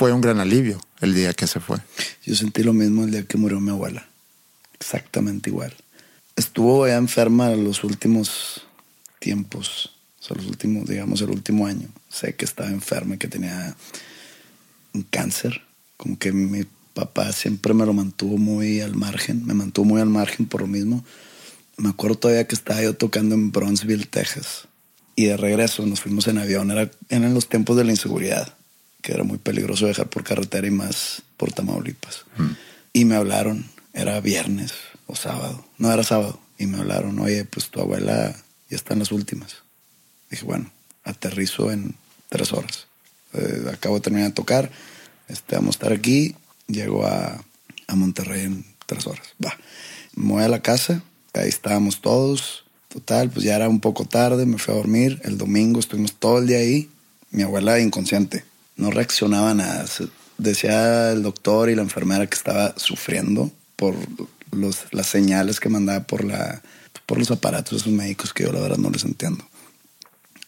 fue 0.00 0.14
un 0.14 0.22
gran 0.22 0.40
alivio 0.40 0.80
el 1.02 1.14
día 1.14 1.34
que 1.34 1.46
se 1.46 1.60
fue. 1.60 1.76
Yo 2.24 2.34
sentí 2.34 2.62
lo 2.62 2.72
mismo 2.72 3.04
el 3.04 3.10
día 3.10 3.24
que 3.24 3.36
murió 3.36 3.60
mi 3.60 3.68
abuela. 3.68 4.08
Exactamente 4.78 5.50
igual. 5.50 5.74
Estuvo 6.36 6.88
ya 6.88 6.96
enferma 6.96 7.50
los 7.50 7.84
últimos 7.84 8.62
tiempos, 9.18 9.92
o 10.18 10.24
sea, 10.24 10.38
los 10.38 10.46
últimos, 10.46 10.88
digamos, 10.88 11.20
el 11.20 11.28
último 11.28 11.66
año. 11.66 11.88
Sé 12.08 12.34
que 12.34 12.46
estaba 12.46 12.70
enferma 12.70 13.16
y 13.16 13.18
que 13.18 13.28
tenía 13.28 13.76
un 14.94 15.02
cáncer. 15.02 15.60
Como 15.98 16.18
que 16.18 16.32
mi 16.32 16.64
papá 16.94 17.30
siempre 17.34 17.74
me 17.74 17.84
lo 17.84 17.92
mantuvo 17.92 18.38
muy 18.38 18.80
al 18.80 18.94
margen, 18.94 19.44
me 19.44 19.52
mantuvo 19.52 19.84
muy 19.84 20.00
al 20.00 20.08
margen 20.08 20.46
por 20.46 20.62
lo 20.62 20.66
mismo. 20.66 21.04
Me 21.76 21.90
acuerdo 21.90 22.16
todavía 22.16 22.46
que 22.46 22.54
estaba 22.54 22.80
yo 22.80 22.94
tocando 22.94 23.34
en 23.34 23.52
Bronzeville, 23.52 24.06
Texas. 24.06 24.66
Y 25.14 25.26
de 25.26 25.36
regreso 25.36 25.84
nos 25.84 26.00
fuimos 26.00 26.26
en 26.26 26.38
avión. 26.38 26.70
Era, 26.70 26.90
eran 27.10 27.34
los 27.34 27.50
tiempos 27.50 27.76
de 27.76 27.84
la 27.84 27.90
inseguridad, 27.90 28.56
que 29.02 29.12
era 29.12 29.24
muy 29.24 29.38
peligroso 29.38 29.86
viajar 29.86 30.08
por 30.08 30.24
carretera 30.24 30.66
y 30.66 30.70
más 30.70 31.22
por 31.36 31.52
Tamaulipas. 31.52 32.24
Y 32.92 33.04
me 33.04 33.16
hablaron, 33.16 33.64
era 33.92 34.20
viernes 34.20 34.72
o 35.06 35.16
sábado. 35.16 35.64
No, 35.78 35.92
era 35.92 36.02
sábado. 36.02 36.40
Y 36.58 36.66
me 36.66 36.78
hablaron, 36.78 37.18
oye, 37.18 37.44
pues 37.44 37.70
tu 37.70 37.80
abuela 37.80 38.36
ya 38.68 38.76
está 38.76 38.92
en 38.92 39.00
las 39.00 39.12
últimas. 39.12 39.56
Dije, 40.30 40.44
bueno, 40.44 40.70
aterrizo 41.04 41.70
en 41.70 41.94
tres 42.28 42.52
horas. 42.52 42.86
Eh, 43.32 43.64
acabo 43.72 43.96
de 43.96 44.00
terminar 44.02 44.28
de 44.28 44.34
tocar, 44.34 44.70
este, 45.28 45.56
vamos 45.56 45.76
a 45.76 45.78
estar 45.78 45.92
aquí, 45.92 46.34
llego 46.66 47.06
a, 47.06 47.42
a 47.86 47.94
Monterrey 47.94 48.44
en 48.44 48.64
tres 48.86 49.06
horas. 49.06 49.26
Va, 49.44 49.56
me 50.14 50.32
voy 50.32 50.42
a 50.42 50.48
la 50.48 50.60
casa, 50.60 51.02
ahí 51.34 51.48
estábamos 51.48 52.00
todos. 52.00 52.64
Total, 52.88 53.30
pues 53.30 53.44
ya 53.44 53.54
era 53.54 53.68
un 53.68 53.78
poco 53.78 54.04
tarde, 54.04 54.46
me 54.46 54.58
fui 54.58 54.74
a 54.74 54.76
dormir. 54.76 55.20
El 55.22 55.38
domingo 55.38 55.78
estuvimos 55.78 56.14
todo 56.14 56.38
el 56.38 56.48
día 56.48 56.58
ahí. 56.58 56.90
Mi 57.30 57.44
abuela 57.44 57.78
inconsciente, 57.78 58.44
no 58.80 58.90
reaccionaba 58.90 59.50
a 59.50 59.54
nada. 59.54 59.86
Se- 59.86 60.08
decía 60.38 61.12
el 61.12 61.22
doctor 61.22 61.68
y 61.70 61.74
la 61.74 61.82
enfermera 61.82 62.26
que 62.26 62.36
estaba 62.36 62.74
sufriendo 62.78 63.52
por 63.76 63.94
los, 64.52 64.84
las 64.92 65.06
señales 65.06 65.60
que 65.60 65.68
mandaba 65.68 66.04
por, 66.04 66.24
la, 66.24 66.62
por 67.06 67.18
los 67.18 67.30
aparatos 67.30 67.70
de 67.72 67.76
esos 67.78 67.92
médicos 67.92 68.32
que 68.32 68.44
yo 68.44 68.52
la 68.52 68.60
verdad 68.60 68.78
no 68.78 68.90
les 68.90 69.04
entiendo. 69.04 69.44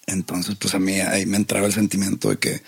Entonces, 0.06 0.56
pues 0.58 0.74
a 0.74 0.78
mí 0.78 0.94
ahí 0.94 1.26
me 1.26 1.36
entraba 1.36 1.66
el 1.66 1.72
sentimiento 1.72 2.30
de 2.30 2.38
que 2.38 2.62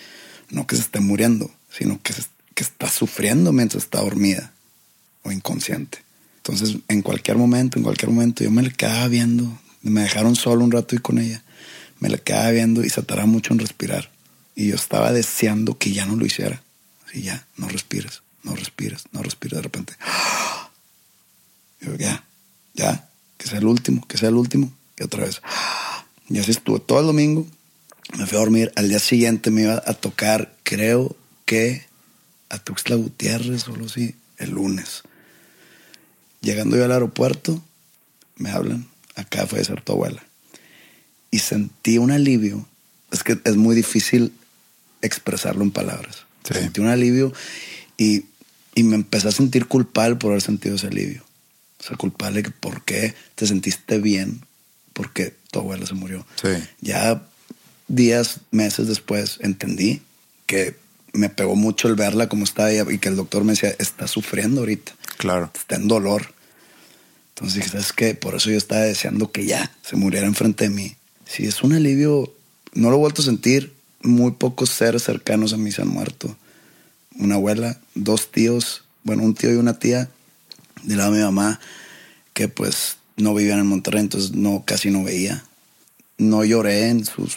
no 0.50 0.66
que 0.66 0.76
se 0.76 0.82
esté 0.82 1.00
muriendo, 1.00 1.50
sino 1.70 2.00
que, 2.02 2.14
que 2.54 2.62
está 2.62 2.88
sufriendo 2.88 3.52
mientras 3.52 3.84
está 3.84 4.00
dormida 4.00 4.52
o 5.22 5.32
inconsciente. 5.32 5.98
Entonces, 6.36 6.76
en 6.88 7.02
cualquier 7.02 7.38
momento, 7.38 7.78
en 7.78 7.84
cualquier 7.84 8.10
momento, 8.10 8.44
yo 8.44 8.50
me 8.50 8.62
le 8.62 8.70
quedaba 8.70 9.08
viendo. 9.08 9.58
Me 9.82 10.02
dejaron 10.02 10.36
solo 10.36 10.62
un 10.62 10.70
rato 10.70 10.94
y 10.94 10.98
con 10.98 11.18
ella. 11.18 11.42
Me 12.00 12.08
la 12.10 12.18
quedaba 12.18 12.50
viendo 12.50 12.84
y 12.84 12.90
se 12.90 13.02
tardaba 13.02 13.26
mucho 13.26 13.52
en 13.54 13.58
respirar. 13.60 14.10
Y 14.55 14.68
yo 14.68 14.76
estaba 14.76 15.12
deseando 15.12 15.78
que 15.78 15.92
ya 15.92 16.07
no 16.07 16.16
lo 16.16 16.26
hiciera. 16.26 16.62
Así 17.07 17.22
ya, 17.22 17.46
no 17.57 17.68
respires, 17.68 18.22
no 18.42 18.55
respires, 18.55 19.05
no 19.12 19.22
respires. 19.22 19.57
De 19.57 19.62
repente, 19.62 19.94
yo, 21.80 21.94
ya, 21.96 22.24
ya, 22.74 23.09
que 23.36 23.48
sea 23.48 23.59
el 23.59 23.66
último, 23.66 24.07
que 24.07 24.18
sea 24.18 24.28
el 24.28 24.36
último. 24.36 24.72
Y 24.98 25.02
otra 25.02 25.24
vez, 25.24 25.42
y 26.28 26.38
así 26.38 26.52
estuve 26.52 26.80
todo 26.80 27.00
el 27.00 27.07
domingo. 27.07 27.46
Me 28.16 28.26
fui 28.26 28.36
a 28.36 28.40
dormir. 28.40 28.72
Al 28.76 28.88
día 28.88 28.98
siguiente 28.98 29.50
me 29.50 29.62
iba 29.62 29.82
a 29.84 29.94
tocar, 29.94 30.55
creo 30.62 31.16
que 31.44 31.86
a 32.48 32.59
Tuxtla 32.59 32.96
Gutiérrez 32.96 33.68
o 33.68 33.72
algo 33.72 33.86
así, 33.86 34.14
el 34.38 34.50
lunes. 34.50 35.02
Llegando 36.40 36.76
yo 36.76 36.84
al 36.84 36.92
aeropuerto, 36.92 37.62
me 38.36 38.50
hablan, 38.50 38.86
acá 39.16 39.46
fue 39.46 39.61
a 39.61 39.64
ser 39.64 39.80
tu 39.82 39.92
abuela. 39.92 40.24
Y 41.30 41.38
sentí 41.40 41.98
un 41.98 42.11
alivio. 42.11 42.66
Es 43.11 43.22
que 43.22 43.38
es 43.44 43.57
muy 43.57 43.74
difícil 43.74 44.32
expresarlo 45.07 45.62
en 45.62 45.70
palabras. 45.70 46.24
Sí. 46.46 46.55
Sentí 46.55 46.80
un 46.80 46.88
alivio 46.88 47.32
y, 47.96 48.24
y 48.74 48.82
me 48.82 48.96
empecé 48.96 49.28
a 49.28 49.32
sentir 49.32 49.66
culpable 49.66 50.16
por 50.16 50.30
haber 50.32 50.42
sentido 50.42 50.76
ese 50.76 50.88
alivio. 50.88 51.22
O 51.80 51.82
sea, 51.86 51.96
culpable 51.96 52.42
que 52.42 52.50
por 52.50 52.84
qué 52.84 53.14
te 53.34 53.46
sentiste 53.46 53.98
bien 53.98 54.40
porque 54.92 55.34
tu 55.50 55.59
abuela 55.61 55.86
se 55.86 55.94
murió. 55.94 56.26
Sí. 56.40 56.48
Ya 56.80 57.22
días, 57.88 58.38
meses 58.50 58.88
después 58.88 59.38
entendí 59.40 60.00
que 60.46 60.76
me 61.12 61.28
pegó 61.28 61.55
mucho 61.57 61.88
el 61.88 61.94
verla 61.94 62.28
como 62.28 62.44
estaba 62.44 62.72
y 62.72 62.98
que 62.98 63.09
el 63.09 63.16
doctor 63.16 63.44
me 63.44 63.52
decía, 63.52 63.74
está 63.78 64.07
sufriendo 64.09 64.61
ahorita 64.62 64.92
Claro. 65.18 65.50
está 65.55 65.76
en 65.76 65.86
dolor. 65.88 66.32
Entonces 67.30 67.57
dije, 67.57 67.68
¿sabes 67.70 67.92
qué? 67.92 68.14
Por 68.14 68.34
eso 68.34 68.50
yo 68.50 68.57
estaba 68.57 68.82
deseando 68.82 69.30
que 69.32 69.44
ya 69.44 69.70
se 69.82 69.96
muriera 69.96 70.26
enfrente 70.26 70.64
de 70.64 70.70
mí. 70.70 70.96
Sí, 71.26 71.44
es 71.46 71.62
un 71.62 71.72
alivio. 71.72 72.32
No 72.74 72.90
lo 72.90 72.96
he 72.96 72.98
vuelto 72.98 73.22
a 73.22 73.24
sentir. 73.24 73.73
Muy 74.05 74.32
pocos 74.32 74.70
seres 74.70 75.02
cercanos 75.02 75.52
a 75.52 75.57
mí 75.57 75.72
se 75.72 75.82
han 75.82 75.88
muerto. 75.88 76.36
Una 77.16 77.34
abuela, 77.34 77.80
dos 77.96 78.30
tíos, 78.30 78.84
bueno, 79.02 79.24
un 79.24 79.34
tío 79.34 79.52
y 79.52 79.57
una 79.57 79.78
tía 79.78 80.09
del 80.84 80.98
lado 80.98 81.12
de 81.12 81.18
mi 81.18 81.24
mamá, 81.24 81.59
que 82.32 82.48
pues 82.48 82.98
no 83.16 83.34
vivían 83.34 83.61
en 83.61 83.66
Monterrey, 83.66 84.00
entonces 84.00 84.32
no, 84.32 84.64
casi 84.64 84.90
no 84.90 85.02
veía. 85.02 85.44
No 86.18 86.44
lloré 86.44 86.88
en 86.90 87.05
sus 87.05 87.36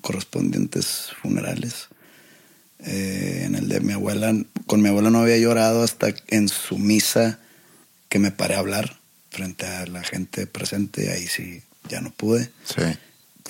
correspondientes 0.00 1.08
funerales. 1.20 1.88
Eh, 2.78 3.42
en 3.44 3.54
el 3.54 3.68
de 3.68 3.80
mi 3.80 3.92
abuela, 3.92 4.34
con 4.66 4.82
mi 4.82 4.88
abuela 4.88 5.10
no 5.10 5.18
había 5.18 5.38
llorado 5.38 5.82
hasta 5.82 6.14
en 6.28 6.48
su 6.48 6.78
misa 6.78 7.38
que 8.08 8.18
me 8.18 8.30
paré 8.30 8.54
a 8.54 8.60
hablar 8.60 8.98
frente 9.30 9.66
a 9.66 9.86
la 9.86 10.02
gente 10.02 10.46
presente, 10.46 11.10
ahí 11.10 11.26
sí 11.26 11.62
ya 11.88 12.00
no 12.00 12.10
pude. 12.10 12.50
Sí. 12.64 12.82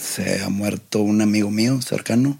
Se 0.00 0.42
ha 0.42 0.48
muerto 0.48 1.00
un 1.00 1.20
amigo 1.20 1.50
mío 1.50 1.80
cercano, 1.82 2.38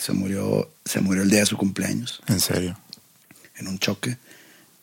se 0.00 0.12
murió, 0.12 0.70
se 0.84 1.00
murió 1.00 1.22
el 1.22 1.30
día 1.30 1.40
de 1.40 1.46
su 1.46 1.56
cumpleaños 1.56 2.20
En 2.28 2.40
serio. 2.40 2.78
en 3.56 3.68
un 3.68 3.78
choque, 3.78 4.16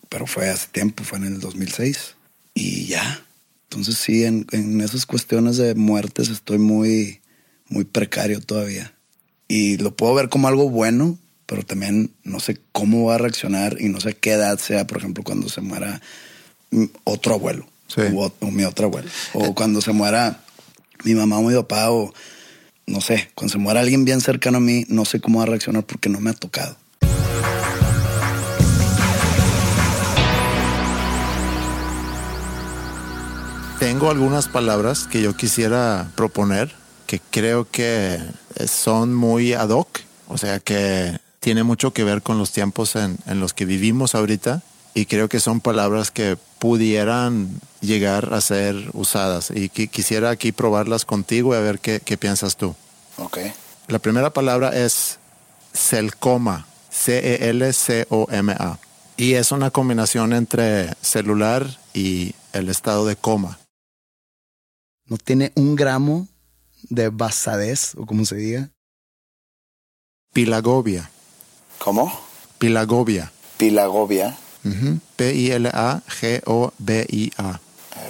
pero 0.09 0.26
fue 0.28 0.49
hace 0.49 0.68
tiempo, 0.68 1.03
fue 1.03 1.18
en 1.20 1.26
el 1.26 1.39
2006 1.39 2.16
y 2.53 2.86
ya. 2.86 3.24
Entonces 3.70 3.97
sí, 3.97 4.24
en, 4.24 4.45
en 4.51 4.82
esas 4.82 5.05
cuestiones 5.05 5.57
de 5.57 5.74
muertes 5.76 6.30
estoy 6.30 6.59
muy, 6.59 7.22
muy 7.70 7.84
precario 7.86 8.39
todavía. 8.39 8.93
Y 9.47 9.78
lo 9.78 9.95
puedo 9.95 10.14
ver 10.14 10.30
como 10.30 10.47
algo 10.47 10.70
bueno, 10.70 11.18
pero 11.47 11.64
también 11.64 12.11
no 12.24 12.39
sé 12.39 12.59
cómo 12.72 13.05
va 13.05 13.16
a 13.16 13.18
reaccionar 13.20 13.78
y 13.82 13.89
no 13.89 13.99
sé 13.99 14.16
qué 14.16 14.34
edad 14.34 14.57
sea, 14.59 14.86
por 14.88 14.97
ejemplo, 14.97 15.24
cuando 15.24 15.49
se 15.49 15.61
muera 15.61 16.01
otro 17.03 17.34
abuelo 17.36 17.68
Sí. 17.88 18.01
o, 18.16 18.34
o 18.39 18.51
mi 18.51 18.64
otro 18.64 18.88
abuelo. 18.88 19.09
O 19.34 19.53
cuando 19.53 19.80
se 19.82 19.91
muera 19.91 20.43
mi 21.03 21.14
mamá 21.14 21.38
o 21.38 21.43
mi 21.43 21.53
papá 21.53 21.91
o 21.91 22.11
no 22.86 23.01
sé, 23.01 23.29
cuando 23.36 23.53
se 23.53 23.57
muera 23.57 23.79
alguien 23.79 24.05
bien 24.05 24.21
cercano 24.21 24.57
a 24.57 24.61
mí, 24.61 24.86
no 24.89 25.05
sé 25.05 25.19
cómo 25.19 25.39
va 25.39 25.43
a 25.43 25.47
reaccionar 25.47 25.84
porque 25.84 26.09
no 26.09 26.19
me 26.19 26.29
ha 26.29 26.34
tocado. 26.34 26.75
Tengo 33.79 34.09
algunas 34.09 34.47
palabras 34.47 35.07
que 35.07 35.21
yo 35.21 35.36
quisiera 35.36 36.11
proponer 36.15 36.73
que 37.05 37.19
creo 37.19 37.69
que 37.69 38.17
son 38.65 39.13
muy 39.13 39.53
ad 39.53 39.69
hoc, 39.69 39.99
o 40.27 40.38
sea 40.38 40.59
que 40.59 41.19
tiene 41.39 41.63
mucho 41.63 41.91
que 41.91 42.05
ver 42.05 42.21
con 42.21 42.38
los 42.38 42.51
tiempos 42.51 42.95
en, 42.95 43.17
en 43.27 43.39
los 43.41 43.53
que 43.53 43.65
vivimos 43.65 44.15
ahorita 44.15 44.63
y 44.93 45.05
creo 45.05 45.27
que 45.29 45.39
son 45.39 45.59
palabras 45.59 46.11
que 46.11 46.37
pudieran 46.59 47.49
llegar 47.81 48.33
a 48.33 48.41
ser 48.41 48.75
usadas 48.93 49.51
y 49.53 49.69
que 49.69 49.87
quisiera 49.87 50.29
aquí 50.29 50.51
probarlas 50.51 51.05
contigo 51.05 51.53
y 51.53 51.57
a 51.57 51.61
ver 51.61 51.79
qué, 51.79 51.99
qué 51.99 52.17
piensas 52.17 52.55
tú. 52.57 52.75
Ok. 53.17 53.37
La 53.87 53.99
primera 53.99 54.31
palabra 54.31 54.69
es 54.77 55.19
celcoma, 55.73 56.67
C-E-L-C-O-M-A. 56.91 58.79
Y 59.17 59.33
es 59.33 59.51
una 59.51 59.69
combinación 59.71 60.33
entre 60.33 60.93
celular 61.01 61.67
y 61.93 62.33
el 62.53 62.69
estado 62.69 63.05
de 63.05 63.15
coma. 63.15 63.59
no 65.05 65.17
tiene 65.17 65.51
un 65.55 65.75
gramo 65.75 66.27
de 66.89 67.09
basadez, 67.09 67.93
o 67.95 68.05
como 68.05 68.25
se 68.25 68.35
diga. 68.35 68.69
Pilagovia, 70.33 71.09
¿Cómo? 71.77 72.11
pilagovia. 72.57 73.31
Ujú. 74.66 74.99
P-I-L-A-G-O-B-I-A. 75.16 76.39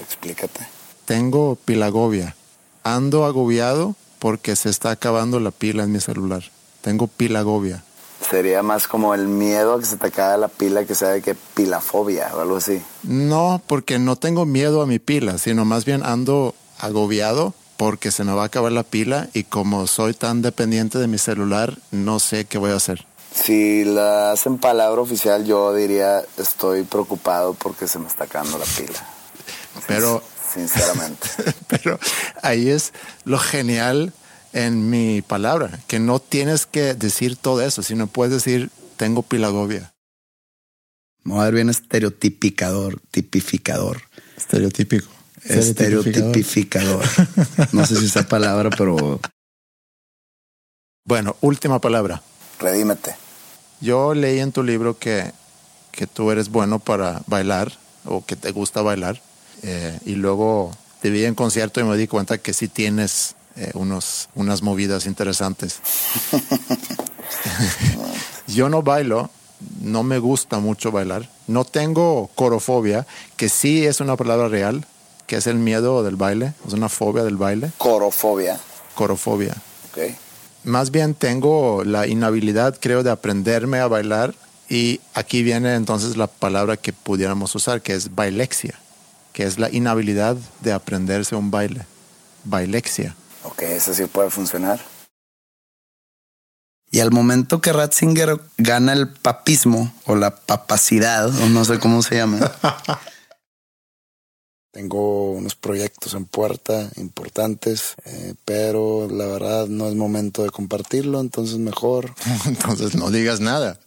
Explícate. 0.02 0.68
Tengo 1.06 1.56
pilagovia. 1.56 2.36
Ando 2.84 3.26
agobiado 3.26 3.96
porque 4.20 4.56
se 4.56 4.70
está 4.70 4.92
acabando 4.92 5.40
la 5.40 5.52
pila 5.52 5.84
en 5.84 5.92
mi 5.92 6.00
celular. 6.00 6.44
Tengo 6.82 7.08
pilagovia. 7.08 7.84
Sería 8.30 8.64
más 8.64 8.88
como 8.88 9.14
el 9.14 9.28
miedo 9.28 9.74
a 9.74 9.80
que 9.80 9.86
se 9.86 9.98
te 9.98 10.08
acabe 10.08 10.38
la 10.38 10.48
pila, 10.48 10.86
que 10.86 10.96
sea 10.96 11.10
de 11.10 11.22
que 11.22 11.36
pilafobia 11.36 12.32
o 12.34 12.40
algo 12.40 12.56
así. 12.58 12.82
No, 13.04 13.62
porque 13.68 14.00
no 14.00 14.16
tengo 14.16 14.46
miedo 14.46 14.82
a 14.82 14.86
mi 14.86 15.00
pila, 15.00 15.38
sino 15.38 15.66
más 15.66 15.84
bien 15.84 16.04
ando 16.04 16.56
agobiado 16.80 17.54
porque 17.78 18.12
se 18.12 18.24
me 18.24 18.34
va 18.34 18.44
a 18.44 18.46
acabar 18.46 18.72
la 18.72 18.84
pila 18.84 19.30
y 19.34 19.44
como 19.44 19.88
soy 19.88 20.14
tan 20.14 20.42
dependiente 20.42 21.00
de 21.00 21.08
mi 21.08 21.18
celular, 21.18 21.78
no 21.92 22.20
sé 22.20 22.46
qué 22.46 22.58
voy 22.58 22.72
a 22.72 22.76
hacer. 22.76 23.06
Si 23.34 23.84
la 23.84 24.32
hacen 24.32 24.58
palabra 24.58 25.02
oficial, 25.02 25.46
yo 25.46 25.74
diría 25.74 26.24
estoy 26.38 26.84
preocupado 26.84 27.54
porque 27.56 27.88
se 27.88 28.00
me 28.00 28.08
está 28.08 28.26
acabando 28.26 28.58
la 28.58 28.66
pila. 28.66 29.08
Pero, 29.88 30.24
Sinceramente. 30.54 31.28
pero 31.68 32.00
ahí 32.42 32.70
es 32.70 32.94
lo 33.26 33.40
genial 33.40 34.14
en 34.54 34.90
mi 34.90 35.24
palabra, 35.24 35.80
que 35.88 36.00
no 36.00 36.20
tienes 36.20 36.68
que 36.68 36.94
decir 36.94 37.36
todo 37.36 37.62
eso, 37.62 37.82
sino 37.82 38.06
puedes 38.06 38.34
decir 38.34 38.70
tengo 38.98 39.24
pilagobia. 39.24 39.94
Me 41.24 41.34
voy 41.34 41.42
a 41.42 41.46
ver 41.46 41.56
bien 41.56 41.70
estereotipicador, 41.70 43.02
tipificador. 43.10 44.04
Estereotípico. 44.38 45.08
Estereotipificador. 45.44 47.04
No 47.72 47.86
sé 47.86 47.96
si 47.96 48.06
esa 48.06 48.28
palabra, 48.28 48.70
pero 48.70 49.20
Bueno, 51.06 51.36
última 51.42 51.80
palabra. 51.80 52.22
redímete. 52.60 53.23
Yo 53.84 54.14
leí 54.14 54.40
en 54.40 54.54
tu 54.54 54.64
libro 54.64 54.98
que, 54.98 55.34
que 55.92 56.08
tú 56.08 56.32
eres 56.32 56.48
bueno 56.50 56.80
para 56.80 57.22
bailar 57.28 57.74
o 58.06 58.24
que 58.26 58.38
te 58.38 58.52
gusta 58.52 58.82
bailar. 58.82 59.22
eh, 59.62 60.00
y 60.06 60.16
luego 60.16 60.72
te 61.02 61.10
vi 61.10 61.26
en 61.26 61.36
concierto 61.36 61.82
y 61.82 61.84
me 61.84 61.98
di 61.98 62.08
cuenta 62.08 62.38
que 62.38 62.54
sí 62.54 62.70
tienes 62.70 63.36
eh, 63.58 63.72
unos, 63.74 64.30
unas 64.36 64.62
movidas 64.62 65.06
interesantes. 65.06 65.80
Yo 68.48 68.70
no 68.70 68.84
bailo, 68.84 69.30
no 69.82 70.04
me 70.04 70.20
gusta 70.20 70.60
mucho 70.60 70.92
bailar. 70.92 71.30
No 71.48 71.66
tengo 71.66 72.30
corofobia, 72.36 73.06
que 73.38 73.50
sí 73.50 73.86
es 73.86 74.00
una 74.00 74.16
palabra 74.16 74.48
real, 74.48 74.86
que 75.28 75.38
es 75.38 75.48
el 75.48 75.56
miedo 75.56 76.04
del 76.04 76.16
baile, 76.16 76.54
es 76.68 76.74
una 76.74 76.90
fobia 76.90 77.24
del 77.24 77.38
baile, 77.38 77.72
Corofobia. 77.78 78.60
corofobia. 78.96 79.56
Ok. 79.92 80.14
Más 80.64 80.92
bien 80.92 81.14
tengo 81.14 81.84
la 81.84 82.08
inhabilidad, 82.08 82.78
creo, 82.80 83.04
de 83.04 83.12
aprenderme 83.12 83.80
a 83.80 83.88
bailar 83.88 84.34
y 84.70 85.02
aquí 85.14 85.44
viene 85.44 85.76
entonces 85.76 86.16
la 86.16 86.28
palabra 86.28 86.78
que 86.78 86.94
pudiéramos 86.94 87.54
usar, 87.56 87.82
que 87.82 87.94
es 87.94 88.16
bailexia, 88.16 88.80
que 89.34 89.44
es 89.44 89.60
la 89.60 89.70
inhabilidad 89.70 90.38
de 90.62 90.72
aprenderse 90.72 91.36
un 91.36 91.52
baile. 91.52 91.86
Bailexia. 92.46 93.16
Ok, 93.44 93.64
eso 93.64 93.94
sí 93.94 94.06
puede 94.06 94.30
funcionar. 94.30 94.80
Y 96.90 97.00
al 97.00 97.12
momento 97.12 97.60
que 97.60 97.74
Ratzinger 97.74 98.40
gana 98.58 98.94
el 98.94 99.10
papismo 99.10 99.92
o 100.06 100.16
la 100.16 100.36
papacidad, 100.36 101.28
o 101.28 101.50
no 101.50 101.66
sé 101.66 101.80
cómo 101.80 102.04
se 102.04 102.16
llama. 102.16 102.52
Tengo 104.74 105.34
unos 105.34 105.54
proyectos 105.54 106.16
en 106.16 106.26
puerta 106.26 106.90
importantes, 106.96 107.94
eh, 108.06 108.34
pero 108.44 109.08
la 109.08 109.28
verdad 109.28 109.68
no 109.68 109.88
es 109.88 109.94
momento 109.94 110.42
de 110.44 110.50
compartirlo, 110.50 111.22
entonces 111.22 111.60
mejor. 111.60 112.16
Entonces 112.48 112.96
no 112.96 113.12
digas 113.12 113.40
nada. 113.40 113.80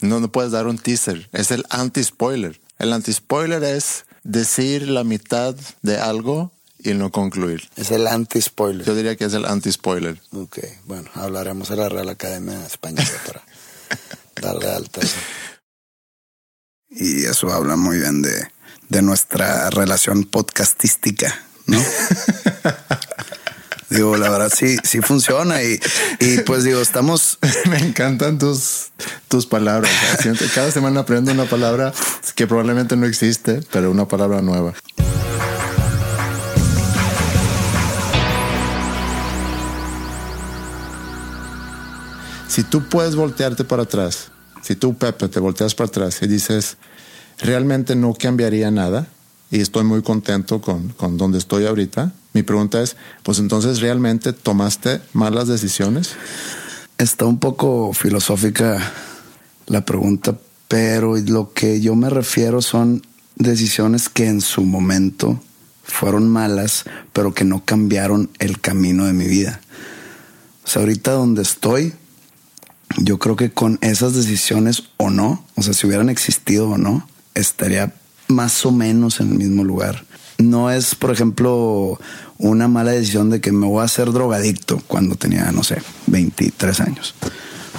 No, 0.00 0.18
no 0.18 0.32
puedes 0.32 0.50
dar 0.50 0.66
un 0.66 0.76
teaser. 0.76 1.28
Es 1.32 1.52
el 1.52 1.64
anti-spoiler. 1.70 2.60
El 2.80 2.92
anti-spoiler 2.92 3.62
es 3.62 4.06
decir 4.24 4.88
la 4.88 5.04
mitad 5.04 5.54
de 5.82 5.98
algo 5.98 6.50
y 6.80 6.94
no 6.94 7.12
concluir. 7.12 7.68
Es 7.76 7.92
el 7.92 8.08
anti-spoiler. 8.08 8.84
Yo 8.84 8.96
diría 8.96 9.14
que 9.14 9.26
es 9.26 9.34
el 9.34 9.44
anti-spoiler. 9.44 10.20
Ok, 10.32 10.58
bueno, 10.86 11.08
hablaremos 11.14 11.70
a 11.70 11.76
la 11.76 11.88
Real 11.88 12.08
Academia 12.08 12.66
Española 12.66 13.06
para 14.34 14.52
darle 14.52 14.68
alta. 14.68 15.00
eso. 15.00 15.16
Y 16.90 17.24
eso 17.24 17.52
habla 17.52 17.76
muy 17.76 17.98
bien 17.98 18.20
de, 18.20 18.48
de 18.88 19.02
nuestra 19.02 19.70
relación 19.70 20.24
podcastística, 20.24 21.34
¿no? 21.66 21.78
digo, 23.90 24.16
la 24.16 24.28
verdad 24.28 24.52
sí, 24.54 24.76
sí 24.82 25.00
funciona 25.00 25.62
y, 25.62 25.78
y 26.20 26.38
pues 26.38 26.64
digo, 26.64 26.80
estamos, 26.80 27.38
Me 27.70 27.78
encantan 27.78 28.38
tus, 28.38 28.88
tus 29.28 29.46
palabras. 29.46 29.90
Siento- 30.20 30.44
Cada 30.54 30.70
semana 30.70 31.00
aprendo 31.00 31.32
una 31.32 31.44
palabra 31.44 31.92
que 32.34 32.46
probablemente 32.46 32.96
no 32.96 33.06
existe, 33.06 33.60
pero 33.72 33.90
una 33.90 34.08
palabra 34.08 34.42
nueva. 34.42 34.74
Si 42.48 42.62
tú 42.62 42.84
puedes 42.88 43.16
voltearte 43.16 43.64
para 43.64 43.82
atrás, 43.82 44.30
si 44.62 44.76
tú, 44.76 44.96
Pepe, 44.96 45.28
te 45.28 45.40
volteas 45.40 45.74
para 45.74 45.88
atrás 45.88 46.22
y 46.22 46.26
dices, 46.28 46.76
realmente 47.44 47.94
no 47.94 48.12
cambiaría 48.14 48.72
nada 48.72 49.06
y 49.52 49.60
estoy 49.60 49.84
muy 49.84 50.02
contento 50.02 50.60
con, 50.60 50.88
con 50.88 51.16
donde 51.16 51.38
estoy 51.38 51.66
ahorita, 51.66 52.12
mi 52.32 52.42
pregunta 52.42 52.82
es, 52.82 52.96
pues 53.22 53.38
entonces 53.38 53.80
realmente 53.80 54.32
tomaste 54.32 55.00
malas 55.12 55.46
decisiones? 55.46 56.16
está 56.98 57.24
un 57.26 57.38
poco 57.38 57.92
filosófica 57.92 58.92
la 59.66 59.84
pregunta, 59.84 60.36
pero 60.68 61.16
lo 61.16 61.52
que 61.52 61.80
yo 61.80 61.94
me 61.94 62.10
refiero 62.10 62.62
son 62.62 63.02
decisiones 63.36 64.08
que 64.08 64.26
en 64.26 64.40
su 64.40 64.62
momento 64.62 65.40
fueron 65.82 66.28
malas, 66.28 66.84
pero 67.12 67.34
que 67.34 67.44
no 67.44 67.64
cambiaron 67.64 68.30
el 68.38 68.60
camino 68.60 69.06
de 69.06 69.12
mi 69.12 69.26
vida. 69.26 69.60
O 70.64 70.68
sea, 70.68 70.82
ahorita 70.82 71.12
donde 71.12 71.42
estoy, 71.42 71.94
yo 72.98 73.18
creo 73.18 73.36
que 73.36 73.50
con 73.50 73.78
esas 73.82 74.14
decisiones 74.14 74.84
o 74.96 75.10
no, 75.10 75.44
o 75.56 75.62
sea, 75.62 75.74
si 75.74 75.86
hubieran 75.86 76.08
existido 76.08 76.70
o 76.70 76.78
no, 76.78 77.06
estaría 77.34 77.94
más 78.28 78.64
o 78.64 78.72
menos 78.72 79.20
en 79.20 79.32
el 79.32 79.38
mismo 79.38 79.64
lugar. 79.64 80.04
No 80.38 80.70
es, 80.70 80.94
por 80.94 81.10
ejemplo, 81.10 81.98
una 82.38 82.68
mala 82.68 82.92
decisión 82.92 83.30
de 83.30 83.40
que 83.40 83.52
me 83.52 83.66
voy 83.66 83.82
a 83.82 83.84
hacer 83.84 84.12
drogadicto 84.12 84.82
cuando 84.86 85.16
tenía, 85.16 85.50
no 85.52 85.62
sé, 85.62 85.82
23 86.06 86.80
años. 86.80 87.14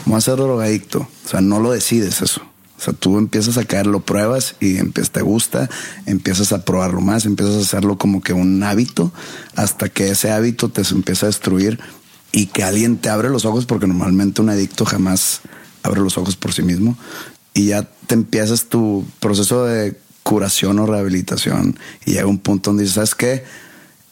Me 0.06 0.12
voy 0.12 0.18
a 0.18 0.22
ser 0.22 0.38
drogadicto. 0.38 1.08
O 1.26 1.30
sea, 1.30 1.42
no 1.42 1.60
lo 1.60 1.72
decides 1.72 2.22
eso. 2.22 2.42
O 2.78 2.82
sea, 2.82 2.94
tú 2.94 3.18
empiezas 3.18 3.58
a 3.58 3.66
caer, 3.66 3.88
lo 3.88 4.02
pruebas 4.02 4.56
y 4.60 4.78
empiezas, 4.78 5.12
te 5.12 5.22
gusta, 5.22 5.70
empiezas 6.06 6.52
a 6.52 6.66
probarlo 6.66 7.02
más, 7.02 7.26
empiezas 7.26 7.56
a 7.56 7.62
hacerlo 7.62 7.98
como 7.98 8.22
que 8.22 8.34
un 8.34 8.62
hábito 8.64 9.14
hasta 9.56 9.88
que 9.90 10.10
ese 10.10 10.32
hábito 10.32 10.70
te 10.70 10.82
empieza 10.92 11.26
a 11.26 11.30
destruir 11.30 11.80
y 12.34 12.48
que 12.48 12.64
alguien 12.64 12.98
te 12.98 13.10
abre 13.10 13.30
los 13.30 13.46
ojos, 13.46 13.66
porque 13.66 13.88
normalmente 13.88 14.42
un 14.42 14.50
adicto 14.50 14.84
jamás 14.84 15.40
abre 15.84 16.02
los 16.02 16.18
ojos 16.18 16.36
por 16.36 16.54
sí 16.54 16.64
mismo 16.64 16.98
y 17.56 17.68
ya 17.68 17.90
te 18.06 18.14
empiezas 18.14 18.66
tu 18.66 19.04
proceso 19.20 19.66
de 19.66 19.98
curación 20.22 20.78
o 20.78 20.86
rehabilitación 20.86 21.80
y 22.06 22.12
llega 22.12 22.28
un 22.28 22.38
punto 22.38 22.70
donde 22.70 22.84
dices, 22.84 22.96
¿sabes 22.96 23.16
qué? 23.16 23.44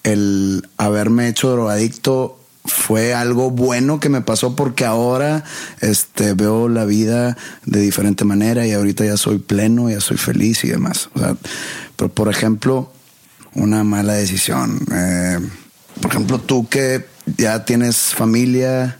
El 0.03 0.67
haberme 0.77 1.27
hecho 1.27 1.51
drogadicto 1.51 2.39
fue 2.65 3.13
algo 3.13 3.51
bueno 3.51 3.99
que 3.99 4.09
me 4.09 4.21
pasó 4.21 4.55
porque 4.55 4.85
ahora 4.85 5.43
este, 5.81 6.33
veo 6.33 6.69
la 6.69 6.85
vida 6.85 7.37
de 7.65 7.81
diferente 7.81 8.23
manera 8.23 8.65
y 8.65 8.71
ahorita 8.71 9.05
ya 9.05 9.17
soy 9.17 9.39
pleno, 9.39 9.89
ya 9.89 9.99
soy 9.99 10.17
feliz 10.17 10.63
y 10.63 10.69
demás. 10.69 11.09
Pero 11.95 12.13
por 12.13 12.29
ejemplo, 12.29 12.93
una 13.53 13.83
mala 13.83 14.13
decisión. 14.13 14.79
eh, 14.93 15.39
por 16.01 16.11
ejemplo, 16.11 16.39
tú 16.39 16.67
que 16.69 17.05
ya 17.37 17.65
tienes 17.65 17.97
familia 17.97 18.99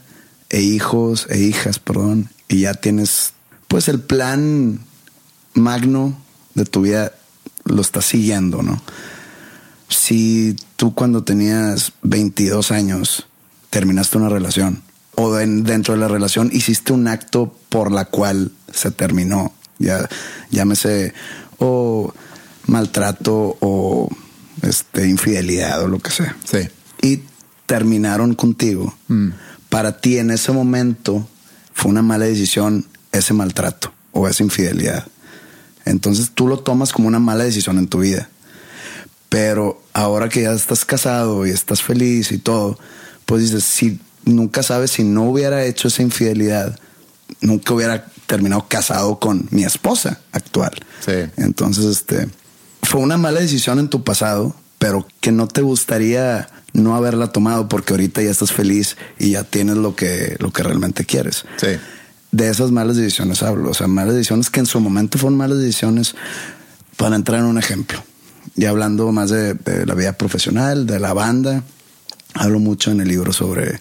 e 0.50 0.62
hijos 0.62 1.28
e 1.30 1.39
hijas, 1.39 1.80
perdón, 1.80 2.30
y 2.48 2.62
ya 2.62 2.74
tienes 2.74 3.34
pues 3.74 3.88
el 3.88 4.00
plan 4.02 4.82
magno 5.56 6.16
de 6.54 6.64
tu 6.64 6.82
vida 6.82 7.12
lo 7.66 7.82
estás 7.82 8.06
siguiendo, 8.06 8.62
¿no? 8.62 8.80
Si 9.90 10.56
tú 10.76 10.94
cuando 10.94 11.24
tenías 11.24 11.94
22 12.04 12.72
años 12.72 13.26
terminaste 13.72 14.20
una 14.20 14.30
relación 14.30 14.84
o 15.16 15.40
en- 15.40 15.64
dentro 15.64 15.96
de 15.96 16.00
la 16.02 16.08
relación 16.08 16.52
hiciste 16.54 16.94
un 16.94 17.08
acto 17.08 17.52
por 17.70 17.92
la 17.92 18.06
cual 18.06 18.52
se 18.72 18.92
terminó, 18.92 19.52
ya 19.80 20.08
llámese 20.52 21.16
o 21.58 22.14
maltrato 22.68 23.58
o 23.60 24.08
este 24.62 25.08
infidelidad 25.08 25.82
o 25.82 25.88
lo 25.88 25.98
que 25.98 26.12
sea. 26.12 26.38
Sí. 26.44 26.60
Y 27.02 27.24
terminaron 27.66 28.36
contigo. 28.36 28.96
Para 29.70 30.00
ti 30.00 30.20
en 30.20 30.30
ese 30.30 30.52
momento 30.52 31.28
fue 31.74 31.90
una 31.90 32.04
mala 32.04 32.26
decisión 32.26 32.86
ese 33.14 33.34
maltrato 33.34 33.93
o 34.11 34.28
esa 34.28 34.43
infidelidad. 34.43 35.07
Entonces 35.86 36.32
tú 36.34 36.47
lo 36.47 36.59
tomas 36.59 36.91
como 36.91 37.07
una 37.07 37.20
mala 37.20 37.45
decisión 37.45 37.78
en 37.78 37.88
tu 37.88 37.99
vida. 37.99 38.30
Pero 39.30 39.82
ahora 39.93 40.30
que 40.30 40.43
ya 40.43 40.51
estás 40.51 40.86
casado 40.86 41.47
y 41.47 41.51
estás 41.51 41.82
feliz 41.82 42.32
y 42.32 42.38
todo, 42.38 42.78
pues 43.26 43.41
dices, 43.41 43.64
si 43.64 43.99
nunca 44.26 44.61
sabes 44.61 44.91
si 44.91 45.03
no 45.03 45.24
hubiera 45.24 45.64
hecho 45.66 45.88
esa 45.88 46.03
infidelidad, 46.03 46.78
nunca 47.41 47.74
hubiera 47.74 48.05
terminado 48.28 48.68
casado 48.68 49.20
con 49.20 49.47
mi 49.51 49.64
esposa 49.64 50.20
actual. 50.32 50.74
Sí. 51.05 51.30
Entonces, 51.38 51.86
este 51.86 52.28
fue 52.84 53.01
una 53.01 53.18
mala 53.18 53.39
decisión 53.39 53.80
en 53.80 53.89
tu 53.89 54.03
pasado, 54.03 54.55
pero 54.78 55.07
que 55.20 55.32
no 55.32 55.47
te 55.47 55.61
gustaría 55.61 56.49
no 56.74 56.95
haberla 56.95 57.32
tomado 57.32 57.70
porque 57.70 57.93
ahorita 57.93 58.22
ya 58.22 58.32
estás 58.32 58.51
feliz 58.51 58.97
y 59.20 59.32
ya 59.32 59.43
tienes 59.43 59.78
lo 59.78 59.95
que, 59.95 60.36
lo 60.39 60.51
que 60.51 60.64
realmente 60.64 61.05
quieres. 61.05 61.45
Sí. 61.57 61.78
De 62.34 62.50
esas 62.50 62.72
malas 62.72 62.98
decisiones 62.98 63.44
hablo. 63.44 63.70
O 63.70 63.74
sea, 63.74 63.88
malas 63.88 64.16
decisiones 64.16 64.50
que 64.50 64.60
en 64.60 64.66
su 64.66 64.80
momento 64.82 65.18
fueron 65.18 65.38
malas 65.38 65.60
decisiones 65.60 66.16
para 66.98 67.16
entrar 67.16 67.40
en 67.40 67.46
un 67.46 67.58
ejemplo. 67.58 68.04
Y 68.56 68.66
hablando 68.66 69.12
más 69.12 69.30
de, 69.30 69.54
de 69.54 69.86
la 69.86 69.94
vida 69.94 70.14
profesional, 70.14 70.86
de 70.86 71.00
la 71.00 71.14
banda, 71.14 71.64
hablo 72.34 72.60
mucho 72.60 72.92
en 72.92 73.02
el 73.02 73.08
libro 73.08 73.32
sobre 73.32 73.80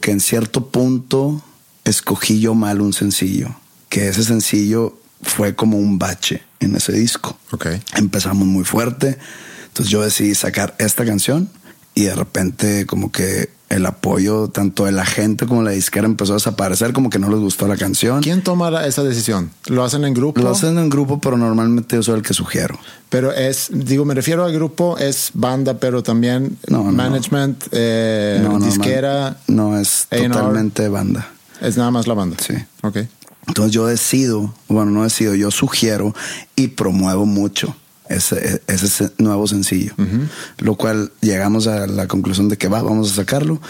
que 0.00 0.12
en 0.12 0.20
cierto 0.20 0.68
punto 0.70 1.42
escogí 1.84 2.40
yo 2.40 2.54
mal 2.54 2.80
un 2.80 2.92
sencillo, 2.92 3.54
que 3.88 4.08
ese 4.08 4.22
sencillo 4.22 4.96
fue 5.22 5.54
como 5.54 5.76
un 5.76 5.98
bache 5.98 6.42
en 6.60 6.76
ese 6.76 6.92
disco. 6.92 7.36
Ok. 7.50 7.66
Empezamos 7.96 8.46
muy 8.46 8.64
fuerte, 8.64 9.18
entonces 9.66 9.90
yo 9.90 10.02
decidí 10.02 10.34
sacar 10.34 10.76
esta 10.78 11.04
canción 11.04 11.50
y 11.94 12.04
de 12.04 12.14
repente 12.14 12.86
como 12.86 13.10
que 13.10 13.50
el 13.74 13.86
apoyo 13.86 14.48
tanto 14.48 14.84
de 14.84 14.92
la 14.92 15.04
gente 15.04 15.46
como 15.46 15.60
de 15.60 15.66
la 15.66 15.70
disquera 15.72 16.06
empezó 16.06 16.32
a 16.32 16.36
desaparecer, 16.36 16.92
como 16.92 17.10
que 17.10 17.18
no 17.18 17.28
les 17.28 17.40
gustó 17.40 17.66
la 17.66 17.76
canción. 17.76 18.22
¿Quién 18.22 18.42
toma 18.42 18.84
esa 18.86 19.02
decisión? 19.02 19.50
¿Lo 19.66 19.84
hacen 19.84 20.04
en 20.04 20.14
grupo? 20.14 20.40
Lo 20.40 20.50
hacen 20.50 20.78
en 20.78 20.88
grupo, 20.88 21.20
pero 21.20 21.36
normalmente 21.36 21.96
yo 21.96 22.02
soy 22.02 22.16
el 22.16 22.22
que 22.22 22.34
sugiero. 22.34 22.78
Pero 23.08 23.32
es, 23.32 23.68
digo, 23.72 24.04
me 24.04 24.14
refiero 24.14 24.44
al 24.44 24.52
grupo, 24.52 24.96
es 24.98 25.30
banda, 25.34 25.74
pero 25.78 26.02
también 26.02 26.56
No, 26.68 26.84
no, 26.84 26.92
management, 26.92 27.64
eh, 27.72 28.40
No, 28.42 28.58
disquera, 28.58 29.38
No, 29.46 29.78
es 29.78 30.06
totalmente 30.10 30.88
banda. 30.88 31.28
es 31.60 31.76
nada 31.76 31.90
más 31.90 32.06
la 32.06 32.14
banda. 32.14 32.36
Sí. 32.40 32.54
Ok. 32.82 32.98
Entonces 33.46 33.72
yo 33.72 33.86
decido, 33.86 34.54
bueno, 34.68 34.90
no 34.90 35.02
decido, 35.02 35.34
yo 35.34 35.50
sugiero 35.50 36.14
y 36.56 36.68
promuevo 36.68 37.26
mucho 37.26 37.76
ese, 38.08 38.62
ese 38.66 38.88
se- 38.88 39.10
nuevo 39.18 39.46
sencillo. 39.46 39.94
Lo 40.58 40.74
cual 40.76 41.12
llegamos 41.20 41.66
a 41.66 41.86
la 41.86 42.06
conclusión 42.08 42.48
de 42.48 42.56
que 42.56 42.68
va, 42.68 42.82
vamos 42.82 43.12
a 43.12 43.14
sacarlo 43.16 43.60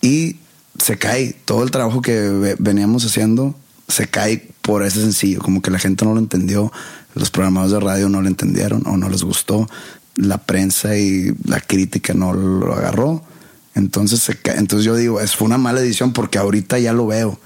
y 0.00 0.36
se 0.78 0.98
cae. 0.98 1.36
Todo 1.44 1.62
el 1.62 1.70
trabajo 1.70 2.00
que 2.02 2.18
ve- 2.28 2.56
veníamos 2.58 3.04
haciendo 3.04 3.54
se 3.88 4.08
cae 4.08 4.48
por 4.62 4.82
ese 4.84 5.00
sencillo. 5.00 5.40
Como 5.40 5.60
que 5.62 5.70
la 5.70 5.78
gente 5.78 6.04
no 6.04 6.14
lo 6.14 6.20
entendió, 6.20 6.72
los 7.14 7.30
programadores 7.30 7.72
de 7.72 7.80
radio 7.80 8.08
no 8.08 8.22
lo 8.22 8.28
entendieron 8.28 8.82
o 8.86 8.96
no 8.96 9.08
les 9.10 9.22
gustó, 9.22 9.68
la 10.16 10.38
prensa 10.38 10.96
y 10.96 11.34
la 11.44 11.60
crítica 11.60 12.14
no 12.14 12.32
lo 12.32 12.72
agarró. 12.74 13.22
Entonces, 13.74 14.20
se 14.20 14.34
cae. 14.36 14.58
Entonces 14.58 14.84
yo 14.84 14.96
digo, 14.96 15.20
es 15.20 15.34
fue 15.36 15.46
una 15.46 15.58
mala 15.58 15.80
edición 15.80 16.12
porque 16.12 16.38
ahorita 16.38 16.78
ya 16.78 16.92
lo 16.92 17.06
veo 17.06 17.38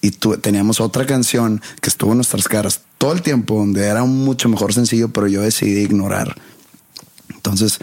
y 0.00 0.10
tu- 0.12 0.36
teníamos 0.38 0.80
otra 0.80 1.06
canción 1.06 1.60
que 1.80 1.88
estuvo 1.90 2.12
en 2.12 2.18
nuestras 2.18 2.48
caras 2.48 2.80
todo 2.98 3.12
el 3.12 3.22
tiempo, 3.22 3.56
donde 3.58 3.86
era 3.86 4.02
un 4.02 4.24
mucho 4.24 4.48
mejor 4.48 4.72
sencillo, 4.72 5.08
pero 5.08 5.26
yo 5.26 5.42
decidí 5.42 5.80
ignorar. 5.82 6.36
Entonces, 7.34 7.78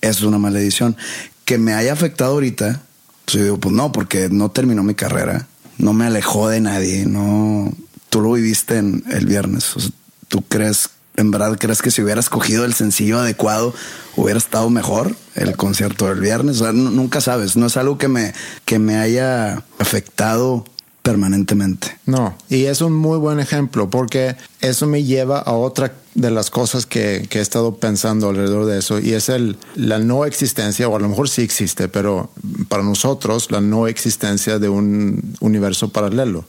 eso 0.00 0.18
es 0.20 0.22
una 0.24 0.38
mala 0.38 0.58
edición. 0.60 0.96
Que 1.44 1.58
me 1.58 1.74
haya 1.74 1.92
afectado 1.92 2.32
ahorita, 2.32 2.82
pues 3.24 3.36
yo 3.36 3.42
digo, 3.44 3.58
pues 3.58 3.74
no, 3.74 3.92
porque 3.92 4.28
no 4.30 4.50
terminó 4.50 4.82
mi 4.82 4.94
carrera, 4.94 5.46
no 5.78 5.92
me 5.92 6.06
alejó 6.06 6.48
de 6.48 6.60
nadie, 6.60 7.06
no. 7.06 7.72
Tú 8.08 8.20
lo 8.20 8.32
viviste 8.32 8.76
en 8.78 9.04
el 9.10 9.26
viernes. 9.26 9.76
O 9.76 9.80
sea, 9.80 9.90
¿Tú 10.28 10.42
crees, 10.42 10.90
en 11.16 11.30
verdad, 11.32 11.56
crees 11.58 11.82
que 11.82 11.90
si 11.90 12.02
hubiera 12.02 12.20
escogido 12.20 12.64
el 12.64 12.72
sencillo 12.74 13.18
adecuado, 13.18 13.74
hubiera 14.16 14.38
estado 14.38 14.70
mejor 14.70 15.16
el 15.34 15.56
concierto 15.56 16.06
del 16.06 16.20
viernes? 16.20 16.60
O 16.60 16.64
sea, 16.64 16.72
nu- 16.72 16.90
nunca 16.90 17.20
sabes, 17.20 17.56
no 17.56 17.66
es 17.66 17.76
algo 17.76 17.98
que 17.98 18.06
me, 18.08 18.32
que 18.64 18.78
me 18.78 18.96
haya 18.96 19.64
afectado 19.80 20.64
permanentemente. 21.02 21.98
No, 22.06 22.36
y 22.48 22.64
es 22.64 22.80
un 22.80 22.92
muy 22.94 23.18
buen 23.18 23.40
ejemplo 23.40 23.88
porque 23.88 24.36
eso 24.60 24.86
me 24.86 25.02
lleva 25.02 25.38
a 25.38 25.52
otra 25.52 25.94
de 26.14 26.30
las 26.30 26.50
cosas 26.50 26.86
que, 26.86 27.26
que 27.30 27.38
he 27.38 27.42
estado 27.42 27.76
pensando 27.76 28.28
alrededor 28.28 28.66
de 28.66 28.78
eso 28.78 28.98
y 28.98 29.12
es 29.12 29.28
el, 29.28 29.56
la 29.76 29.98
no 29.98 30.24
existencia, 30.24 30.88
o 30.88 30.96
a 30.96 30.98
lo 30.98 31.08
mejor 31.08 31.28
sí 31.28 31.42
existe, 31.42 31.88
pero 31.88 32.30
para 32.68 32.82
nosotros 32.82 33.50
la 33.50 33.60
no 33.60 33.86
existencia 33.86 34.58
de 34.58 34.68
un 34.68 35.36
universo 35.40 35.88
paralelo. 35.90 36.44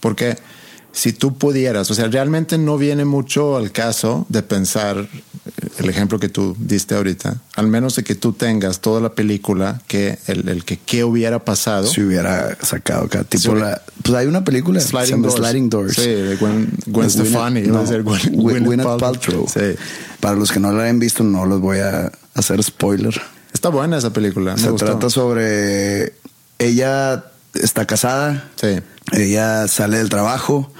Porque 0.00 0.36
si 0.96 1.12
tú 1.12 1.36
pudieras, 1.36 1.90
o 1.90 1.94
sea, 1.94 2.08
realmente 2.08 2.56
no 2.56 2.78
viene 2.78 3.04
mucho 3.04 3.58
al 3.58 3.70
caso 3.70 4.24
de 4.30 4.42
pensar 4.42 5.06
el 5.76 5.90
ejemplo 5.90 6.18
que 6.18 6.30
tú 6.30 6.56
diste 6.58 6.94
ahorita, 6.94 7.36
al 7.54 7.66
menos 7.68 7.96
de 7.96 8.02
que 8.02 8.14
tú 8.14 8.32
tengas 8.32 8.80
toda 8.80 9.02
la 9.02 9.10
película 9.10 9.82
que 9.88 10.18
el, 10.26 10.48
el 10.48 10.64
que 10.64 10.78
qué 10.78 11.04
hubiera 11.04 11.44
pasado. 11.44 11.86
Si 11.86 12.00
hubiera 12.00 12.56
sacado 12.62 13.08
cada 13.08 13.24
tipo 13.24 13.52
Sí. 13.54 13.60
la. 13.60 13.82
Pues 14.02 14.14
hay 14.14 14.26
una 14.26 14.42
película 14.42 14.78
que 14.80 14.84
se 14.86 14.90
Sliding 14.92 15.10
llama 15.10 15.28
Doors. 15.28 15.40
Sliding 15.42 15.68
Doors. 15.70 15.94
Sí, 15.96 16.08
de 16.08 16.36
Gwen, 16.36 16.70
Gwen 16.86 17.10
Stefani. 17.10 17.60
No, 17.62 17.84
Gwen- 17.84 18.02
Gwy- 18.02 18.30
Gwyneth 18.34 18.64
Gwyneth 18.64 18.86
Paltrow. 18.86 19.44
Paltrow. 19.44 19.48
Sí. 19.52 19.78
Para 20.20 20.34
los 20.36 20.50
que 20.50 20.60
no 20.60 20.72
la 20.72 20.84
hayan 20.84 20.98
visto, 20.98 21.22
no 21.22 21.44
los 21.44 21.60
voy 21.60 21.78
a 21.80 22.10
hacer 22.34 22.62
spoiler. 22.64 23.20
Está 23.52 23.68
buena 23.68 23.98
esa 23.98 24.14
película. 24.14 24.54
me 24.54 24.60
Se 24.62 24.70
gustó. 24.70 24.86
trata 24.86 25.10
sobre 25.10 26.14
ella 26.58 27.24
está 27.54 27.84
casada, 27.86 28.48
Sí. 28.56 28.80
Ella 29.12 29.68
sale 29.68 29.98
del 29.98 30.08
trabajo 30.08 30.70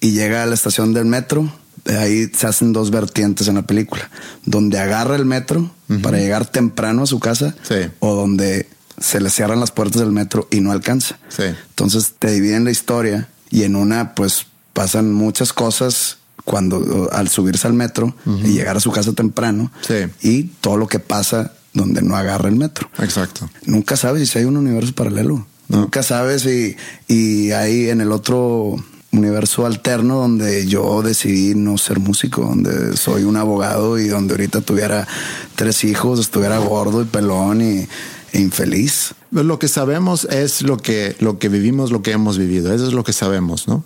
y 0.00 0.12
llega 0.12 0.42
a 0.42 0.46
la 0.46 0.54
estación 0.54 0.92
del 0.94 1.04
metro. 1.06 1.52
De 1.84 1.96
Ahí 1.96 2.30
se 2.34 2.46
hacen 2.46 2.72
dos 2.72 2.90
vertientes 2.90 3.48
en 3.48 3.54
la 3.54 3.62
película, 3.62 4.10
donde 4.44 4.78
agarra 4.78 5.16
el 5.16 5.24
metro 5.24 5.70
para 6.02 6.18
llegar 6.18 6.44
temprano 6.46 7.02
a 7.02 7.06
su 7.06 7.18
casa 7.18 7.54
Sí. 7.62 7.76
o 8.00 8.14
donde 8.14 8.68
se 9.00 9.20
le 9.20 9.30
cierran 9.30 9.60
las 9.60 9.70
puertas 9.70 10.00
del 10.00 10.12
metro 10.12 10.48
y 10.50 10.60
no 10.60 10.72
alcanza. 10.72 11.18
Sí. 11.28 11.44
Entonces 11.70 12.14
te 12.18 12.30
dividen 12.32 12.64
la 12.64 12.70
historia 12.72 13.28
y 13.50 13.62
en 13.62 13.74
una 13.76 14.14
pues 14.14 14.46
pasan 14.74 15.12
muchas 15.12 15.52
cosas 15.52 16.18
cuando 16.44 17.08
al 17.12 17.28
subirse 17.28 17.66
al 17.66 17.74
metro 17.74 18.14
y 18.44 18.52
llegar 18.52 18.76
a 18.76 18.80
su 18.80 18.90
casa 18.90 19.12
temprano 19.12 19.70
Sí. 19.86 19.94
y 20.22 20.42
todo 20.60 20.76
lo 20.76 20.88
que 20.88 20.98
pasa 20.98 21.52
donde 21.72 22.02
no 22.02 22.16
agarra 22.16 22.48
el 22.48 22.56
metro. 22.56 22.90
Exacto. 22.98 23.48
Nunca 23.64 23.96
sabes 23.96 24.28
si 24.30 24.38
hay 24.40 24.44
un 24.44 24.56
universo 24.56 24.94
paralelo. 24.94 25.46
Nunca 25.68 26.02
sabes 26.02 26.42
si 26.42 26.76
y 27.06 27.52
hay 27.52 27.90
en 27.90 28.00
el 28.00 28.12
otro 28.12 28.76
universo 29.10 29.66
alterno 29.66 30.16
donde 30.16 30.66
yo 30.66 31.02
decidí 31.02 31.54
no 31.54 31.78
ser 31.78 31.98
músico, 31.98 32.42
donde 32.42 32.96
soy 32.96 33.24
un 33.24 33.36
abogado 33.36 33.98
y 33.98 34.08
donde 34.08 34.34
ahorita 34.34 34.60
tuviera 34.60 35.06
tres 35.54 35.84
hijos, 35.84 36.20
estuviera 36.20 36.58
gordo 36.58 37.02
y 37.02 37.04
pelón 37.06 37.60
y, 37.62 37.88
e 38.32 38.40
infeliz. 38.40 39.14
Lo 39.30 39.58
que 39.58 39.68
sabemos 39.68 40.26
es 40.26 40.62
lo 40.62 40.76
que, 40.76 41.16
lo 41.20 41.38
que 41.38 41.48
vivimos, 41.48 41.90
lo 41.90 42.02
que 42.02 42.12
hemos 42.12 42.38
vivido. 42.38 42.74
Eso 42.74 42.86
es 42.86 42.92
lo 42.92 43.04
que 43.04 43.12
sabemos, 43.12 43.68
¿no? 43.68 43.84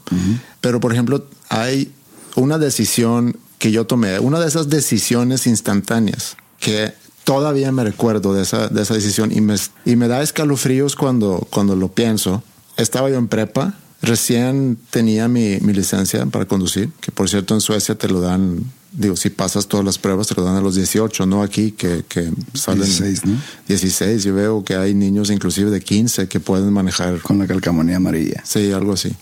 Pero, 0.61 0.80
por 0.80 0.93
ejemplo, 0.93 1.26
hay 1.49 1.93
una 2.35 2.59
decisión 2.59 3.37
que 3.59 3.70
yo 3.70 3.87
tomé, 3.87 4.18
una 4.18 4.41
de 4.41 4.49
esas 4.49 4.68
decisiones 4.68 5.47
instantáneas 5.47 6.37
que 6.59 6.93
todavía 7.25 7.73
me 7.73 7.85
recuerdo 7.85 8.35
de 8.35 8.43
esa, 8.43 8.68
de 8.68 8.83
esa 8.83 8.95
decisión 8.95 9.33
y 9.33 9.41
me, 9.41 9.57
y 9.85 9.97
me 9.97 10.09
da 10.09 10.23
escalofríos 10.23 10.97
cuando, 10.97 11.47
cuando 11.51 11.77
lo 11.77 11.89
pienso. 11.89 12.43
Estaba 12.77 13.11
yo 13.11 13.16
en 13.16 13.29
prepa, 13.29 13.75
recién 14.01 14.79
tenía 14.91 15.29
mi, 15.29 15.59
mi 15.61 15.73
licencia 15.73 16.25
para 16.27 16.47
conducir, 16.47 16.91
que 17.01 17.12
por 17.12 17.29
cierto 17.29 17.55
en 17.55 17.61
Suecia 17.61 17.95
te 17.95 18.09
lo 18.09 18.20
dan, 18.20 18.64
digo, 18.93 19.16
si 19.16 19.30
pasas 19.30 19.66
todas 19.66 19.84
las 19.84 19.99
pruebas 19.99 20.26
te 20.26 20.34
lo 20.34 20.45
dan 20.45 20.57
a 20.57 20.61
los 20.61 20.74
18, 20.74 21.26
no 21.26 21.43
aquí 21.43 21.72
que, 21.72 22.05
que 22.09 22.30
salen 22.55 22.84
16, 22.84 23.24
¿no? 23.26 23.36
16. 23.68 24.24
Yo 24.24 24.34
veo 24.34 24.64
que 24.64 24.76
hay 24.76 24.95
niños 24.95 25.30
inclusive 25.30 25.70
de 25.70 25.80
15 25.80 26.28
que 26.28 26.40
pueden 26.40 26.72
manejar. 26.72 27.20
Con 27.22 27.38
la 27.38 27.47
calcamonía 27.47 27.97
amarilla. 27.97 28.43
Sí, 28.45 28.70
algo 28.72 28.93
así. 28.93 29.12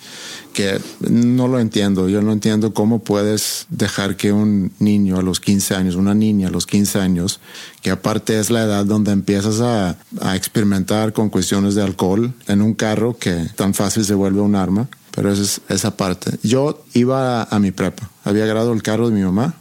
Que 0.53 0.81
no 1.09 1.47
lo 1.47 1.61
entiendo. 1.61 2.09
Yo 2.09 2.21
no 2.23 2.33
entiendo 2.33 2.75
cómo 2.75 2.99
puedes 3.01 3.67
dejar 3.71 4.17
que 4.17 4.33
un 4.33 4.73
niño 4.81 5.19
a 5.19 5.23
los 5.23 5.39
15 5.39 5.75
años, 5.77 5.95
una 5.95 6.15
niña 6.15 6.49
a 6.49 6.51
los 6.51 6.67
15 6.67 6.99
años, 6.99 7.41
que 7.83 7.91
aparte 7.91 8.39
es 8.41 8.51
la 8.51 8.65
edad 8.65 8.85
donde 8.85 9.13
empiezas 9.13 9.61
a, 9.61 9.97
a 10.21 10.37
experimentar 10.37 11.13
con 11.13 11.31
cuestiones 11.31 11.75
de 11.75 11.83
alcohol 11.83 12.35
en 12.49 12.63
un 12.63 12.75
carro 12.75 13.17
que 13.17 13.49
tan 13.55 13.75
fácil 13.75 14.05
se 14.05 14.15
vuelve 14.15 14.41
un 14.41 14.57
arma. 14.57 14.89
Pero 15.13 15.33
esa 15.33 15.43
es 15.43 15.61
esa 15.69 15.97
parte. 15.97 16.39
Yo 16.43 16.85
iba 16.95 17.43
a, 17.43 17.49
a 17.51 17.59
mi 17.59 17.73
prepa. 17.73 18.11
Había 18.25 18.45
agarrado 18.45 18.73
el 18.73 18.83
carro 18.83 19.09
de 19.09 19.15
mi 19.15 19.23
mamá. 19.23 19.60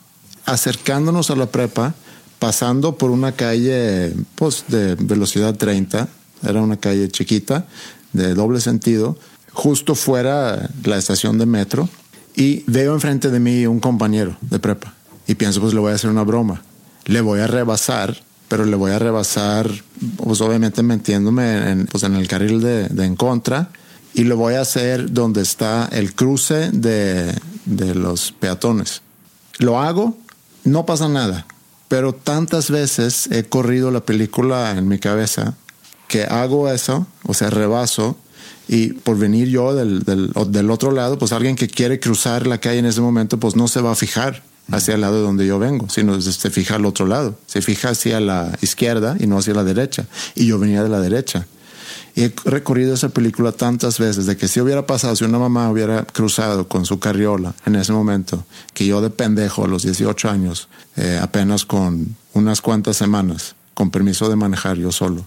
Acercándonos 0.49 1.29
a 1.29 1.35
la 1.35 1.45
prepa, 1.45 1.93
pasando 2.39 2.97
por 2.97 3.11
una 3.11 3.33
calle 3.33 4.15
pues, 4.33 4.63
de 4.67 4.95
velocidad 4.95 5.55
30, 5.55 6.07
era 6.41 6.61
una 6.61 6.77
calle 6.77 7.07
chiquita, 7.09 7.67
de 8.13 8.33
doble 8.33 8.59
sentido, 8.59 9.15
justo 9.53 9.93
fuera 9.93 10.71
la 10.83 10.97
estación 10.97 11.37
de 11.37 11.45
metro, 11.45 11.87
y 12.35 12.63
veo 12.65 12.95
enfrente 12.95 13.29
de 13.29 13.39
mí 13.39 13.67
un 13.67 13.79
compañero 13.79 14.37
de 14.41 14.57
prepa, 14.57 14.95
y 15.27 15.35
pienso, 15.35 15.61
pues 15.61 15.75
le 15.75 15.81
voy 15.81 15.91
a 15.91 15.95
hacer 15.95 16.09
una 16.09 16.23
broma, 16.23 16.63
le 17.05 17.21
voy 17.21 17.41
a 17.41 17.47
rebasar, 17.47 18.17
pero 18.47 18.65
le 18.65 18.75
voy 18.75 18.91
a 18.91 18.97
rebasar, 18.97 19.69
pues 20.17 20.41
obviamente 20.41 20.81
metiéndome 20.81 21.69
en, 21.69 21.85
pues, 21.85 22.01
en 22.01 22.15
el 22.15 22.27
carril 22.27 22.59
de, 22.59 22.87
de 22.87 23.05
en 23.05 23.15
contra, 23.15 23.69
y 24.15 24.23
lo 24.23 24.35
voy 24.35 24.55
a 24.55 24.61
hacer 24.61 25.11
donde 25.11 25.43
está 25.43 25.87
el 25.91 26.15
cruce 26.15 26.71
de, 26.71 27.35
de 27.65 27.93
los 27.93 28.31
peatones. 28.31 29.03
Lo 29.59 29.79
hago, 29.79 30.17
no 30.63 30.85
pasa 30.85 31.07
nada. 31.07 31.45
Pero 31.87 32.13
tantas 32.13 32.69
veces 32.69 33.27
he 33.31 33.43
corrido 33.43 33.89
la 33.89 34.01
película 34.01 34.71
en 34.71 34.87
mi 34.87 34.99
cabeza 34.99 35.55
que 36.07 36.23
hago 36.23 36.69
eso, 36.69 37.07
o 37.23 37.33
sea, 37.33 37.49
rebaso, 37.49 38.17
y 38.67 38.93
por 38.93 39.17
venir 39.17 39.47
yo 39.47 39.73
del, 39.73 40.03
del, 40.03 40.69
otro 40.71 40.91
lado, 40.91 41.17
pues 41.17 41.31
alguien 41.31 41.55
que 41.55 41.67
quiere 41.67 41.99
cruzar 41.99 42.45
la 42.45 42.59
calle 42.59 42.79
en 42.79 42.85
ese 42.85 43.01
momento, 43.01 43.39
pues 43.39 43.55
no 43.55 43.67
se 43.67 43.81
va 43.81 43.91
a 43.91 43.95
fijar 43.95 44.43
hacia 44.71 44.93
el 44.93 45.01
lado 45.01 45.15
de 45.15 45.21
donde 45.21 45.47
yo 45.47 45.57
vengo, 45.57 45.89
sino 45.89 46.21
se 46.21 46.49
fija 46.51 46.75
al 46.75 46.85
otro 46.85 47.07
lado, 47.07 47.39
se 47.47 47.63
fija 47.63 47.89
hacia 47.89 48.19
la 48.19 48.55
izquierda 48.61 49.17
y 49.19 49.25
no 49.25 49.39
hacia 49.39 49.55
la 49.55 49.63
derecha. 49.63 50.05
Y 50.35 50.45
yo 50.45 50.59
venía 50.59 50.83
de 50.83 50.89
la 50.89 50.99
derecha. 50.99 51.47
Y 52.15 52.23
he 52.23 52.33
recorrido 52.45 52.93
esa 52.93 53.09
película 53.09 53.51
tantas 53.51 53.99
veces 53.99 54.25
de 54.25 54.37
que 54.37 54.47
si 54.47 54.59
hubiera 54.59 54.85
pasado, 54.85 55.15
si 55.15 55.23
una 55.23 55.39
mamá 55.39 55.69
hubiera 55.69 56.03
cruzado 56.03 56.67
con 56.67 56.85
su 56.85 56.99
carriola 56.99 57.53
en 57.65 57.75
ese 57.75 57.93
momento, 57.93 58.45
que 58.73 58.85
yo 58.85 59.01
de 59.01 59.09
pendejo 59.09 59.65
a 59.65 59.67
los 59.67 59.83
18 59.83 60.29
años, 60.29 60.67
eh, 60.95 61.19
apenas 61.21 61.65
con 61.65 62.15
unas 62.33 62.61
cuantas 62.61 62.97
semanas, 62.97 63.55
con 63.73 63.91
permiso 63.91 64.29
de 64.29 64.35
manejar 64.35 64.77
yo 64.77 64.91
solo, 64.91 65.25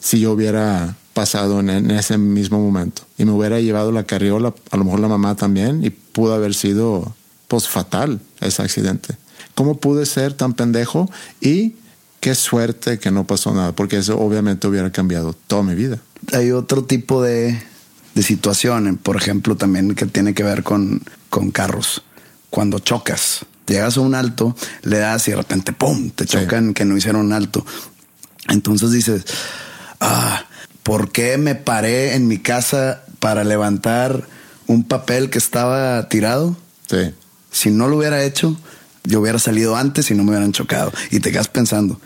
si 0.00 0.20
yo 0.20 0.32
hubiera 0.32 0.96
pasado 1.12 1.60
en, 1.60 1.90
ese 1.90 2.16
mismo 2.16 2.58
momento 2.60 3.02
y 3.18 3.24
me 3.24 3.32
hubiera 3.32 3.60
llevado 3.60 3.92
la 3.92 4.04
carriola, 4.04 4.54
a 4.70 4.76
lo 4.76 4.84
mejor 4.84 5.00
la 5.00 5.08
mamá 5.08 5.34
también, 5.34 5.84
y 5.84 5.90
pudo 5.90 6.34
haber 6.34 6.54
sido 6.54 7.14
pues 7.48 7.68
fatal 7.68 8.20
ese 8.40 8.62
accidente. 8.62 9.16
¿Cómo 9.54 9.76
pude 9.76 10.06
ser 10.06 10.32
tan 10.32 10.54
pendejo? 10.54 11.10
Y 11.40 11.74
qué 12.20 12.34
suerte 12.34 12.98
que 12.98 13.10
no 13.10 13.26
pasó 13.26 13.52
nada, 13.54 13.72
porque 13.72 13.98
eso 13.98 14.18
obviamente 14.18 14.66
hubiera 14.68 14.90
cambiado 14.92 15.34
toda 15.46 15.62
mi 15.62 15.74
vida. 15.74 15.98
Hay 16.32 16.52
otro 16.52 16.84
tipo 16.84 17.22
de, 17.22 17.60
de 18.14 18.22
situación, 18.22 18.98
por 19.02 19.16
ejemplo, 19.16 19.56
también 19.56 19.94
que 19.94 20.06
tiene 20.06 20.34
que 20.34 20.42
ver 20.42 20.62
con, 20.62 21.02
con 21.28 21.50
carros. 21.50 22.02
Cuando 22.50 22.78
chocas, 22.78 23.46
llegas 23.66 23.96
a 23.96 24.00
un 24.00 24.14
alto, 24.14 24.56
le 24.82 24.98
das 24.98 25.26
y 25.28 25.30
de 25.30 25.38
repente, 25.38 25.72
¡pum!, 25.72 26.10
te 26.10 26.26
chocan 26.26 26.74
que 26.74 26.84
no 26.84 26.96
hicieron 26.96 27.26
un 27.26 27.32
alto. 27.32 27.64
Entonces 28.48 28.90
dices, 28.90 29.24
ah, 30.00 30.44
¿por 30.82 31.12
qué 31.12 31.38
me 31.38 31.54
paré 31.54 32.14
en 32.14 32.26
mi 32.26 32.38
casa 32.38 33.04
para 33.18 33.44
levantar 33.44 34.26
un 34.66 34.84
papel 34.84 35.30
que 35.30 35.38
estaba 35.38 36.08
tirado? 36.08 36.56
Sí. 36.88 37.14
Si 37.52 37.70
no 37.70 37.88
lo 37.88 37.96
hubiera 37.96 38.24
hecho, 38.24 38.56
yo 39.04 39.20
hubiera 39.20 39.38
salido 39.38 39.76
antes 39.76 40.10
y 40.10 40.14
no 40.14 40.24
me 40.24 40.30
hubieran 40.30 40.52
chocado. 40.52 40.92
Y 41.10 41.20
te 41.20 41.30
quedas 41.32 41.48
pensando, 41.48 42.00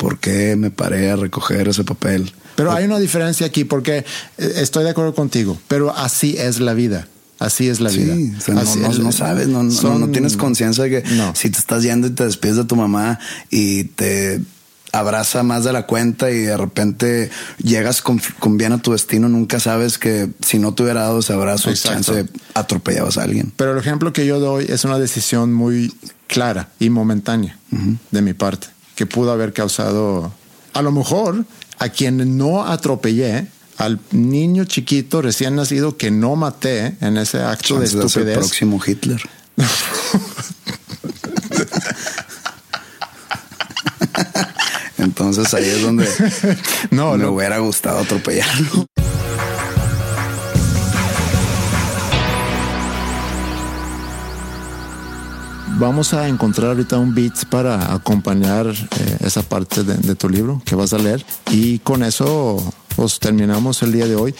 ¿por 0.00 0.18
qué 0.18 0.56
me 0.56 0.70
paré 0.70 1.10
a 1.10 1.16
recoger 1.16 1.68
ese 1.68 1.84
papel? 1.84 2.32
Pero 2.56 2.72
hay 2.72 2.86
una 2.86 2.98
diferencia 2.98 3.46
aquí 3.46 3.64
porque 3.64 3.98
eh, 4.38 4.52
estoy 4.56 4.84
de 4.84 4.90
acuerdo 4.90 5.14
contigo, 5.14 5.60
pero 5.68 5.94
así 5.94 6.36
es 6.38 6.58
la 6.58 6.72
vida. 6.72 7.06
Así 7.38 7.68
es 7.68 7.80
la 7.80 7.90
vida. 7.90 8.14
no, 8.48 9.12
sabes, 9.12 9.48
no, 9.48 9.62
no, 9.62 10.08
tienes 10.08 10.36
conciencia 10.36 10.84
de 10.84 10.90
que 10.90 11.04
si 11.34 11.48
te 11.48 11.58
estás 11.58 11.82
yendo 11.82 12.06
y 12.06 12.10
te 12.10 12.24
despides 12.24 12.56
de 12.56 12.64
tu 12.64 12.76
mamá 12.76 13.18
y 13.48 13.84
te 13.84 14.42
abraza 14.92 15.42
más 15.42 15.64
de 15.64 15.72
la 15.72 15.86
cuenta 15.86 16.30
y 16.30 16.40
de 16.40 16.56
repente 16.56 17.30
llegas 17.62 18.02
con, 18.02 18.20
bien 18.58 18.72
a 18.72 18.82
tu 18.82 18.92
destino, 18.92 19.28
nunca 19.30 19.58
sabes 19.58 19.96
que 19.96 20.28
si 20.44 20.58
no 20.58 20.74
te 20.74 20.82
hubiera 20.82 21.02
dado 21.02 21.20
ese 21.20 21.32
abrazo, 21.32 21.72
chance 21.72 22.26
atropellabas 22.52 23.16
a 23.16 23.22
alguien. 23.22 23.52
Pero 23.56 23.72
el 23.72 23.78
ejemplo 23.78 24.12
que 24.12 24.26
yo 24.26 24.38
doy 24.38 24.66
es 24.68 24.84
una 24.84 24.98
decisión 24.98 25.52
muy 25.54 25.94
clara 26.26 26.68
y 26.78 26.90
momentánea 26.90 27.58
de 28.10 28.22
mi 28.22 28.34
parte, 28.34 28.66
que 29.00 29.06
pudo 29.06 29.32
haber 29.32 29.54
causado, 29.54 30.30
a 30.74 30.82
lo 30.82 30.92
mejor, 30.92 31.46
a 31.78 31.88
quien 31.88 32.36
no 32.36 32.66
atropellé, 32.66 33.46
al 33.78 33.98
niño 34.10 34.66
chiquito 34.66 35.22
recién 35.22 35.56
nacido 35.56 35.96
que 35.96 36.10
no 36.10 36.36
maté 36.36 36.98
en 37.00 37.16
ese 37.16 37.40
acto 37.40 37.80
de 37.80 37.86
estupidez. 37.86 38.34
el 38.34 38.40
próximo 38.40 38.78
Hitler. 38.86 39.22
Entonces 44.98 45.54
ahí 45.54 45.64
es 45.64 45.80
donde 45.80 46.06
no, 46.90 47.16
me 47.16 47.26
hubiera 47.26 47.56
gustado 47.56 48.00
atropellarlo. 48.00 48.84
Vamos 55.80 56.12
a 56.12 56.28
encontrar 56.28 56.72
ahorita 56.72 56.98
un 56.98 57.14
beat 57.14 57.46
para 57.46 57.94
acompañar 57.94 58.66
eh, 58.66 59.16
esa 59.20 59.42
parte 59.42 59.82
de, 59.82 60.14
tu 60.14 60.28
libro 60.28 60.60
que 60.66 60.74
vas 60.74 60.92
a 60.92 60.98
leer 60.98 61.24
y 61.50 61.78
con 61.78 62.02
eso 62.02 62.62
pues 62.96 63.18
terminamos 63.18 63.82
el 63.82 63.92
día 63.92 64.06
de 64.06 64.14
hoy. 64.14 64.34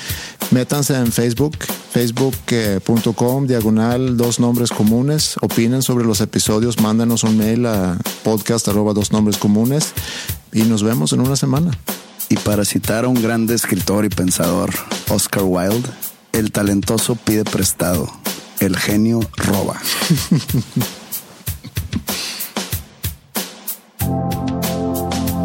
Métanse 0.50 0.94
en 0.96 1.10
Facebook, 1.10 1.56
facebook.com, 1.92 3.46
diagonal, 3.46 4.18
dos 4.18 4.38
nombres 4.38 4.68
comunes. 4.70 5.36
Opinen 5.40 5.80
sobre 5.80 6.04
los 6.04 6.20
episodios, 6.20 6.78
mándanos 6.78 7.24
un 7.24 7.38
mail 7.38 7.64
a 7.64 7.96
podcast 8.22 8.68
arroba 8.68 8.92
dos 8.92 9.10
nombres 9.10 9.38
comunes 9.38 9.94
y 10.52 10.64
nos 10.64 10.82
vemos 10.82 11.14
en 11.14 11.20
una 11.20 11.36
semana. 11.36 11.70
Y 12.28 12.36
para 12.36 12.66
citar 12.66 13.06
a 13.06 13.08
un 13.08 13.20
grande 13.20 13.54
escritor 13.54 14.04
y 14.04 14.10
pensador, 14.10 14.74
Oscar 15.08 15.44
Wilde, 15.46 15.88
el 16.32 16.52
talentoso 16.52 17.14
pide 17.14 17.44
prestado, 17.44 18.12
el 18.60 18.76
genio 18.76 19.20
roba. 19.38 19.80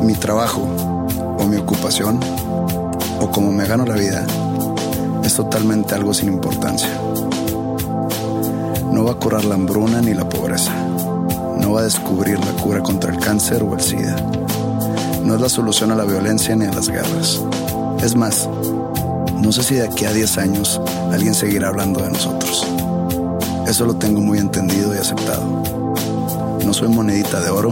mi 0.06 0.14
trabajo 0.14 0.62
o 1.40 1.46
mi 1.46 1.58
ocupación 1.58 2.20
o 3.20 3.32
como 3.32 3.52
me 3.52 3.66
gano 3.66 3.86
la 3.86 3.96
vida 3.96 4.26
es 5.24 5.36
totalmente 5.36 5.96
algo 5.96 6.14
sin 6.14 6.30
importancia. 6.30 6.90
No 8.92 9.04
va 9.06 9.12
a 9.12 9.16
curar 9.16 9.44
la 9.46 9.56
hambruna 9.56 10.02
ni 10.02 10.14
la 10.14 10.30
pobreza. 10.30 10.72
No 11.60 11.74
va 11.74 11.82
a 11.82 11.84
descubrir 11.84 12.40
la 12.40 12.52
cura 12.62 12.82
contra 12.82 13.12
el 13.12 13.20
cáncer 13.20 13.64
o 13.64 13.74
el 13.74 13.82
SIDA 13.82 14.16
no 15.26 15.34
es 15.34 15.42
la 15.42 15.50
solución 15.50 15.92
a 15.92 15.96
la 15.96 16.06
violencia 16.06 16.56
ni 16.56 16.66
a 16.66 16.72
las 16.72 16.88
guerras. 16.88 17.42
Es 18.00 18.16
más, 18.16 18.48
no 19.42 19.52
sé 19.52 19.64
si 19.64 19.76
de 19.76 19.88
aquí 19.88 20.06
a 20.06 20.14
10 20.14 20.38
años 20.38 20.80
alguien 21.12 21.34
seguirá 21.34 21.70
hablando 21.70 22.00
de 22.02 22.12
nosotros. 22.12 22.68
Eso 23.68 23.86
lo 23.86 23.96
tengo 23.96 24.22
muy 24.22 24.38
entendido 24.38 24.94
y 24.94 25.00
aceptado. 25.00 25.64
No 26.64 26.74
soy 26.74 26.90
monedita 26.90 27.40
de 27.40 27.50
oro, 27.50 27.72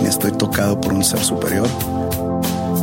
ni 0.00 0.06
estoy 0.08 0.32
tocado 0.32 0.80
por 0.80 0.92
un 0.92 1.04
ser 1.04 1.20
superior, 1.20 1.68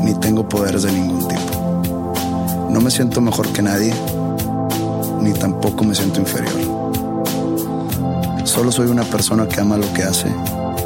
ni 0.04 0.14
tengo 0.16 0.48
poderes 0.48 0.84
de 0.84 0.92
ningún 0.92 1.28
tipo. 1.28 2.70
No 2.70 2.82
me 2.82 2.92
siento 2.92 3.22
mejor 3.22 3.48
que 3.50 3.62
nadie, 3.62 3.94
ni 5.22 5.34
tampoco 5.34 5.84
me 5.84 5.96
siento 5.96 6.20
inferior. 6.20 6.54
Solo 8.44 8.72
soy 8.72 8.88
una 8.88 9.04
persona 9.04 9.48
que 9.48 9.60
ama 9.60 9.78
lo 9.78 9.92
que 9.94 10.04
hace 10.04 10.28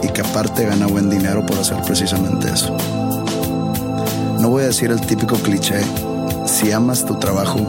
y 0.02 0.10
que 0.10 0.22
aparte 0.22 0.66
gana 0.66 0.88
buen 0.88 1.10
dinero 1.10 1.46
por 1.46 1.58
hacer 1.58 1.82
precisamente 1.86 2.50
eso. 2.52 2.76
No 4.40 4.50
voy 4.50 4.64
a 4.64 4.68
decir 4.68 4.92
el 4.92 5.02
típico 5.02 5.36
cliché, 5.38 5.82
si 6.46 6.72
amas 6.72 7.06
tu 7.06 7.16
trabajo, 7.16 7.60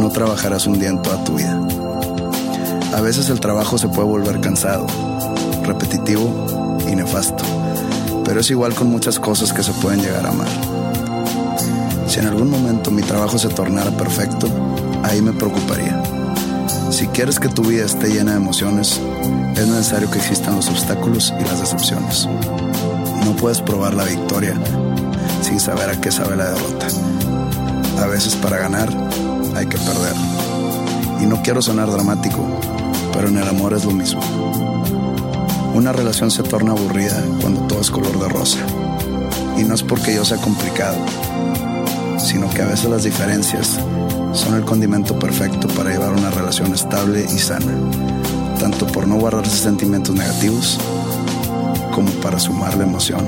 no 0.00 0.08
trabajarás 0.10 0.66
un 0.66 0.78
día 0.78 0.88
en 0.88 1.02
toda 1.02 1.22
tu 1.24 1.34
vida. 1.34 1.60
A 2.94 3.00
veces 3.00 3.28
el 3.28 3.40
trabajo 3.40 3.78
se 3.78 3.88
puede 3.88 4.08
volver 4.08 4.40
cansado, 4.40 4.86
repetitivo 5.64 6.78
y 6.90 6.94
nefasto, 6.94 7.44
pero 8.24 8.40
es 8.40 8.50
igual 8.50 8.74
con 8.74 8.88
muchas 8.88 9.18
cosas 9.18 9.52
que 9.52 9.62
se 9.62 9.72
pueden 9.72 10.00
llegar 10.00 10.26
a 10.26 10.30
amar. 10.30 10.48
Si 12.06 12.20
en 12.20 12.26
algún 12.26 12.50
momento 12.50 12.90
mi 12.90 13.02
trabajo 13.02 13.38
se 13.38 13.48
tornara 13.48 13.90
perfecto, 13.96 14.46
ahí 15.02 15.22
me 15.22 15.32
preocuparía. 15.32 16.02
Si 16.90 17.06
quieres 17.08 17.40
que 17.40 17.48
tu 17.48 17.62
vida 17.62 17.86
esté 17.86 18.08
llena 18.08 18.32
de 18.32 18.36
emociones, 18.36 19.00
es 19.56 19.66
necesario 19.66 20.10
que 20.10 20.18
existan 20.18 20.56
los 20.56 20.68
obstáculos 20.68 21.32
y 21.40 21.44
las 21.44 21.60
decepciones. 21.60 22.28
No 23.24 23.34
puedes 23.36 23.60
probar 23.60 23.94
la 23.94 24.04
victoria 24.04 24.54
sin 25.42 25.58
saber 25.58 25.90
a 25.90 26.00
qué 26.00 26.12
sabe 26.12 26.36
la 26.36 26.50
derrota. 26.50 26.86
A 27.98 28.06
veces 28.06 28.36
para 28.36 28.58
ganar 28.58 28.88
hay 29.56 29.66
que 29.66 29.78
perder. 29.78 30.14
Y 31.20 31.26
no 31.26 31.40
quiero 31.42 31.62
sonar 31.62 31.90
dramático, 31.90 32.46
pero 33.12 33.28
en 33.28 33.38
el 33.38 33.48
amor 33.48 33.72
es 33.74 33.84
lo 33.84 33.92
mismo. 33.92 34.20
Una 35.74 35.92
relación 35.92 36.30
se 36.30 36.42
torna 36.42 36.72
aburrida 36.72 37.22
cuando 37.40 37.62
todo 37.62 37.80
es 37.80 37.90
color 37.90 38.18
de 38.18 38.28
rosa. 38.28 38.58
Y 39.56 39.64
no 39.64 39.74
es 39.74 39.82
porque 39.82 40.14
yo 40.14 40.24
sea 40.24 40.38
complicado, 40.38 40.98
sino 42.18 42.48
que 42.50 42.62
a 42.62 42.66
veces 42.66 42.90
las 42.90 43.04
diferencias 43.04 43.78
son 44.32 44.54
el 44.54 44.64
condimento 44.64 45.18
perfecto 45.18 45.68
para 45.68 45.90
llevar 45.90 46.12
una 46.12 46.30
relación 46.30 46.74
estable 46.74 47.24
y 47.24 47.38
sana 47.38 47.72
tanto 48.62 48.86
por 48.86 49.08
no 49.08 49.16
guardarse 49.16 49.56
sentimientos 49.56 50.14
negativos 50.14 50.78
como 51.92 52.12
para 52.22 52.38
sumar 52.38 52.76
la 52.76 52.84
emoción 52.84 53.26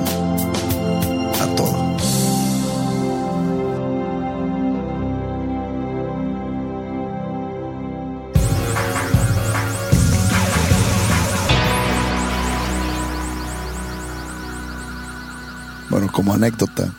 como 16.25 16.37
anécdota, 16.37 16.97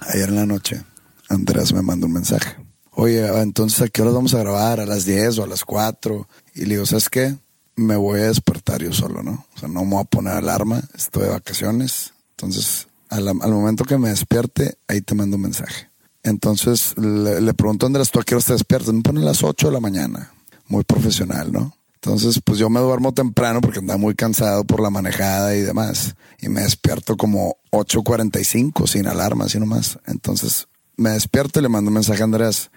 ayer 0.00 0.30
en 0.30 0.34
la 0.34 0.46
noche, 0.46 0.82
Andrés 1.28 1.72
me 1.72 1.80
mandó 1.80 2.08
un 2.08 2.12
mensaje. 2.12 2.56
Oye, 2.90 3.24
entonces, 3.40 3.80
¿a 3.82 3.88
qué 3.88 4.02
hora 4.02 4.10
vamos 4.10 4.34
a 4.34 4.40
grabar? 4.40 4.80
¿A 4.80 4.86
las 4.86 5.04
10 5.04 5.38
o 5.38 5.44
a 5.44 5.46
las 5.46 5.64
4? 5.64 6.26
Y 6.56 6.64
le 6.64 6.74
digo, 6.74 6.84
¿sabes 6.84 7.08
qué? 7.08 7.36
me 7.76 7.94
voy 7.94 8.20
a 8.20 8.26
despertar 8.26 8.82
yo 8.82 8.92
solo, 8.92 9.22
¿no? 9.22 9.46
O 9.54 9.58
sea, 9.60 9.68
no 9.68 9.84
me 9.84 9.90
voy 9.92 10.00
a 10.00 10.04
poner 10.04 10.32
alarma, 10.32 10.82
estoy 10.92 11.22
de 11.22 11.28
vacaciones. 11.28 12.14
Entonces, 12.30 12.88
al, 13.10 13.32
momento 13.34 13.84
que 13.84 13.96
me 13.96 14.08
despierte, 14.08 14.76
ahí 14.88 15.00
te 15.02 15.14
mando 15.14 15.36
un 15.36 15.42
mensaje. 15.42 15.88
Entonces 16.24 16.98
le, 16.98 17.54
pregunto 17.54 17.86
a 17.86 17.88
Andrés, 17.88 18.10
¿tú 18.10 18.18
a 18.18 18.24
qué 18.24 18.34
hora 18.34 18.44
te 18.44 18.54
despiertas? 18.54 18.92
Me 18.92 19.02
pone 19.02 19.20
a 19.20 19.24
las 19.24 19.44
8 19.44 19.68
de 19.68 19.72
la 19.72 19.80
mañana. 19.80 20.32
Muy 20.66 20.82
profesional, 20.82 21.52
¿no? 21.52 21.76
Entonces, 22.04 22.38
pues 22.44 22.58
yo 22.58 22.68
me 22.68 22.80
duermo 22.80 23.12
temprano 23.12 23.62
porque 23.62 23.78
andaba 23.78 23.96
muy 23.96 24.14
cansado 24.14 24.64
por 24.64 24.82
la 24.82 24.90
manejada 24.90 25.56
y 25.56 25.62
demás. 25.62 26.14
Y 26.38 26.50
me 26.50 26.60
despierto 26.60 27.16
como 27.16 27.56
8.45 27.70 28.86
sin 28.86 29.06
alarma, 29.06 29.46
así 29.46 29.58
nomás. 29.58 29.98
Entonces, 30.06 30.68
me 30.98 31.10
despierto 31.10 31.60
y 31.60 31.62
le 31.62 31.70
mando 31.70 31.88
un 31.88 31.94
mensaje 31.94 32.20
a 32.20 32.24
Andrés. 32.24 32.70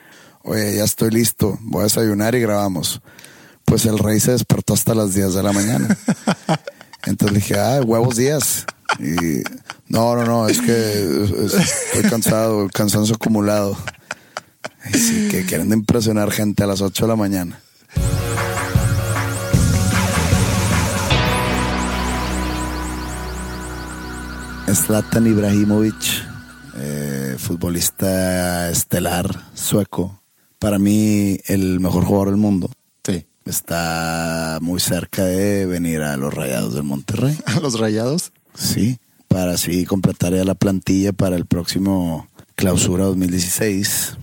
Oye, 0.44 0.78
ya 0.78 0.86
estoy 0.86 1.10
listo, 1.12 1.60
voy 1.62 1.82
a 1.82 1.84
desayunar 1.84 2.36
y 2.36 2.40
grabamos. 2.40 3.02
Pues 3.66 3.86
el 3.86 4.00
rey 4.00 4.22
se 4.22 4.32
despertó 4.32 4.76
hasta 4.76 4.96
las 4.96 5.14
10 5.14 5.34
de 5.34 5.44
la 5.44 5.52
mañana. 5.52 5.98
Entonces 7.06 7.34
le 7.34 7.40
dije, 7.40 7.60
ah, 7.60 7.82
huevos 7.86 8.16
días. 8.16 8.66
Y 8.98 9.44
no, 9.90 10.16
no, 10.16 10.24
no, 10.24 10.48
es 10.48 10.62
que 10.62 11.26
estoy 11.92 12.10
cansado, 12.10 12.70
cansancio 12.74 13.16
acumulado. 13.16 13.78
Y 14.94 14.98
sí, 14.98 15.28
que 15.30 15.44
quieren 15.44 15.74
impresionar 15.74 16.32
gente 16.32 16.64
a 16.64 16.68
las 16.68 16.80
8 16.80 17.04
de 17.04 17.10
la 17.10 17.18
mañana. 17.18 17.62
Zlatan 24.76 25.28
Ibrahimovic, 25.28 25.96
eh, 26.76 27.36
futbolista 27.40 28.70
estelar 28.70 29.30
sueco. 29.54 30.22
Para 30.60 30.78
mí, 30.78 31.38
el 31.46 31.80
mejor 31.80 32.04
jugador 32.04 32.30
del 32.30 32.38
mundo. 32.38 32.70
Sí. 33.04 33.26
Está 33.46 34.60
muy 34.62 34.80
cerca 34.82 35.24
de 35.24 35.66
venir 35.66 36.02
a 36.02 36.18
los 36.18 36.34
Rayados 36.34 36.74
del 36.74 36.84
Monterrey. 36.84 37.38
¿A 37.46 37.60
los 37.62 37.80
Rayados? 37.80 38.34
Sí, 38.56 39.00
para 39.30 39.54
así 39.54 39.86
completar 39.86 40.34
ya 40.34 40.44
la 40.44 40.56
plantilla 40.56 41.14
para 41.14 41.38
el 41.38 41.46
próximo 41.46 42.28
clausura 42.56 43.06
2016. 43.06 44.18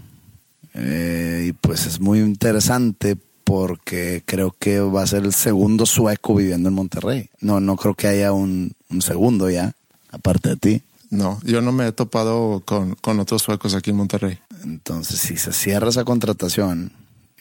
Eh, 0.75 1.47
y 1.49 1.53
pues 1.53 1.87
es 1.87 2.01
muy 2.01 2.19
interesante 2.19 3.17
porque 3.45 4.23
creo 4.27 4.55
que 4.59 4.81
va 4.81 5.03
a 5.03 5.07
ser 5.07 5.25
el 5.25 5.33
segundo 5.33 5.87
sueco 5.87 6.35
viviendo 6.35 6.69
en 6.69 6.75
Monterrey. 6.75 7.31
No, 7.41 7.61
no 7.61 7.77
creo 7.77 7.95
que 7.95 8.09
haya 8.09 8.33
un, 8.33 8.73
un 8.91 9.03
segundo 9.03 9.49
ya, 9.49 9.75
aparte 10.15 10.51
de 10.51 10.57
ti. 10.57 10.83
No, 11.11 11.39
yo 11.45 11.61
no 11.61 11.71
me 11.71 11.87
he 11.87 11.93
topado 11.93 12.63
con, 12.65 12.95
con 12.97 13.21
otros 13.21 13.43
suecos 13.43 13.75
aquí 13.75 13.91
en 13.91 13.97
Monterrey. 13.97 14.39
Entonces, 14.65 15.21
si 15.21 15.37
se 15.37 15.53
cierra 15.53 15.91
esa 15.91 16.05
contratación, 16.05 16.93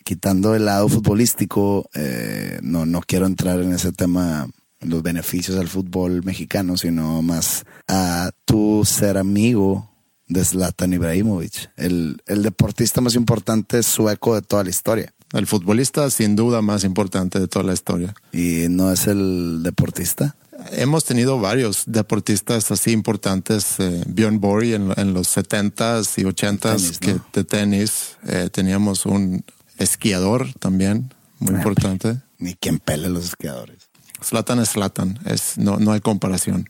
quitando 0.03 0.53
el 0.53 0.65
lado 0.65 0.89
futbolístico, 0.89 1.89
eh, 1.93 2.59
no, 2.61 2.86
no 2.86 3.01
quiero 3.01 3.26
entrar 3.26 3.59
en 3.61 3.74
ese 3.74 3.91
tema, 3.91 4.47
los 4.82 5.01
beneficios 5.01 5.57
al 5.57 5.69
fútbol 5.69 6.24
mexicano, 6.24 6.78
sino 6.78 7.21
más 7.21 7.65
a 7.88 8.32
tu 8.45 8.84
ser 8.86 9.17
amigo 9.17 9.89
de 10.28 10.43
Zlatan 10.43 10.93
Ibrahimovic, 10.93 11.71
el, 11.78 12.21
el 12.26 12.43
deportista 12.43 13.01
más 13.01 13.15
importante 13.15 13.82
sueco 13.84 14.36
de 14.36 14.41
toda 14.41 14.63
la 14.63 14.69
historia. 14.69 15.13
El 15.32 15.47
futbolista 15.47 16.09
sin 16.11 16.36
duda 16.36 16.61
más 16.61 16.84
importante 16.84 17.39
de 17.39 17.47
toda 17.47 17.65
la 17.65 17.74
historia. 17.74 18.13
¿Y 18.32 18.67
no 18.69 18.91
es 18.91 19.07
el 19.07 19.63
deportista? 19.63 20.36
Hemos 20.72 21.05
tenido 21.05 21.39
varios 21.39 21.84
deportistas 21.88 22.72
así 22.72 22.91
importantes. 22.91 23.80
Eh, 23.80 24.03
Björn 24.07 24.39
Borg 24.39 24.66
en, 24.66 24.93
en, 24.97 25.14
los 25.14 25.36
70s 25.36 26.22
y 26.22 26.24
80s 26.24 26.59
Tenis, 26.59 26.99
que, 26.99 27.14
¿no? 27.14 27.26
de 27.34 27.43
tenis. 27.43 28.18
Eh, 28.28 28.49
teníamos 28.51 29.05
un 29.05 29.43
esquiador 29.78 30.53
también, 30.59 31.14
muy 31.39 31.55
importante. 31.55 32.22
Ni 32.38 32.55
quien 32.55 32.80
pele 32.80 33.09
los 33.09 33.26
esquiadores. 33.26 33.89
Slatan 34.22 34.59
es 34.59 34.70
Slatan, 34.70 35.20
es, 35.26 35.57
no, 35.57 35.78
no 35.78 35.91
hay 35.91 35.99
comparación. 35.99 36.70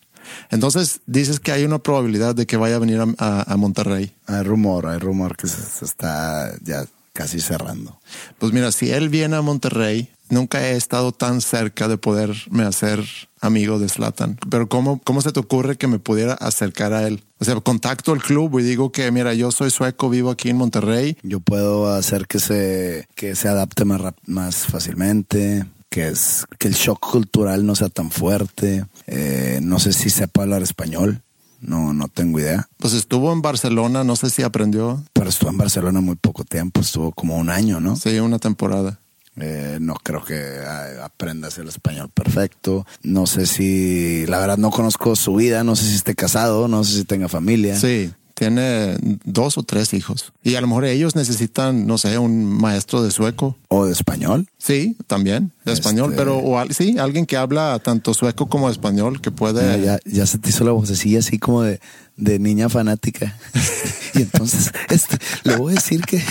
Entonces 0.49 1.01
dices 1.05 1.39
que 1.39 1.51
hay 1.51 1.63
una 1.63 1.79
probabilidad 1.79 2.33
de 2.33 2.47
que 2.47 2.57
vaya 2.57 2.77
a 2.77 2.79
venir 2.79 2.99
a, 2.99 3.07
a, 3.17 3.53
a 3.53 3.57
Monterrey. 3.57 4.13
Hay 4.25 4.43
rumor, 4.43 4.87
hay 4.87 4.97
rumor 4.97 5.35
que 5.35 5.47
se, 5.47 5.61
se 5.61 5.85
está 5.85 6.53
ya 6.63 6.85
casi 7.13 7.39
cerrando. 7.39 7.99
Pues 8.39 8.51
mira, 8.51 8.71
si 8.71 8.91
él 8.91 9.09
viene 9.09 9.35
a 9.35 9.41
Monterrey, 9.41 10.09
nunca 10.29 10.67
he 10.67 10.75
estado 10.75 11.11
tan 11.11 11.41
cerca 11.41 11.87
de 11.87 11.97
poderme 11.97 12.63
hacer 12.63 13.03
amigo 13.39 13.79
de 13.79 13.87
Slatan. 13.87 14.37
Pero 14.49 14.67
¿cómo, 14.67 14.99
¿cómo 15.03 15.21
se 15.21 15.31
te 15.31 15.39
ocurre 15.39 15.77
que 15.77 15.87
me 15.87 15.99
pudiera 15.99 16.33
acercar 16.33 16.93
a 16.93 17.07
él? 17.07 17.23
O 17.39 17.45
sea, 17.45 17.55
contacto 17.61 18.11
al 18.11 18.21
club 18.21 18.59
y 18.59 18.63
digo 18.63 18.91
que, 18.91 19.09
mira, 19.11 19.33
yo 19.33 19.51
soy 19.51 19.69
sueco, 19.69 20.09
vivo 20.09 20.31
aquí 20.31 20.49
en 20.49 20.57
Monterrey. 20.57 21.17
Yo 21.23 21.39
puedo 21.39 21.93
hacer 21.93 22.27
que 22.27 22.39
se, 22.39 23.07
que 23.15 23.35
se 23.35 23.47
adapte 23.47 23.85
más, 23.85 24.01
más 24.25 24.65
fácilmente, 24.65 25.65
que, 25.89 26.07
es, 26.07 26.45
que 26.57 26.67
el 26.67 26.73
shock 26.73 26.99
cultural 26.99 27.65
no 27.65 27.75
sea 27.75 27.89
tan 27.89 28.09
fuerte. 28.09 28.85
Eh, 29.07 29.59
no 29.61 29.79
sé 29.79 29.93
si 29.93 30.09
sepa 30.09 30.41
hablar 30.41 30.63
español. 30.63 31.21
No, 31.63 31.93
no 31.93 32.07
tengo 32.07 32.39
idea. 32.39 32.67
Pues 32.77 32.93
estuvo 32.93 33.31
en 33.31 33.41
Barcelona, 33.41 34.03
no 34.03 34.15
sé 34.15 34.29
si 34.29 34.43
aprendió. 34.43 35.03
Pero 35.13 35.29
estuvo 35.29 35.49
en 35.49 35.57
Barcelona 35.57 36.01
muy 36.01 36.15
poco 36.15 36.43
tiempo, 36.43 36.81
estuvo 36.81 37.11
como 37.11 37.37
un 37.37 37.49
año, 37.49 37.79
¿no? 37.79 37.95
Sí, 37.95 38.19
una 38.19 38.39
temporada. 38.39 38.99
Eh, 39.35 39.79
no 39.81 39.95
creo 39.95 40.23
que 40.23 40.35
ah, 40.35 41.05
aprendas 41.05 41.57
el 41.57 41.67
español 41.67 42.09
perfecto. 42.13 42.85
No 43.01 43.25
sé 43.25 43.47
si, 43.47 44.25
la 44.27 44.39
verdad 44.39 44.57
no 44.57 44.69
conozco 44.69 45.15
su 45.15 45.35
vida, 45.35 45.63
no 45.63 45.75
sé 45.75 45.85
si 45.85 45.95
esté 45.95 46.13
casado, 46.13 46.67
no 46.67 46.83
sé 46.83 46.97
si 46.97 47.05
tenga 47.05 47.27
familia. 47.27 47.79
Sí, 47.79 48.11
tiene 48.45 48.97
dos 49.23 49.57
o 49.57 49.63
tres 49.63 49.93
hijos. 49.93 50.33
Y 50.43 50.55
a 50.55 50.61
lo 50.61 50.67
mejor 50.67 50.85
ellos 50.85 51.15
necesitan, 51.15 51.87
no 51.87 51.97
sé, 51.97 52.17
un 52.17 52.45
maestro 52.45 53.03
de 53.03 53.11
sueco. 53.11 53.57
O 53.67 53.85
de 53.85 53.91
español. 53.91 54.47
Sí, 54.57 54.95
también, 55.07 55.51
de 55.65 55.73
español, 55.73 56.11
Este- 56.11 56.21
pero 56.21 56.37
o, 56.37 56.63
sí, 56.69 56.97
alguien 56.97 57.25
que 57.25 57.37
habla 57.37 57.79
tanto 57.83 58.13
sueco 58.13 58.47
como 58.47 58.69
español, 58.69 59.21
que 59.21 59.31
puede... 59.31 59.83
Ya, 59.83 59.99
ya 60.05 60.25
se 60.25 60.37
te 60.37 60.49
hizo 60.49 60.63
la 60.63 60.71
vocecilla 60.71 61.19
así 61.19 61.39
como 61.39 61.63
de, 61.63 61.79
de 62.17 62.39
niña 62.39 62.69
fanática. 62.69 63.37
y 64.13 64.21
entonces, 64.21 64.71
este, 64.89 65.17
le 65.43 65.55
voy 65.57 65.73
a 65.73 65.75
decir 65.75 66.01
que 66.01 66.21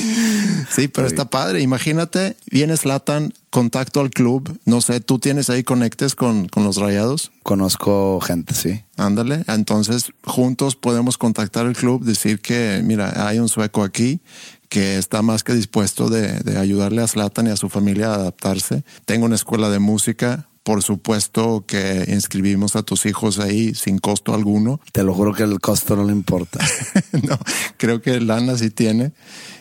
Sí, 0.70 0.86
pero 0.86 1.06
está 1.06 1.30
padre. 1.30 1.62
Imagínate, 1.62 2.36
viene 2.50 2.76
Slatan, 2.76 3.32
contacto 3.50 4.00
al 4.00 4.10
club. 4.10 4.58
No 4.64 4.80
sé, 4.80 5.00
tú 5.00 5.18
tienes 5.18 5.50
ahí 5.50 5.64
conectes 5.64 6.14
con, 6.14 6.46
con 6.48 6.64
los 6.64 6.76
rayados. 6.76 7.32
conozco 7.42 8.20
gente, 8.20 8.54
sí. 8.54 8.82
Ándale. 8.96 9.44
Entonces, 9.48 10.12
juntos 10.24 10.76
podemos 10.76 11.16
contactar 11.16 11.66
al 11.66 11.74
club, 11.74 12.04
decir 12.04 12.40
que, 12.40 12.82
mira, 12.84 13.26
hay 13.26 13.38
un 13.38 13.48
sueco 13.48 13.82
aquí 13.82 14.20
que 14.68 14.98
está 14.98 15.22
más 15.22 15.42
que 15.42 15.54
dispuesto 15.54 16.10
de, 16.10 16.40
de 16.40 16.58
ayudarle 16.58 17.02
a 17.02 17.06
Slatan 17.06 17.46
y 17.46 17.50
a 17.50 17.56
su 17.56 17.70
familia 17.70 18.10
a 18.10 18.14
adaptarse. 18.16 18.84
Tengo 19.06 19.24
una 19.24 19.36
escuela 19.36 19.70
de 19.70 19.78
música. 19.78 20.48
Por 20.68 20.82
supuesto 20.82 21.64
que 21.66 22.04
inscribimos 22.08 22.76
a 22.76 22.82
tus 22.82 23.06
hijos 23.06 23.38
ahí 23.38 23.74
sin 23.74 23.96
costo 23.96 24.34
alguno. 24.34 24.82
Te 24.92 25.02
lo 25.02 25.14
juro 25.14 25.32
que 25.32 25.44
el 25.44 25.60
costo 25.60 25.96
no 25.96 26.04
le 26.04 26.12
importa. 26.12 26.58
no, 27.26 27.38
creo 27.78 28.02
que 28.02 28.20
Lana 28.20 28.54
sí 28.58 28.68
tiene. 28.68 29.12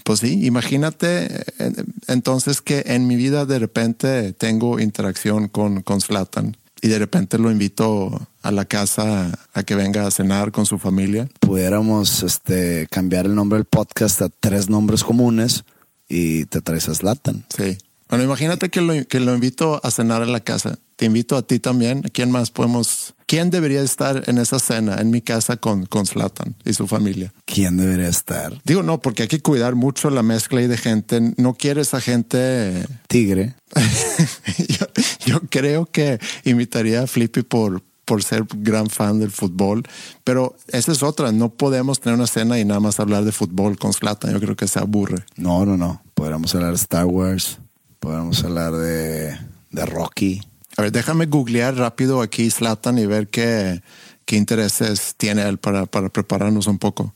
Pues 0.04 0.20
sí, 0.20 0.46
imagínate 0.46 1.46
eh, 1.60 1.72
entonces 2.10 2.62
que 2.62 2.84
en 2.88 3.08
mi 3.08 3.16
vida 3.16 3.46
de 3.46 3.58
repente 3.58 4.34
tengo 4.34 4.82
interacción 4.82 5.48
con, 5.48 5.82
con 5.82 6.02
Zlatan 6.02 6.58
y 6.82 6.90
de 6.90 7.00
repente 7.00 7.38
lo 7.38 7.52
invito 7.52 8.28
a 8.42 8.52
la 8.52 8.66
casa 8.66 9.32
a 9.54 9.64
que 9.64 9.76
venga 9.76 10.06
a 10.06 10.12
cenar 10.12 10.52
con 10.52 10.66
su 10.66 10.78
familia. 10.78 11.30
Pudiéramos 11.40 12.22
este, 12.22 12.86
cambiar 12.92 13.28
el 13.28 13.36
nombre 13.36 13.60
del 13.60 13.66
podcast 13.66 14.22
a 14.24 14.28
tres 14.28 14.70
nombres 14.70 15.06
comunes 15.06 15.64
y 16.10 16.44
te 16.48 16.60
traes 16.60 16.90
a 16.90 16.96
Zlatan. 16.96 17.46
Sí. 17.48 17.78
Bueno, 18.10 18.24
imagínate 18.24 18.70
que 18.70 18.82
lo, 18.82 18.94
que 19.08 19.20
lo 19.20 19.34
invito 19.34 19.82
a 19.84 19.92
cenar 19.92 20.22
a 20.22 20.26
la 20.26 20.40
casa. 20.40 20.80
Te 20.96 21.06
invito 21.06 21.36
a 21.38 21.42
ti 21.42 21.60
también. 21.60 22.02
¿A 22.06 22.10
quién 22.10 22.32
más 22.32 22.52
podemos? 22.52 23.14
¿Quién 23.26 23.50
debería 23.50 23.82
estar 23.82 24.24
en 24.28 24.38
esa 24.38 24.60
cena 24.60 24.96
en 25.00 25.12
mi 25.12 25.22
casa 25.22 25.58
con, 25.58 25.86
con 25.86 26.06
Zlatan 26.06 26.56
y 26.66 26.74
su 26.74 26.88
familia? 26.88 27.34
¿Quién 27.46 27.78
debería 27.78 28.08
estar? 28.08 28.60
Digo, 28.64 28.82
no, 28.82 29.00
porque 29.02 29.24
hay 29.24 29.28
que 29.28 29.42
cuidar 29.42 29.76
mucho 29.76 30.10
la 30.10 30.24
mezcla 30.24 30.60
ahí 30.60 30.68
de 30.68 30.78
gente. 30.78 31.34
No 31.38 31.54
quieres 31.54 31.94
a 31.94 32.02
gente 32.02 32.86
Tigre. 33.08 33.56
yo, 34.70 34.86
yo 35.26 35.42
creo 35.50 35.86
que 35.86 36.20
invitaría 36.46 37.04
a 37.04 37.08
Flippy 37.08 37.44
por, 37.44 37.84
por 38.06 38.24
ser 38.24 38.46
gran 38.56 38.90
fan 38.90 39.20
del 39.20 39.32
fútbol, 39.32 39.84
pero 40.24 40.56
esa 40.70 40.94
es 40.94 41.04
otra. 41.04 41.34
No 41.34 41.50
podemos 41.50 42.00
tener 42.00 42.18
una 42.18 42.26
cena 42.26 42.58
y 42.58 42.64
nada 42.64 42.80
más 42.80 43.02
hablar 43.02 43.26
de 43.26 43.34
fútbol 43.34 43.78
con 43.78 43.94
Zlatan. 43.94 44.32
Yo 44.32 44.40
creo 44.40 44.56
que 44.56 44.68
se 44.68 44.80
aburre. 44.80 45.26
No, 45.36 45.66
no, 45.66 45.76
no. 45.76 46.02
Podríamos 46.14 46.56
hablar 46.56 46.72
de 46.72 46.78
Star 46.78 47.06
Wars. 47.06 47.60
Podríamos 48.00 48.44
hablar 48.44 48.74
de, 48.74 49.38
de 49.72 49.86
Rocky. 49.86 50.42
A 50.78 50.84
ver, 50.84 50.92
déjame 50.92 51.26
googlear 51.26 51.76
rápido 51.76 52.22
aquí 52.22 52.50
Zlatan 52.52 52.98
y 52.98 53.06
ver 53.06 53.28
qué, 53.28 53.82
qué 54.26 54.36
intereses 54.36 55.16
tiene 55.18 55.48
él 55.48 55.58
para, 55.58 55.86
para 55.86 56.10
prepararnos 56.10 56.68
un 56.68 56.78
poco. 56.78 57.14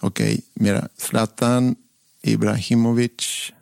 Ok, 0.00 0.20
mira, 0.56 0.90
Zlatan 0.98 1.78
Ibrahimovic 2.22 3.54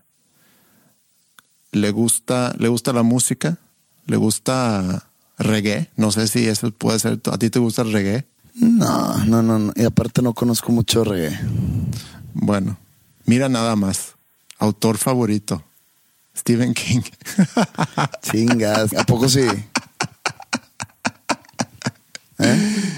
le 1.72 1.90
gusta, 1.90 2.54
le 2.58 2.68
gusta 2.68 2.92
la 2.92 3.02
música, 3.02 3.58
le 4.06 4.16
gusta 4.16 5.08
reggae. 5.38 5.90
No 5.96 6.10
sé 6.12 6.28
si 6.28 6.46
eso 6.46 6.70
puede 6.70 6.98
ser. 6.98 7.20
¿A 7.30 7.38
ti 7.38 7.50
te 7.50 7.58
gusta 7.58 7.82
el 7.82 7.92
reggae? 7.92 8.26
No, 8.54 9.24
no, 9.24 9.42
no, 9.42 9.58
no. 9.58 9.72
Y 9.74 9.84
aparte 9.84 10.22
no 10.22 10.34
conozco 10.34 10.70
mucho 10.70 11.04
reggae. 11.04 11.38
Bueno, 12.34 12.78
mira 13.24 13.48
nada 13.48 13.74
más. 13.76 14.14
Autor 14.58 14.96
favorito, 14.96 15.64
Stephen 16.36 16.74
King. 16.74 17.02
Chingas. 18.22 18.94
¿A 18.94 19.04
poco 19.04 19.28
sí? 19.28 19.46
¿Eh? 22.38 22.92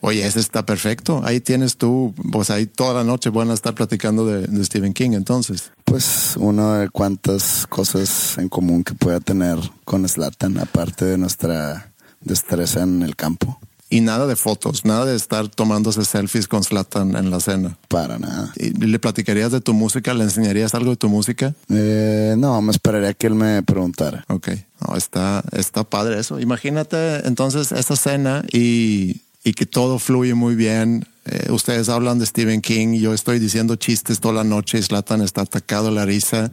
Oye, 0.00 0.26
ese 0.26 0.40
está 0.40 0.66
perfecto. 0.66 1.22
Ahí 1.24 1.40
tienes 1.40 1.76
tú, 1.78 2.14
pues 2.30 2.50
ahí 2.50 2.66
toda 2.66 2.92
la 2.92 3.04
noche 3.04 3.30
van 3.30 3.50
a 3.50 3.54
estar 3.54 3.74
platicando 3.74 4.26
de, 4.26 4.46
de 4.46 4.64
Stephen 4.64 4.92
King. 4.92 5.12
Entonces, 5.12 5.72
Pues 5.84 6.34
una 6.36 6.80
de 6.80 6.90
cuantas 6.90 7.66
cosas 7.68 8.36
en 8.36 8.48
común 8.48 8.84
que 8.84 8.94
pueda 8.94 9.20
tener 9.20 9.58
con 9.84 10.06
Slatan, 10.06 10.58
aparte 10.58 11.04
de 11.06 11.16
nuestra 11.16 11.92
destreza 12.20 12.82
en 12.82 13.02
el 13.02 13.16
campo. 13.16 13.58
Y 13.90 14.00
nada 14.00 14.26
de 14.26 14.34
fotos, 14.34 14.84
nada 14.84 15.04
de 15.04 15.14
estar 15.14 15.48
tomándose 15.48 16.04
selfies 16.04 16.48
con 16.48 16.64
Slatan 16.64 17.14
en 17.16 17.30
la 17.30 17.38
cena. 17.38 17.76
Para 17.88 18.18
nada. 18.18 18.52
¿Y 18.56 18.70
¿Le 18.70 18.98
platicarías 18.98 19.52
de 19.52 19.60
tu 19.60 19.74
música? 19.74 20.14
¿Le 20.14 20.24
enseñarías 20.24 20.74
algo 20.74 20.90
de 20.90 20.96
tu 20.96 21.08
música? 21.08 21.54
Eh, 21.68 22.34
no, 22.38 22.60
me 22.62 22.72
esperaría 22.72 23.12
que 23.14 23.26
él 23.26 23.34
me 23.34 23.62
preguntara. 23.62 24.24
Ok, 24.28 24.48
no, 24.80 24.96
está, 24.96 25.44
está 25.52 25.84
padre 25.84 26.18
eso. 26.18 26.40
Imagínate 26.40 27.26
entonces 27.26 27.72
esta 27.72 27.94
cena 27.94 28.42
y, 28.52 29.20
y 29.44 29.52
que 29.52 29.66
todo 29.66 29.98
fluye 29.98 30.34
muy 30.34 30.54
bien. 30.54 31.06
Eh, 31.26 31.52
ustedes 31.52 31.88
hablan 31.88 32.18
de 32.18 32.26
Stephen 32.26 32.62
King, 32.62 32.98
yo 32.98 33.14
estoy 33.14 33.38
diciendo 33.38 33.76
chistes 33.76 34.18
toda 34.18 34.34
la 34.34 34.44
noche 34.44 34.78
y 34.78 34.82
Slatan 34.82 35.20
está 35.20 35.42
atacado 35.42 35.88
a 35.88 35.92
la 35.92 36.06
risa. 36.06 36.50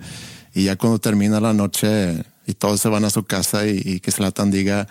Y 0.54 0.66
ya 0.66 0.76
cuando 0.76 1.00
termina 1.00 1.40
la 1.40 1.54
noche 1.54 2.26
y 2.46 2.54
todos 2.54 2.82
se 2.82 2.90
van 2.90 3.06
a 3.06 3.10
su 3.10 3.24
casa 3.24 3.66
y, 3.66 3.82
y 3.84 4.00
que 4.02 4.12
Slatan 4.12 4.52
diga 4.52 4.88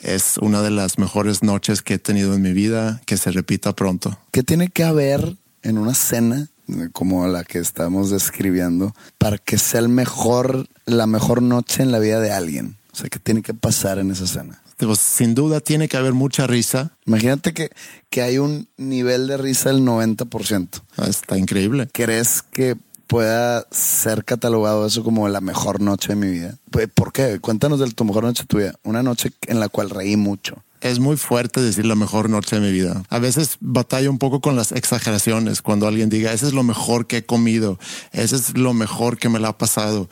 es 0.00 0.38
una 0.38 0.62
de 0.62 0.70
las 0.70 0.98
mejores 0.98 1.42
noches 1.42 1.82
que 1.82 1.94
he 1.94 1.98
tenido 1.98 2.34
en 2.34 2.42
mi 2.42 2.52
vida, 2.52 3.00
que 3.06 3.16
se 3.16 3.30
repita 3.30 3.74
pronto. 3.74 4.18
¿Qué 4.30 4.42
tiene 4.42 4.68
que 4.68 4.84
haber 4.84 5.36
en 5.62 5.78
una 5.78 5.94
cena 5.94 6.48
eh, 6.68 6.88
como 6.92 7.26
la 7.26 7.44
que 7.44 7.58
estamos 7.58 8.10
describiendo 8.10 8.94
para 9.18 9.38
que 9.38 9.58
sea 9.58 9.80
el 9.80 9.88
mejor, 9.88 10.68
la 10.86 11.06
mejor 11.06 11.42
noche 11.42 11.82
en 11.82 11.92
la 11.92 11.98
vida 11.98 12.20
de 12.20 12.32
alguien? 12.32 12.76
O 12.92 12.96
sea, 12.96 13.08
¿qué 13.08 13.18
tiene 13.18 13.42
que 13.42 13.54
pasar 13.54 13.98
en 13.98 14.10
esa 14.10 14.26
cena? 14.26 14.62
Digo, 14.78 14.94
sin 14.94 15.34
duda 15.34 15.60
tiene 15.60 15.88
que 15.88 15.96
haber 15.96 16.12
mucha 16.12 16.46
risa. 16.46 16.92
Imagínate 17.04 17.52
que, 17.52 17.70
que 18.10 18.22
hay 18.22 18.38
un 18.38 18.68
nivel 18.76 19.26
de 19.26 19.36
risa 19.36 19.70
del 19.70 19.82
90%. 19.82 20.82
Está 21.08 21.36
increíble. 21.36 21.88
¿Crees 21.92 22.42
que 22.42 22.76
pueda 23.08 23.66
ser 23.72 24.24
catalogado 24.24 24.86
eso 24.86 25.02
como 25.02 25.28
la 25.28 25.40
mejor 25.40 25.80
noche 25.80 26.10
de 26.10 26.16
mi 26.16 26.28
vida? 26.28 26.58
Pues, 26.70 26.88
¿Por 26.94 27.12
qué? 27.12 27.40
Cuéntanos 27.40 27.80
de 27.80 27.90
tu 27.90 28.04
mejor 28.04 28.22
noche 28.22 28.44
tuya. 28.46 28.74
Una 28.84 29.02
noche 29.02 29.32
en 29.48 29.58
la 29.58 29.68
cual 29.68 29.90
reí 29.90 30.16
mucho. 30.16 30.62
Es 30.80 31.00
muy 31.00 31.16
fuerte 31.16 31.60
decir 31.60 31.86
la 31.86 31.96
mejor 31.96 32.30
noche 32.30 32.54
de 32.54 32.62
mi 32.62 32.70
vida. 32.70 33.02
A 33.08 33.18
veces 33.18 33.56
batalla 33.60 34.10
un 34.10 34.18
poco 34.18 34.40
con 34.40 34.54
las 34.54 34.70
exageraciones 34.70 35.60
cuando 35.60 35.88
alguien 35.88 36.08
diga, 36.08 36.32
ese 36.32 36.46
es 36.46 36.52
lo 36.52 36.62
mejor 36.62 37.08
que 37.08 37.16
he 37.16 37.26
comido, 37.26 37.80
ese 38.12 38.36
es 38.36 38.56
lo 38.56 38.74
mejor 38.74 39.18
que 39.18 39.28
me 39.28 39.40
la 39.40 39.48
ha 39.48 39.58
pasado. 39.58 40.08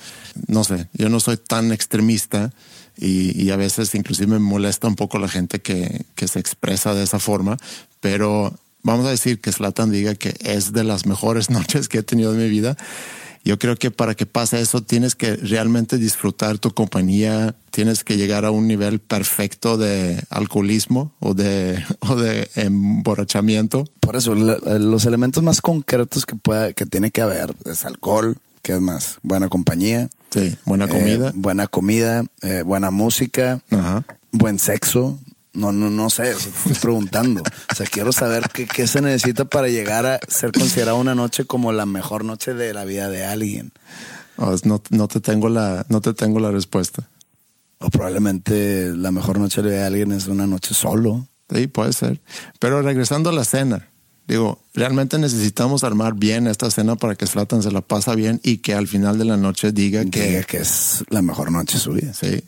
No 0.49 0.65
sé, 0.65 0.89
yo 0.93 1.09
no 1.09 1.21
soy 1.21 1.37
tan 1.37 1.71
extremista 1.71 2.53
y, 2.97 3.51
a 3.51 3.57
veces 3.57 3.95
inclusive 3.95 4.27
me 4.27 4.39
molesta 4.41 4.89
un 4.89 4.97
poco 4.97 5.19
la 5.19 5.29
gente 5.29 5.61
que 5.61 6.05
se 6.27 6.41
expresa 6.41 6.95
de 6.95 7.05
esa 7.05 7.21
forma, 7.21 7.59
pero 8.01 8.59
vamos 8.87 9.05
a 9.07 9.11
decir 9.11 9.41
que 9.41 9.53
Slatan 9.53 9.91
diga 9.91 10.15
que 10.15 10.35
es 10.41 10.73
de 10.73 10.85
las 10.85 11.05
mejores 11.07 11.51
noches 11.59 11.89
que 11.89 11.99
he 11.99 12.03
tenido 12.03 12.33
en 12.33 12.39
mi 12.39 12.49
vida. 12.49 12.77
Yo 13.45 13.61
creo 13.61 13.77
que 13.77 13.93
para 13.93 14.17
que 14.17 14.27
pase 14.27 14.61
eso 14.61 14.83
tienes 14.83 15.15
que 15.15 15.37
realmente 15.37 15.99
disfrutar 15.99 16.59
tu 16.59 16.73
compañía, 16.73 17.55
tienes 17.71 18.03
que 18.03 18.17
llegar 18.17 18.45
a 18.45 18.51
un 18.51 18.67
nivel 18.67 18.99
perfecto 18.99 19.77
de 19.77 20.21
alcoholismo 20.31 21.13
o 21.21 21.33
de, 21.35 21.85
o 22.01 22.17
de 22.17 22.49
emborrachamiento. 22.57 23.85
Por 24.01 24.17
eso, 24.17 24.35
los 24.35 25.05
elementos 25.05 25.43
más 25.43 25.61
concretos 25.61 26.27
que 26.27 26.37
que 26.75 26.87
tiene 26.87 27.11
que 27.11 27.21
haber 27.21 27.55
es 27.67 27.85
alcohol, 27.85 28.37
¿qué 28.63 28.75
es 28.75 28.81
más? 28.81 29.19
Buena 29.23 29.49
compañía. 29.49 30.09
Sí, 30.31 30.57
buena 30.65 30.87
eh, 30.87 30.89
comida. 30.89 31.33
buena 31.35 31.67
comida, 31.69 32.25
eh, 32.43 32.63
buena 32.63 32.91
música, 32.91 33.61
Ajá. 33.71 34.05
buen 34.33 34.59
sexo. 34.59 35.21
No, 35.57 35.73
no, 35.73 35.91
no 35.91 36.11
sé, 36.11 36.35
o 36.35 36.39
sea, 36.39 36.53
te 36.53 36.59
estoy 36.59 36.75
preguntando. 36.75 37.43
O 37.73 37.75
sea, 37.75 37.87
quiero 37.87 38.13
saber 38.13 38.49
qué, 38.53 38.67
qué 38.67 38.87
se 38.87 39.01
necesita 39.01 39.47
para 39.47 39.69
llegar 39.69 40.05
a 40.07 40.21
ser 40.29 40.53
considerada 40.53 40.95
una 40.95 41.15
noche 41.15 41.45
como 41.45 41.73
la 41.73 41.87
mejor 41.87 42.25
noche 42.25 42.55
de 42.55 42.75
la 42.75 42.85
vida 42.85 43.09
de 43.09 43.25
alguien. 43.25 43.73
No, 44.65 44.83
no 44.91 45.09
te 45.09 45.21
tengo 45.21 45.49
la, 45.49 45.87
no 45.89 46.01
te 46.03 46.13
tengo 46.13 46.41
la 46.41 46.51
respuesta. 46.51 47.09
O 47.79 47.89
probablemente 47.91 48.93
la 48.95 49.11
mejor 49.11 49.39
noche 49.39 49.63
de 49.63 49.83
alguien 49.83 50.13
es 50.13 50.27
una 50.27 50.47
noche 50.47 50.75
solo. 50.75 51.27
Sí, 51.53 51.67
puede 51.67 51.93
ser. 51.93 52.21
Pero 52.59 52.83
regresando 52.83 53.31
a 53.31 53.33
la 53.33 53.45
cena, 53.45 53.89
digo, 54.27 54.61
realmente 54.75 55.19
necesitamos 55.19 55.85
armar 55.85 56.15
bien 56.15 56.47
esta 56.49 56.71
cena 56.71 56.97
para 56.97 57.15
que 57.15 57.27
Slatan 57.27 57.63
se 57.63 57.71
la 57.71 57.81
pasa 57.81 58.15
bien 58.15 58.41
y 58.43 58.59
que 58.59 58.75
al 58.75 58.89
final 58.89 59.19
de 59.19 59.25
la 59.25 59.37
noche 59.37 59.73
diga 59.73 60.05
Que, 60.05 60.11
que, 60.11 60.45
que 60.47 60.57
es 60.59 61.05
la 61.09 61.23
mejor 61.23 61.51
noche 61.51 61.75
de 61.79 61.81
su 61.81 61.93
vida. 61.93 62.13
sí. 62.13 62.43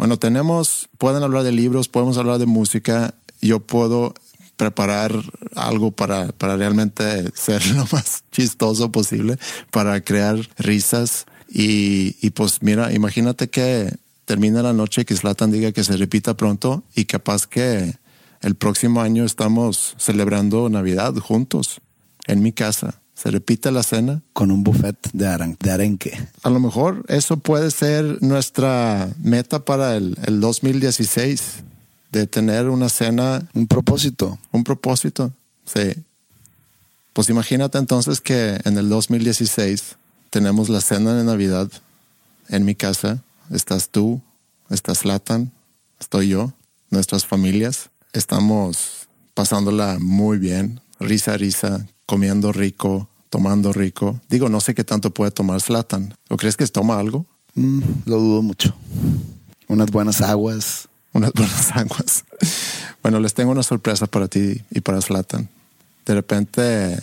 Bueno, 0.00 0.18
tenemos, 0.18 0.88
pueden 0.96 1.22
hablar 1.22 1.42
de 1.42 1.52
libros, 1.52 1.90
podemos 1.90 2.16
hablar 2.16 2.38
de 2.38 2.46
música. 2.46 3.12
Yo 3.42 3.60
puedo 3.60 4.14
preparar 4.56 5.12
algo 5.54 5.90
para, 5.90 6.28
para 6.28 6.56
realmente 6.56 7.30
ser 7.34 7.66
lo 7.66 7.86
más 7.92 8.24
chistoso 8.32 8.90
posible, 8.90 9.36
para 9.70 10.00
crear 10.02 10.38
risas. 10.56 11.26
Y, 11.50 12.16
y 12.26 12.30
pues 12.30 12.62
mira, 12.62 12.94
imagínate 12.94 13.50
que 13.50 13.94
termina 14.24 14.62
la 14.62 14.72
noche, 14.72 15.04
que 15.04 15.14
Slatan 15.14 15.50
diga 15.50 15.70
que 15.72 15.84
se 15.84 15.98
repita 15.98 16.34
pronto 16.34 16.82
y 16.94 17.04
capaz 17.04 17.46
que 17.46 17.94
el 18.40 18.54
próximo 18.54 19.02
año 19.02 19.26
estamos 19.26 19.96
celebrando 19.98 20.70
Navidad 20.70 21.14
juntos 21.16 21.82
en 22.26 22.42
mi 22.42 22.52
casa. 22.52 22.99
Se 23.20 23.30
repite 23.30 23.70
la 23.70 23.82
cena. 23.82 24.22
Con 24.32 24.50
un 24.50 24.64
buffet 24.64 24.96
de, 25.12 25.56
de 25.60 25.70
arenque. 25.70 26.18
A 26.42 26.48
lo 26.48 26.58
mejor 26.58 27.04
eso 27.08 27.36
puede 27.36 27.70
ser 27.70 28.22
nuestra 28.22 29.10
meta 29.22 29.62
para 29.66 29.94
el, 29.96 30.16
el 30.24 30.40
2016, 30.40 31.56
de 32.12 32.26
tener 32.26 32.70
una 32.70 32.88
cena, 32.88 33.46
Un 33.52 33.66
propósito. 33.66 34.38
un 34.52 34.64
propósito. 34.64 35.34
Sí. 35.66 35.92
Pues 37.12 37.28
imagínate 37.28 37.76
entonces 37.76 38.22
que 38.22 38.58
en 38.64 38.78
el 38.78 38.88
2016 38.88 39.96
tenemos 40.30 40.70
la 40.70 40.80
cena 40.80 41.12
de 41.12 41.24
Navidad 41.24 41.68
en 42.48 42.64
mi 42.64 42.74
casa. 42.74 43.22
Estás 43.50 43.90
tú, 43.90 44.22
estás 44.70 45.04
Latan, 45.04 45.52
estoy 45.98 46.28
yo, 46.28 46.54
nuestras 46.88 47.26
familias. 47.26 47.90
Estamos 48.14 49.08
pasándola 49.34 49.98
muy 50.00 50.38
bien, 50.38 50.80
risa, 50.98 51.36
risa, 51.36 51.86
comiendo 52.06 52.52
rico, 52.52 53.09
tomando 53.30 53.72
rico. 53.72 54.20
Digo, 54.28 54.48
no 54.48 54.60
sé 54.60 54.74
qué 54.74 54.84
tanto 54.84 55.10
puede 55.10 55.30
tomar 55.30 55.60
Slatan. 55.60 56.14
¿O 56.28 56.36
crees 56.36 56.56
que 56.56 56.66
toma 56.66 56.98
algo? 56.98 57.24
Mm, 57.54 57.80
lo 58.04 58.18
dudo 58.18 58.42
mucho. 58.42 58.74
Unas 59.68 59.90
buenas 59.90 60.20
aguas. 60.20 60.88
Unas 61.12 61.32
buenas 61.34 61.70
aguas. 61.70 62.24
Bueno, 63.02 63.20
les 63.20 63.32
tengo 63.32 63.52
una 63.52 63.62
sorpresa 63.62 64.06
para 64.06 64.28
ti 64.28 64.60
y 64.70 64.80
para 64.80 65.00
Slatan. 65.00 65.48
De 66.04 66.14
repente 66.14 66.98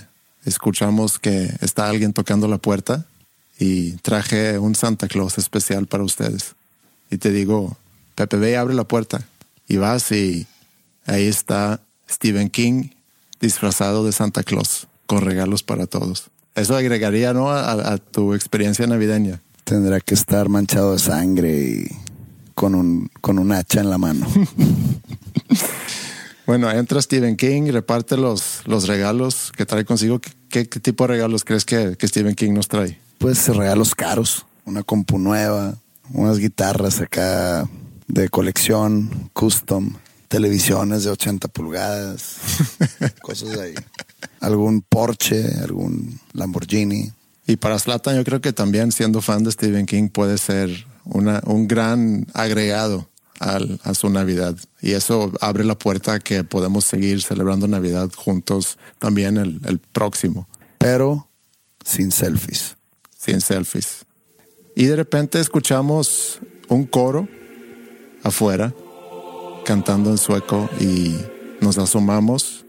escuchamos 0.45 1.17
que 1.17 1.51
está 1.61 1.89
alguien 1.89 2.13
tocando 2.13 2.47
la 2.47 2.57
puerta 2.57 3.05
y 3.57 3.93
traje 3.93 4.59
un 4.59 4.75
Santa 4.75 5.07
Claus 5.07 5.37
especial 5.37 5.87
para 5.87 6.03
ustedes. 6.03 6.55
Y 7.09 7.17
te 7.17 7.31
digo, 7.31 7.77
Pepe, 8.15 8.37
ve 8.37 8.51
y 8.51 8.55
abre 8.55 8.75
la 8.75 8.83
puerta. 8.83 9.25
Y 9.67 9.77
vas 9.77 10.11
y 10.11 10.45
ahí 11.05 11.25
está 11.25 11.79
Stephen 12.09 12.49
King 12.49 12.89
disfrazado 13.39 14.05
de 14.05 14.11
Santa 14.11 14.43
Claus 14.43 14.87
con 15.07 15.21
regalos 15.21 15.63
para 15.63 15.87
todos. 15.87 16.29
Eso 16.53 16.75
agregaría, 16.75 17.33
¿no? 17.33 17.49
A, 17.49 17.93
a 17.93 17.97
tu 17.97 18.35
experiencia 18.35 18.85
navideña. 18.85 19.41
Tendrá 19.63 19.99
que 19.99 20.13
estar 20.13 20.47
manchado 20.49 20.93
de 20.93 20.99
sangre 20.99 21.59
y 21.59 21.87
con 22.53 22.75
un, 22.75 23.09
con 23.21 23.39
un 23.39 23.51
hacha 23.51 23.81
en 23.81 23.89
la 23.89 23.97
mano. 23.97 24.27
Bueno, 26.47 26.71
entra 26.71 27.01
Stephen 27.01 27.35
King, 27.35 27.73
reparte 27.73 28.15
los, 28.15 28.61
los 28.65 28.87
regalos 28.87 29.51
que 29.51 29.65
trae 29.65 29.83
consigo. 29.83 30.21
¿Qué, 30.47 30.63
tipo 30.63 31.03
de 31.03 31.09
regalos 31.09 31.43
crees 31.43 31.65
que, 31.65 31.97
que 31.97 32.07
Stephen 32.07 32.35
King 32.35 32.53
nos 32.53 32.69
trae? 32.69 32.97
Pues 33.17 33.49
regalos 33.49 33.93
caros. 33.93 34.45
Una 34.63 34.81
compu 34.81 35.19
nueva, 35.19 35.75
unas 36.13 36.39
guitarras 36.39 37.01
acá 37.01 37.67
de 38.07 38.29
colección, 38.29 39.29
custom, 39.33 39.95
televisiones 40.29 41.03
de 41.03 41.09
80 41.09 41.49
pulgadas, 41.49 42.37
cosas 43.21 43.57
ahí. 43.59 43.75
Algún 44.39 44.81
Porsche, 44.81 45.45
algún 45.63 46.19
Lamborghini. 46.33 47.11
Y 47.45 47.55
para 47.57 47.79
Slatan, 47.79 48.15
yo 48.17 48.23
creo 48.23 48.41
que 48.41 48.53
también 48.53 48.91
siendo 48.91 49.21
fan 49.21 49.43
de 49.43 49.51
Stephen 49.51 49.85
King 49.85 50.09
puede 50.09 50.37
ser 50.37 50.85
una, 51.05 51.41
un 51.45 51.67
gran 51.67 52.27
agregado 52.33 53.09
al- 53.39 53.79
a 53.83 53.93
su 53.93 54.09
Navidad. 54.09 54.55
Y 54.81 54.91
eso 54.93 55.31
abre 55.41 55.63
la 55.63 55.77
puerta 55.77 56.13
a 56.13 56.19
que 56.19 56.43
podemos 56.43 56.83
seguir 56.85 57.21
celebrando 57.21 57.67
Navidad 57.67 58.09
juntos 58.15 58.77
también 58.99 59.37
el, 59.37 59.61
el 59.65 59.79
próximo, 59.79 60.47
pero 60.77 61.29
sin 61.85 62.11
selfies. 62.11 62.75
sin 63.17 63.39
selfies. 63.41 64.05
Y 64.75 64.85
de 64.85 64.95
repente 64.95 65.39
escuchamos 65.39 66.39
un 66.67 66.85
coro 66.85 67.27
afuera 68.23 68.73
cantando 69.65 70.09
en 70.11 70.17
sueco 70.17 70.69
y 70.79 71.15
nos 71.61 71.77
asomamos 71.77 72.65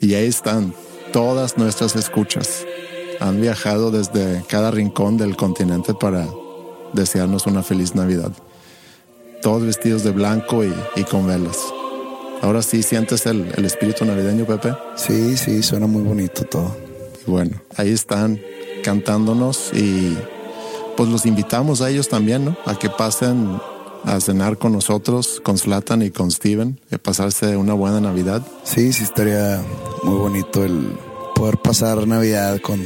y 0.00 0.14
ahí 0.14 0.26
están 0.26 0.74
todas 1.12 1.58
nuestras 1.58 1.96
escuchas. 1.96 2.64
Han 3.20 3.40
viajado 3.40 3.90
desde 3.90 4.42
cada 4.48 4.70
rincón 4.70 5.16
del 5.16 5.36
continente 5.36 5.94
para 5.94 6.26
desearnos 6.92 7.46
una 7.46 7.62
feliz 7.62 7.94
Navidad. 7.94 8.32
Todos 9.42 9.64
vestidos 9.64 10.04
de 10.04 10.10
blanco 10.10 10.64
y, 10.64 10.74
y 10.96 11.04
con 11.04 11.26
velas. 11.26 11.58
Ahora 12.42 12.62
sí 12.62 12.82
sientes 12.82 13.26
el, 13.26 13.52
el 13.56 13.64
espíritu 13.64 14.04
navideño, 14.04 14.46
Pepe. 14.46 14.74
Sí, 14.96 15.36
sí, 15.36 15.62
suena 15.62 15.86
muy 15.86 16.02
bonito 16.02 16.44
todo. 16.44 16.74
Y 17.26 17.30
bueno, 17.30 17.60
ahí 17.76 17.90
están 17.90 18.40
cantándonos 18.82 19.72
y 19.74 20.16
pues 20.96 21.08
los 21.08 21.26
invitamos 21.26 21.82
a 21.82 21.90
ellos 21.90 22.08
también, 22.08 22.44
¿no? 22.44 22.56
A 22.64 22.78
que 22.78 22.88
pasen 22.88 23.60
a 24.04 24.20
cenar 24.20 24.58
con 24.58 24.72
nosotros, 24.72 25.40
con 25.42 25.58
Slatan 25.58 26.02
y 26.02 26.10
con 26.10 26.30
Steven, 26.30 26.80
y 26.90 26.96
pasarse 26.98 27.56
una 27.56 27.74
buena 27.74 28.00
Navidad. 28.00 28.46
Sí, 28.64 28.92
sí 28.92 29.04
estaría 29.04 29.62
muy 30.02 30.16
bonito 30.16 30.64
el 30.64 30.96
poder 31.34 31.58
pasar 31.58 32.06
Navidad 32.06 32.60
con, 32.60 32.80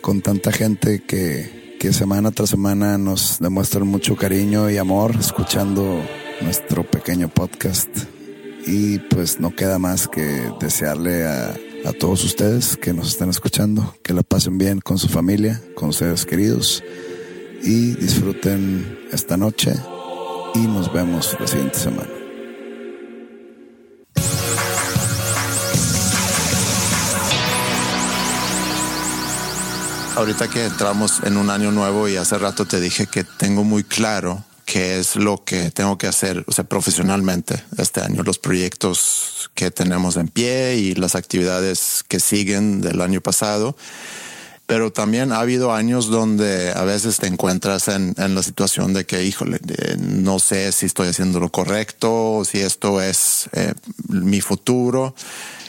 con 0.00 0.20
tanta 0.20 0.52
gente 0.52 1.02
que, 1.02 1.76
que 1.78 1.92
semana 1.92 2.30
tras 2.30 2.50
semana 2.50 2.98
nos 2.98 3.38
demuestran 3.40 3.86
mucho 3.86 4.16
cariño 4.16 4.70
y 4.70 4.78
amor 4.78 5.16
escuchando 5.18 6.02
nuestro 6.40 6.84
pequeño 6.84 7.28
podcast. 7.28 7.88
Y 8.66 8.98
pues 8.98 9.40
no 9.40 9.54
queda 9.54 9.78
más 9.78 10.06
que 10.06 10.52
desearle 10.60 11.26
a, 11.26 11.54
a 11.84 11.92
todos 11.98 12.24
ustedes 12.24 12.76
que 12.76 12.92
nos 12.92 13.08
están 13.08 13.30
escuchando 13.30 13.94
que 14.02 14.12
la 14.12 14.22
pasen 14.22 14.58
bien 14.58 14.80
con 14.80 14.98
su 14.98 15.08
familia, 15.08 15.62
con 15.74 15.92
seres 15.92 16.26
queridos 16.26 16.82
y 17.62 17.94
disfruten 17.94 18.98
esta 19.12 19.36
noche 19.36 19.72
y 20.54 20.66
nos 20.66 20.92
vemos 20.92 21.36
la 21.38 21.46
siguiente 21.46 21.78
semana. 21.78 22.08
Ahorita 30.16 30.48
que 30.48 30.66
entramos 30.66 31.20
en 31.24 31.36
un 31.36 31.48
año 31.48 31.70
nuevo 31.72 32.08
y 32.08 32.16
hace 32.16 32.36
rato 32.36 32.66
te 32.66 32.80
dije 32.80 33.06
que 33.06 33.24
tengo 33.24 33.64
muy 33.64 33.84
claro 33.84 34.44
qué 34.66 34.98
es 34.98 35.16
lo 35.16 35.44
que 35.44 35.70
tengo 35.70 35.98
que 35.98 36.06
hacer, 36.06 36.44
o 36.46 36.52
sea, 36.52 36.64
profesionalmente 36.64 37.64
este 37.78 38.02
año, 38.02 38.22
los 38.22 38.38
proyectos 38.38 39.50
que 39.54 39.70
tenemos 39.70 40.16
en 40.16 40.28
pie 40.28 40.76
y 40.76 40.94
las 40.94 41.14
actividades 41.14 42.04
que 42.06 42.20
siguen 42.20 42.80
del 42.80 43.00
año 43.00 43.20
pasado 43.20 43.76
pero 44.70 44.92
también 44.92 45.32
ha 45.32 45.40
habido 45.40 45.72
años 45.72 46.06
donde 46.06 46.70
a 46.70 46.84
veces 46.84 47.16
te 47.16 47.26
encuentras 47.26 47.88
en, 47.88 48.14
en 48.18 48.36
la 48.36 48.42
situación 48.44 48.92
de 48.92 49.04
que, 49.04 49.24
híjole, 49.24 49.58
no 49.98 50.38
sé 50.38 50.70
si 50.70 50.86
estoy 50.86 51.08
haciendo 51.08 51.40
lo 51.40 51.50
correcto, 51.50 52.44
si 52.44 52.60
esto 52.60 53.02
es 53.02 53.50
eh, 53.50 53.74
mi 54.06 54.40
futuro. 54.40 55.16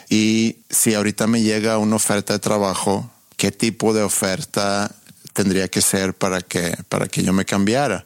Y 0.08 0.58
si 0.70 0.94
ahorita 0.94 1.26
me 1.26 1.42
llega 1.42 1.80
una 1.80 1.96
oferta 1.96 2.34
de 2.34 2.38
trabajo, 2.38 3.10
¿qué 3.38 3.52
tipo 3.52 3.92
de 3.92 4.04
oferta 4.04 4.92
tendría 5.34 5.68
que 5.68 5.82
ser 5.82 6.14
para 6.14 6.42
que, 6.42 6.78
para 6.88 7.08
que 7.08 7.24
yo 7.24 7.34
me 7.34 7.44
cambiara? 7.44 8.06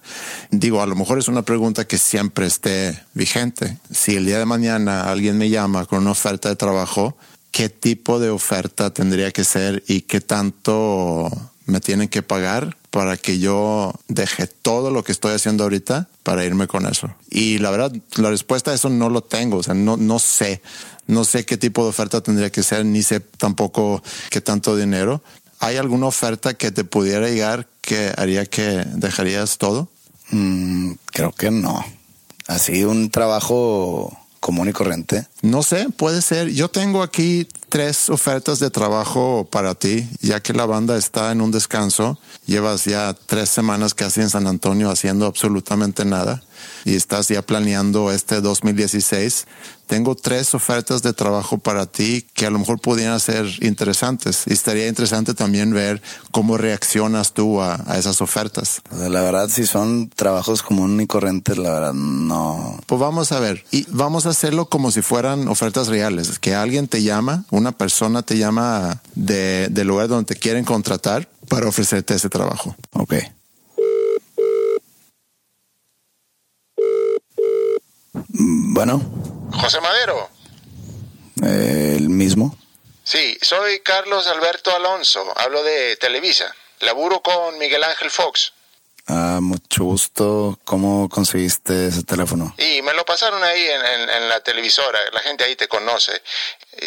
Digo, 0.50 0.82
a 0.82 0.88
lo 0.88 0.96
mejor 0.96 1.20
es 1.20 1.28
una 1.28 1.42
pregunta 1.42 1.86
que 1.86 1.98
siempre 1.98 2.46
esté 2.46 3.04
vigente. 3.14 3.80
Si 3.92 4.16
el 4.16 4.26
día 4.26 4.40
de 4.40 4.46
mañana 4.46 5.12
alguien 5.12 5.38
me 5.38 5.50
llama 5.50 5.88
con 5.88 6.04
una 6.04 6.12
oferta 6.12 6.48
de 6.48 6.56
trabajo, 6.56 7.18
qué 7.56 7.70
tipo 7.70 8.20
de 8.20 8.32
oferta 8.32 8.94
tendría 8.94 9.32
que 9.32 9.46
ser 9.46 9.82
y 9.88 10.02
qué 10.02 10.20
tanto 10.20 11.32
me 11.66 11.80
tienen 11.80 12.10
que 12.10 12.22
pagar 12.22 12.76
para 12.90 13.16
que 13.16 13.40
yo 13.40 13.94
deje 14.10 14.48
todo 14.48 14.92
lo 14.92 15.06
que 15.06 15.14
estoy 15.14 15.34
haciendo 15.34 15.64
ahorita 15.64 16.10
para 16.24 16.44
irme 16.44 16.68
con 16.68 16.86
eso. 16.86 17.16
Y 17.30 17.60
la 17.60 17.72
verdad, 17.72 17.94
la 18.18 18.30
respuesta 18.30 18.72
a 18.72 18.74
eso 18.74 18.90
no 18.90 19.08
lo 19.08 19.22
tengo, 19.22 19.56
o 19.56 19.64
sea, 19.64 19.74
no, 19.74 19.96
no 19.96 20.20
sé, 20.20 20.62
no 21.08 21.24
sé 21.24 21.46
qué 21.46 21.56
tipo 21.56 21.84
de 21.84 21.92
oferta 21.92 22.20
tendría 22.20 22.52
que 22.52 22.62
ser, 22.62 22.86
ni 22.86 23.04
sé 23.04 23.22
tampoco 23.22 24.04
qué 24.30 24.42
tanto 24.42 24.76
dinero. 24.76 25.24
¿Hay 25.60 25.78
alguna 25.78 26.08
oferta 26.08 26.56
que 26.56 26.72
te 26.72 26.84
pudiera 26.84 27.30
llegar 27.30 27.70
que 27.80 28.12
haría 28.18 28.46
que 28.46 28.84
dejarías 28.96 29.58
todo? 29.60 29.88
Mm, 30.32 30.92
creo 31.06 31.32
que 31.32 31.52
no. 31.52 31.86
Así 32.48 32.84
un 32.84 33.12
trabajo 33.12 34.25
común 34.46 34.70
y 34.70 34.74
corriente? 34.74 35.26
No 35.42 35.64
sé, 35.64 35.88
puede 35.98 36.22
ser. 36.22 36.50
Yo 36.50 36.70
tengo 36.70 37.02
aquí 37.02 37.48
tres 37.68 38.12
ofertas 38.12 38.60
de 38.60 38.70
trabajo 38.70 39.48
para 39.50 39.74
ti, 39.74 40.08
ya 40.22 40.40
que 40.40 40.54
la 40.54 40.68
banda 40.68 40.98
está 40.98 41.32
en 41.32 41.42
un 41.42 41.50
descanso. 41.50 42.20
Llevas 42.46 42.86
ya 42.86 43.16
tres 43.26 43.50
semanas 43.50 43.96
casi 43.96 44.22
en 44.22 44.30
San 44.30 44.46
Antonio 44.46 44.92
haciendo 44.92 45.26
absolutamente 45.26 46.06
nada 46.06 46.44
y 46.84 46.96
estás 46.96 47.28
ya 47.28 47.42
planeando 47.42 48.12
este 48.12 48.42
2016 48.42 49.46
tengo 49.88 50.16
tres 50.16 50.56
ofertas 50.56 51.04
de 51.04 51.14
trabajo 51.14 51.58
para 51.58 51.86
ti 51.86 52.26
que 52.34 52.46
a 52.46 52.50
lo 52.50 52.60
mejor 52.60 52.80
podrían 52.80 53.20
ser 53.20 53.46
interesantes. 53.62 54.44
Y 54.48 54.54
estaría 54.54 54.88
interesante 54.88 55.34
también 55.34 55.74
ver 55.74 56.02
cómo 56.32 56.58
reaccionas 56.58 57.34
tú 57.34 57.62
a, 57.62 57.76
esas 57.98 58.22
ofertas. 58.22 58.82
La 58.92 59.22
verdad, 59.22 59.50
si 59.50 59.66
son 59.66 60.10
trabajos 60.10 60.64
comunes 60.64 61.04
y 61.04 61.08
corrientes, 61.08 61.58
la 61.58 61.72
verdad, 61.72 61.94
no. 61.94 62.80
Pues 62.88 63.00
vamos 63.00 63.32
a 63.32 63.40
ver. 63.40 63.64
Y 63.72 63.86
vamos 63.90 64.26
a 64.26 64.30
hacerlo 64.30 64.68
como 64.68 64.92
si 64.92 65.02
fueran 65.02 65.48
ofertas 65.48 65.88
reales. 65.88 66.40
Que 66.40 66.56
alguien 66.56 66.88
te 66.88 67.04
llama, 67.04 67.46
una 67.52 67.72
persona 67.72 68.24
te 68.24 68.38
llama 68.38 69.02
de, 69.14 69.68
del 69.70 69.88
lugar 69.88 70.08
donde 70.08 70.34
te 70.34 70.40
quieren 70.40 70.66
contratar 70.66 71.30
para 71.48 71.68
ofrecerte 71.68 72.16
ese 72.16 72.30
trabajo. 72.30 72.76
Ok. 72.94 73.14
Bueno. 78.30 79.02
José 79.54 79.80
Madero. 79.82 80.30
Eh, 81.44 81.96
¿El 81.98 82.10
mismo? 82.10 82.58
Sí, 83.04 83.38
soy 83.42 83.80
Carlos 83.82 84.28
Alberto 84.28 84.76
Alonso. 84.76 85.24
Hablo 85.38 85.64
de 85.64 85.96
Televisa. 85.98 86.54
Laburo 86.80 87.22
con 87.22 87.58
Miguel 87.58 87.84
Ángel 87.84 88.10
Fox. 88.10 88.54
Ah, 89.08 89.40
mucho 89.42 89.84
gusto. 89.84 90.60
¿Cómo 90.66 91.08
conseguiste 91.10 91.88
ese 91.88 92.04
teléfono? 92.04 92.56
Y 92.58 92.82
me 92.82 92.94
lo 92.94 93.06
pasaron 93.06 93.44
ahí 93.44 93.62
en, 93.62 94.10
en 94.10 94.30
la 94.30 94.40
televisora. 94.42 95.00
La 95.14 95.20
gente 95.20 95.44
ahí 95.44 95.56
te 95.56 95.68
conoce. 95.68 96.22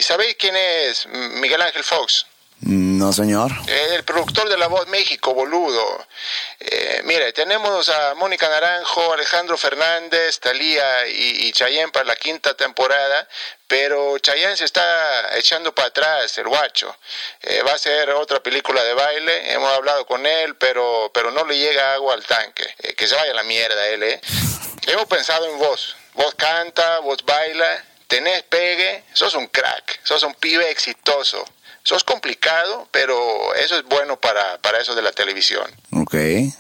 ¿Sabéis 0.01 0.37
quién 0.39 0.57
es 0.57 1.07
Miguel 1.41 1.63
Ángel 1.63 1.85
Fox? 1.85 2.27
No, 2.61 3.13
señor. 3.13 3.53
El 3.69 4.03
productor 4.03 4.49
de 4.49 4.59
La 4.59 4.67
Voz 4.67 4.89
México, 4.89 5.33
boludo. 5.33 6.07
Eh, 6.59 7.03
mire, 7.05 7.33
tenemos 7.33 7.89
a 7.89 8.15
Mónica 8.15 8.49
Naranjo, 8.49 9.13
Alejandro 9.13 9.57
Fernández, 9.57 10.41
Talía 10.41 11.07
y, 11.07 11.49
y 11.49 11.53
para 11.93 12.05
la 12.05 12.17
quinta 12.17 12.55
temporada, 12.55 13.29
pero 13.69 14.19
Chayén 14.19 14.57
se 14.57 14.65
está 14.65 15.39
echando 15.39 15.73
para 15.73 15.89
atrás, 15.89 16.37
el 16.39 16.49
guacho. 16.49 16.97
Eh, 17.43 17.63
va 17.63 17.75
a 17.75 17.79
ser 17.79 18.11
otra 18.11 18.43
película 18.43 18.83
de 18.83 18.95
baile, 18.95 19.53
hemos 19.53 19.73
hablado 19.73 20.05
con 20.05 20.27
él, 20.27 20.57
pero, 20.57 21.13
pero 21.15 21.31
no 21.31 21.45
le 21.45 21.57
llega 21.57 21.95
agua 21.95 22.15
al 22.15 22.27
tanque. 22.27 22.67
Eh, 22.81 22.95
que 22.95 23.07
se 23.07 23.15
vaya 23.15 23.31
a 23.31 23.37
la 23.37 23.45
mierda 23.45 23.87
él, 23.87 24.03
¿eh? 24.03 24.21
hemos 24.89 25.07
pensado 25.07 25.47
en 25.47 25.59
vos. 25.59 25.97
Vos 26.15 26.35
canta, 26.35 26.99
vos 27.01 27.25
baila, 27.25 27.85
tenés 28.09 28.43
pegue, 28.43 29.05
sos 29.13 29.35
un 29.35 29.47
crack, 29.47 30.01
sos 30.03 30.25
un 30.25 30.35
pibe 30.35 30.69
exitoso. 30.71 31.45
Eso 31.89 31.97
es 31.97 32.05
complicado, 32.05 32.87
pero 32.91 33.55
eso 33.55 33.79
es 33.79 33.85
bueno 33.85 34.21
para, 34.21 34.61
para 34.61 34.79
eso 34.79 34.95
de 34.95 35.01
la 35.01 35.11
televisión. 35.11 35.65
Ok. 35.93 36.17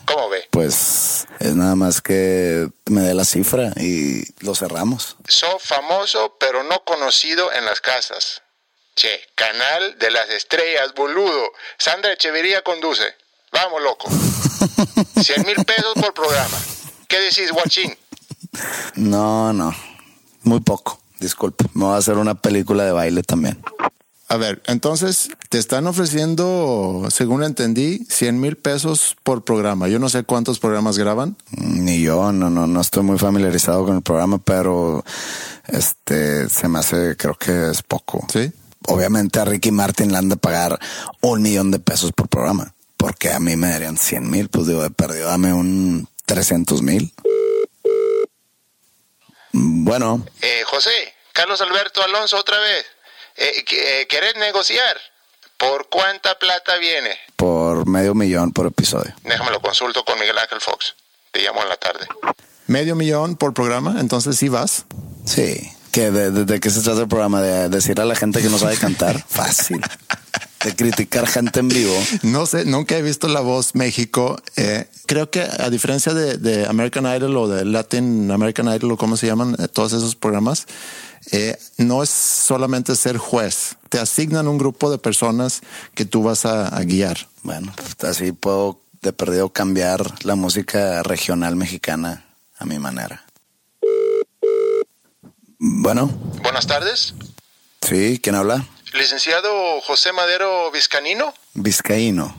¿Cómo 0.06 0.30
ve? 0.30 0.48
Pues 0.50 1.26
es 1.38 1.54
nada 1.54 1.74
más 1.74 2.00
que 2.00 2.66
me 2.86 3.02
dé 3.02 3.12
la 3.12 3.26
cifra 3.26 3.74
y 3.76 4.24
lo 4.42 4.54
cerramos. 4.54 5.18
Soy 5.28 5.58
famoso, 5.60 6.34
pero 6.40 6.62
no 6.62 6.82
conocido 6.82 7.52
en 7.52 7.66
las 7.66 7.82
casas. 7.82 8.40
Che, 8.96 9.20
canal 9.34 9.98
de 9.98 10.10
las 10.12 10.30
estrellas, 10.30 10.94
boludo. 10.94 11.52
Sandra 11.76 12.14
Echeverría 12.14 12.62
conduce. 12.62 13.14
Vamos, 13.52 13.82
loco. 13.82 14.08
100 15.20 15.44
mil 15.44 15.62
pesos 15.62 15.92
por 15.92 16.14
programa. 16.14 16.58
¿Qué 17.06 17.20
decís, 17.20 17.52
guachín? 17.52 17.94
No, 18.94 19.52
no. 19.52 19.76
Muy 20.44 20.60
poco. 20.60 20.98
Disculpe. 21.18 21.66
Me 21.74 21.84
voy 21.84 21.96
a 21.96 21.98
hacer 21.98 22.14
una 22.14 22.34
película 22.34 22.84
de 22.84 22.92
baile 22.92 23.22
también. 23.22 23.62
A 24.30 24.36
ver, 24.36 24.60
entonces 24.66 25.30
te 25.48 25.56
están 25.56 25.86
ofreciendo, 25.86 27.08
según 27.10 27.42
entendí, 27.42 28.04
100 28.10 28.38
mil 28.38 28.56
pesos 28.56 29.16
por 29.22 29.42
programa. 29.42 29.88
Yo 29.88 29.98
no 29.98 30.10
sé 30.10 30.22
cuántos 30.24 30.58
programas 30.58 30.98
graban. 30.98 31.36
Ni 31.50 32.02
yo, 32.02 32.30
no, 32.32 32.50
no, 32.50 32.66
no 32.66 32.80
estoy 32.82 33.04
muy 33.04 33.18
familiarizado 33.18 33.86
con 33.86 33.96
el 33.96 34.02
programa, 34.02 34.36
pero 34.36 35.02
este 35.66 36.46
se 36.50 36.68
me 36.68 36.80
hace, 36.80 37.16
creo 37.16 37.36
que 37.36 37.70
es 37.70 37.82
poco. 37.82 38.26
Sí. 38.30 38.52
Obviamente 38.86 39.40
a 39.40 39.46
Ricky 39.46 39.70
Martin 39.70 40.12
le 40.12 40.18
han 40.18 40.28
de 40.28 40.36
pagar 40.36 40.78
un 41.22 41.40
millón 41.40 41.70
de 41.70 41.78
pesos 41.78 42.12
por 42.12 42.28
programa, 42.28 42.74
porque 42.98 43.32
a 43.32 43.40
mí 43.40 43.56
me 43.56 43.70
darían 43.70 43.96
100 43.96 44.30
mil, 44.30 44.50
pues 44.50 44.66
digo, 44.66 44.84
he 44.84 44.90
perdido, 44.90 45.28
dame 45.28 45.54
un 45.54 46.06
300 46.26 46.82
mil. 46.82 47.14
Bueno. 49.52 50.22
Eh, 50.42 50.62
José, 50.66 50.90
Carlos 51.32 51.62
Alberto 51.62 52.02
Alonso 52.02 52.36
otra 52.36 52.58
vez. 52.58 52.84
Eh, 53.40 53.64
eh, 53.70 54.06
¿Querés 54.08 54.34
negociar? 54.36 54.96
¿Por 55.56 55.88
cuánta 55.88 56.36
plata 56.38 56.76
viene? 56.78 57.16
Por 57.36 57.86
medio 57.86 58.14
millón 58.14 58.52
por 58.52 58.66
episodio. 58.66 59.14
Déjame 59.22 59.52
lo 59.52 59.60
consulto 59.60 60.04
con 60.04 60.18
Miguel 60.18 60.36
Ángel 60.38 60.60
Fox. 60.60 60.96
Te 61.30 61.42
llamo 61.42 61.62
en 61.62 61.68
la 61.68 61.76
tarde. 61.76 62.06
¿Medio 62.66 62.96
millón 62.96 63.36
por 63.36 63.54
programa? 63.54 63.96
Entonces 64.00 64.36
sí 64.36 64.48
vas. 64.48 64.86
Sí. 65.24 65.70
¿Que 65.92 66.10
de, 66.10 66.30
de, 66.44 66.60
qué 66.60 66.70
se 66.70 66.82
trata 66.82 67.02
el 67.02 67.08
programa? 67.08 67.40
¿De 67.40 67.68
decir 67.68 68.00
a 68.00 68.04
la 68.04 68.16
gente 68.16 68.42
que 68.42 68.48
no 68.48 68.58
sabe 68.58 68.76
cantar? 68.76 69.24
Fácil. 69.28 69.80
De 70.64 70.74
criticar 70.74 71.28
gente 71.28 71.60
en 71.60 71.68
vivo. 71.68 71.94
No 72.22 72.44
sé, 72.44 72.64
nunca 72.64 72.96
he 72.96 73.02
visto 73.02 73.28
La 73.28 73.40
Voz 73.40 73.76
México. 73.76 74.36
Eh, 74.56 74.88
creo 75.06 75.30
que 75.30 75.42
a 75.42 75.70
diferencia 75.70 76.12
de, 76.12 76.38
de, 76.38 76.66
American 76.66 77.06
Idol 77.06 77.36
o 77.36 77.48
de 77.48 77.64
Latin 77.64 78.32
American 78.32 78.66
Idol 78.66 78.92
o 78.92 78.96
cómo 78.96 79.16
se 79.16 79.28
llaman 79.28 79.54
eh, 79.58 79.68
todos 79.68 79.92
esos 79.92 80.16
programas, 80.16 80.66
eh, 81.32 81.58
no 81.78 82.02
es 82.02 82.10
solamente 82.10 82.94
ser 82.96 83.16
juez. 83.18 83.76
Te 83.88 83.98
asignan 83.98 84.48
un 84.48 84.58
grupo 84.58 84.90
de 84.90 84.98
personas 84.98 85.60
que 85.94 86.04
tú 86.04 86.22
vas 86.22 86.44
a, 86.46 86.68
a 86.68 86.82
guiar. 86.84 87.28
Bueno, 87.42 87.72
pues 87.98 88.10
así 88.10 88.32
puedo 88.32 88.80
de 89.02 89.12
perdido 89.12 89.50
cambiar 89.52 90.24
la 90.24 90.34
música 90.34 91.02
regional 91.02 91.56
mexicana 91.56 92.24
a 92.58 92.64
mi 92.64 92.78
manera. 92.78 93.24
Bueno, 95.58 96.06
Buenas 96.42 96.66
tardes. 96.66 97.14
sí, 97.82 98.20
¿quién 98.22 98.34
habla? 98.36 98.64
Licenciado 98.94 99.80
José 99.82 100.12
Madero 100.12 100.70
Vizcanino. 100.70 101.34
Vizcaíno. 101.54 102.34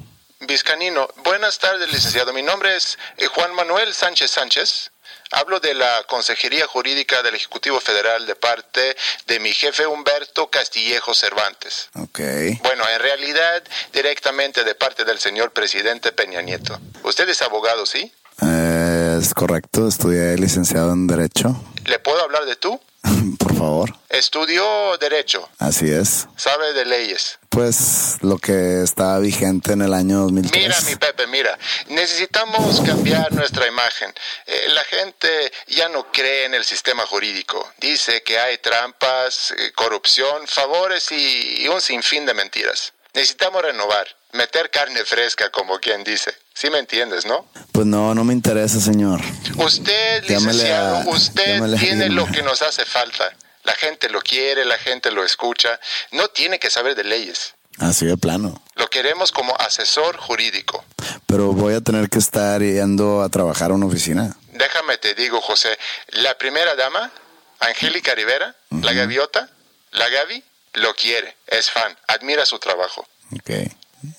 Vizcanino. 0.47 1.07
Buenas 1.23 1.59
tardes, 1.59 1.91
licenciado. 1.91 2.33
Mi 2.33 2.41
nombre 2.41 2.75
es 2.75 2.97
eh, 3.17 3.27
Juan 3.27 3.53
Manuel 3.55 3.93
Sánchez 3.93 4.31
Sánchez. 4.31 4.91
Hablo 5.31 5.59
de 5.59 5.73
la 5.75 6.03
Consejería 6.07 6.65
Jurídica 6.65 7.21
del 7.21 7.35
Ejecutivo 7.35 7.79
Federal 7.79 8.25
de 8.25 8.35
parte 8.35 8.95
de 9.27 9.39
mi 9.39 9.51
jefe 9.51 9.85
Humberto 9.85 10.49
Castillejo 10.49 11.13
Cervantes. 11.13 11.89
Ok. 11.95 12.19
Bueno, 12.63 12.83
en 12.89 12.99
realidad 12.99 13.63
directamente 13.93 14.63
de 14.63 14.73
parte 14.75 15.05
del 15.05 15.19
señor 15.19 15.51
presidente 15.51 16.11
Peña 16.11 16.41
Nieto. 16.41 16.79
Usted 17.03 17.29
es 17.29 17.41
abogado, 17.41 17.85
¿sí? 17.85 18.11
Eh, 18.41 19.19
es 19.21 19.33
correcto, 19.33 19.87
estudié 19.87 20.35
licenciado 20.37 20.93
en 20.93 21.05
Derecho. 21.07 21.55
¿Le 21.85 21.99
puedo 21.99 22.21
hablar 22.23 22.45
de 22.45 22.55
tú? 22.55 22.79
Por 23.39 23.55
favor. 23.55 23.95
Estudió 24.09 24.97
Derecho, 24.97 25.47
Así 25.59 25.91
es. 25.91 26.27
sabe 26.37 26.73
de 26.73 26.85
leyes. 26.85 27.38
Pues 27.49 28.17
lo 28.21 28.37
que 28.37 28.83
estaba 28.83 29.17
vigente 29.19 29.73
en 29.73 29.81
el 29.81 29.93
año 29.93 30.19
2003. 30.19 30.61
Mira, 30.61 30.81
mi 30.81 30.95
Pepe, 30.95 31.25
mira, 31.27 31.57
necesitamos 31.87 32.79
cambiar 32.81 33.31
nuestra 33.33 33.67
imagen. 33.67 34.13
Eh, 34.45 34.67
la 34.69 34.83
gente 34.83 35.27
ya 35.67 35.89
no 35.89 36.11
cree 36.11 36.45
en 36.45 36.53
el 36.53 36.63
sistema 36.63 37.05
jurídico. 37.07 37.67
Dice 37.79 38.21
que 38.21 38.39
hay 38.39 38.59
trampas, 38.59 39.51
eh, 39.57 39.71
corrupción, 39.73 40.47
favores 40.47 41.11
y, 41.11 41.63
y 41.63 41.67
un 41.67 41.81
sinfín 41.81 42.25
de 42.27 42.35
mentiras. 42.35 42.93
Necesitamos 43.15 43.63
renovar, 43.63 44.05
meter 44.33 44.69
carne 44.69 45.03
fresca, 45.03 45.49
como 45.49 45.79
quien 45.79 46.03
dice. 46.03 46.31
¿Sí 46.53 46.69
me 46.69 46.77
entiendes, 46.77 47.25
no? 47.25 47.47
Pues 47.71 47.87
no, 47.87 48.13
no 48.13 48.23
me 48.23 48.33
interesa, 48.33 48.79
señor. 48.79 49.21
Usted, 49.57 50.23
licenciado, 50.29 50.97
a- 50.97 51.05
usted 51.09 51.59
tiene 51.79 52.09
lo 52.09 52.27
que 52.27 52.43
nos 52.43 52.61
hace 52.61 52.85
falta. 52.85 53.33
La 53.69 53.75
gente 53.75 54.09
lo 54.09 54.19
quiere, 54.21 54.65
la 54.65 54.79
gente 54.79 55.11
lo 55.11 55.23
escucha. 55.23 55.79
No 56.09 56.29
tiene 56.29 56.57
que 56.57 56.71
saber 56.71 56.95
de 56.95 57.03
leyes. 57.03 57.53
Así 57.77 58.07
de 58.07 58.17
plano. 58.17 58.59
Lo 58.73 58.89
queremos 58.89 59.31
como 59.31 59.55
asesor 59.59 60.17
jurídico. 60.17 60.83
Pero 61.27 61.53
voy 61.53 61.75
a 61.75 61.81
tener 61.81 62.09
que 62.09 62.17
estar 62.17 62.61
yendo 62.61 63.21
a 63.21 63.29
trabajar 63.29 63.69
a 63.69 63.75
una 63.75 63.85
oficina. 63.85 64.35
Déjame 64.53 64.97
te 64.97 65.13
digo, 65.13 65.39
José, 65.39 65.77
la 66.07 66.35
primera 66.39 66.75
dama, 66.75 67.11
Angélica 67.59 68.15
Rivera, 68.15 68.55
la 68.71 68.91
gaviota, 68.93 69.47
la 69.91 70.09
Gaby, 70.09 70.43
lo 70.73 70.95
quiere, 70.95 71.37
es 71.45 71.69
fan, 71.69 71.95
admira 72.07 72.47
su 72.47 72.57
trabajo. 72.57 73.07
Ok. 73.35 73.51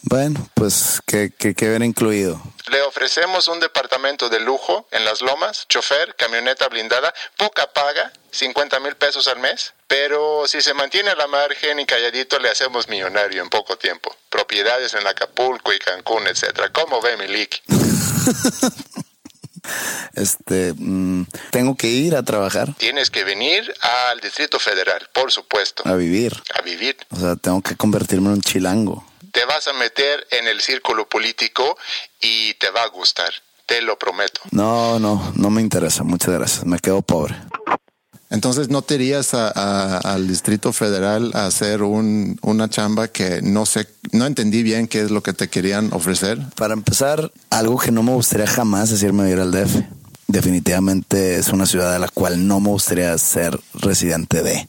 Bueno, 0.03 0.49
pues, 0.55 1.01
¿qué, 1.07 1.33
qué, 1.37 1.55
qué 1.57 1.71
viene 1.71 1.87
incluido? 1.87 2.41
Le 2.69 2.83
ofrecemos 2.83 3.49
un 3.49 3.59
departamento 3.59 4.29
de 4.29 4.39
lujo 4.39 4.87
en 4.93 5.05
Las 5.05 5.23
Lomas, 5.23 5.67
chofer, 5.69 6.15
camioneta 6.15 6.69
blindada, 6.69 7.13
poca 7.37 7.67
paga, 7.73 8.13
50 8.33 8.81
mil 8.81 8.95
pesos 8.97 9.27
al 9.29 9.39
mes, 9.39 9.75
pero 9.87 10.47
si 10.47 10.61
se 10.61 10.75
mantiene 10.75 11.11
a 11.11 11.17
la 11.17 11.27
margen 11.27 11.79
y 11.81 11.87
calladito 11.87 12.39
le 12.39 12.49
hacemos 12.51 12.89
millonario 12.89 13.43
en 13.43 13.49
poco 13.49 13.77
tiempo. 13.77 14.15
Propiedades 14.29 14.95
en 14.95 15.07
Acapulco 15.07 15.73
y 15.73 15.79
Cancún, 15.79 16.27
etcétera. 16.27 16.71
¿Cómo 16.73 17.01
ve 17.01 17.17
mi 17.17 17.27
leak? 17.27 17.63
Este, 20.15 20.73
mm, 20.77 21.27
tengo 21.51 21.77
que 21.77 21.87
ir 21.89 22.17
a 22.17 22.23
trabajar, 22.25 22.75
Tienes 22.79 23.11
que 23.11 23.25
venir 23.25 23.73
al 24.09 24.19
Distrito 24.21 24.59
Federal, 24.59 25.07
por 25.13 25.31
supuesto, 25.31 25.83
a 25.87 25.95
vivir. 25.95 26.33
a 26.59 26.63
vivir. 26.63 26.97
O 27.11 27.17
sea, 27.17 27.37
tengo 27.37 27.61
que 27.63 27.77
convertirme 27.77 28.29
en 28.29 28.35
un 28.35 28.41
chilango. 28.43 29.05
te 29.33 29.45
vas 29.45 29.69
a 29.69 29.73
meter 29.75 30.27
en 30.31 30.49
el 30.49 30.61
círculo 30.61 31.07
político 31.09 31.77
y 32.21 32.55
te 32.55 32.71
va 32.71 32.83
a 32.83 32.89
gustar, 32.89 33.33
te 33.67 33.81
lo 33.83 33.99
prometo. 33.99 34.41
No, 34.51 34.99
no, 34.99 35.33
no 35.37 35.51
me 35.51 35.61
interesa. 35.61 36.03
Muchas 36.05 36.31
gracias. 36.35 36.65
Me 36.65 36.79
quedo 36.79 37.03
pobre. 37.03 37.37
Entonces, 38.31 38.69
¿no 38.71 38.83
te 38.83 38.95
irías 38.95 39.35
a- 39.35 39.99
al 39.99 40.29
Distrito 40.29 40.73
Federal 40.73 41.33
a 41.35 41.47
hacer 41.47 41.83
un, 41.83 42.39
una 42.43 42.69
chamba 42.71 43.09
que 43.09 43.43
no 43.43 43.67
sé, 43.67 43.89
no 44.13 44.25
entendí 44.27 44.63
bien 44.63 44.87
qué 44.87 45.01
es 45.03 45.11
lo 45.11 45.23
que 45.23 45.33
te 45.33 45.49
querían 45.49 45.93
ofrecer? 45.93 46.39
Para 46.57 46.75
empezar, 46.75 47.33
algo 47.51 47.77
que 47.79 47.91
no 47.91 48.03
me 48.05 48.13
gustaría 48.13 48.47
jamás 48.47 48.93
es 48.93 49.03
irme 49.03 49.25
vivir 49.25 49.41
al 49.41 49.51
DF. 49.51 49.83
Definitivamente 50.29 51.37
es 51.39 51.49
una 51.49 51.67
ciudad 51.67 51.95
a 51.95 51.99
la 51.99 52.09
cual 52.09 52.47
no 52.47 52.61
me 52.61 52.69
gustaría 52.71 53.17
ser 53.19 53.61
residente 53.75 54.43
de. 54.43 54.69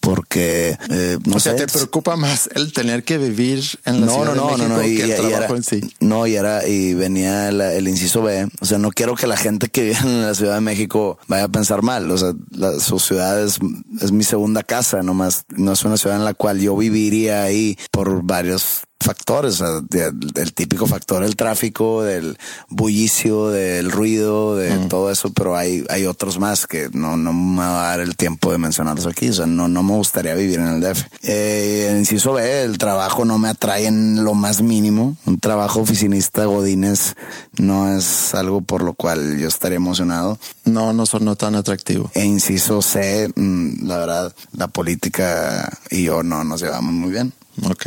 Porque, 0.00 0.76
eh, 0.90 1.18
no 1.24 1.36
o 1.36 1.40
sea, 1.40 1.54
¿te 1.54 1.66
preocupa 1.66 2.16
más 2.16 2.50
el 2.54 2.72
tener 2.72 3.04
que 3.04 3.18
vivir 3.18 3.62
en 3.84 4.00
la 4.00 4.06
no, 4.06 4.12
Ciudad 4.14 4.26
no, 4.26 4.32
de 4.32 4.36
no, 4.36 4.46
México 4.48 4.68
no, 4.68 4.76
no, 4.76 4.82
y, 4.86 4.96
que 4.96 5.02
el 5.04 5.10
y 5.10 5.14
trabajo 5.14 5.44
era, 5.44 5.56
en 5.56 5.62
sí? 5.62 5.94
no, 6.00 6.26
y 6.26 6.34
era, 6.34 6.66
y 6.66 6.94
venía 6.94 7.48
el 7.48 7.88
inciso 7.88 8.22
B. 8.22 8.48
O 8.60 8.66
sea, 8.66 8.78
no 8.78 8.90
quiero 8.90 9.14
que 9.14 9.26
la 9.26 9.36
gente 9.36 9.68
que 9.68 9.82
vive 9.82 9.98
en 10.02 10.22
la 10.22 10.34
Ciudad 10.34 10.54
de 10.56 10.60
México 10.60 11.18
vaya 11.28 11.44
a 11.44 11.48
pensar 11.48 11.82
mal. 11.82 12.10
O 12.10 12.18
sea, 12.18 12.32
la- 12.50 12.80
su 12.80 12.98
ciudad 12.98 13.42
es, 13.42 13.58
es 14.00 14.10
mi 14.12 14.24
segunda 14.24 14.62
casa, 14.64 15.02
nomás 15.02 15.44
no 15.50 15.72
es 15.72 15.84
una 15.84 15.96
ciudad 15.96 16.16
en 16.18 16.24
la 16.24 16.34
cual 16.34 16.58
yo 16.60 16.76
viviría 16.76 17.42
ahí 17.44 17.78
por 17.92 18.22
varios 18.24 18.80
factores, 19.02 19.62
del 19.88 20.52
típico 20.54 20.86
factor 20.86 21.22
del 21.22 21.36
tráfico, 21.36 22.02
del 22.02 22.38
bullicio, 22.68 23.48
del 23.48 23.90
ruido, 23.90 24.56
de 24.56 24.76
todo 24.88 25.10
eso, 25.10 25.32
pero 25.32 25.56
hay, 25.56 25.84
hay 25.88 26.06
otros 26.06 26.38
más 26.38 26.66
que 26.66 26.88
no, 26.92 27.16
no 27.16 27.32
me 27.32 27.58
va 27.58 27.86
a 27.86 27.90
dar 27.90 28.00
el 28.00 28.16
tiempo 28.16 28.52
de 28.52 28.58
mencionarlos 28.58 29.06
aquí, 29.06 29.28
o 29.28 29.32
sea, 29.32 29.46
no, 29.46 29.68
no 29.68 29.82
me 29.82 29.94
gustaría 29.94 30.34
vivir 30.34 30.58
en 30.58 30.68
el 30.68 30.80
DF. 30.80 31.04
Eh, 31.22 31.88
el 31.90 31.98
inciso 31.98 32.34
B, 32.34 32.62
el 32.62 32.78
trabajo 32.78 33.24
no 33.24 33.38
me 33.38 33.48
atrae 33.48 33.86
en 33.86 34.24
lo 34.24 34.34
más 34.34 34.62
mínimo, 34.62 35.16
un 35.26 35.38
trabajo 35.38 35.80
oficinista 35.80 36.44
godines 36.44 37.14
no 37.58 37.96
es 37.96 38.34
algo 38.34 38.60
por 38.60 38.82
lo 38.82 38.94
cual 38.94 39.38
yo 39.38 39.48
estaría 39.48 39.76
emocionado. 39.76 40.38
No, 40.64 40.92
no 40.92 41.06
son 41.06 41.24
no 41.24 41.36
tan 41.36 41.54
atractivo. 41.54 42.10
E 42.14 42.24
inciso 42.24 42.82
C, 42.82 43.30
mm, 43.34 43.86
la 43.86 43.98
verdad, 43.98 44.34
la 44.56 44.68
política 44.68 45.70
y 45.90 46.04
yo 46.04 46.22
no 46.22 46.44
nos 46.44 46.62
llevamos 46.62 46.92
muy 46.92 47.10
bien. 47.10 47.32
Ok, 47.64 47.86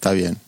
está 0.00 0.12
bien. 0.12 0.40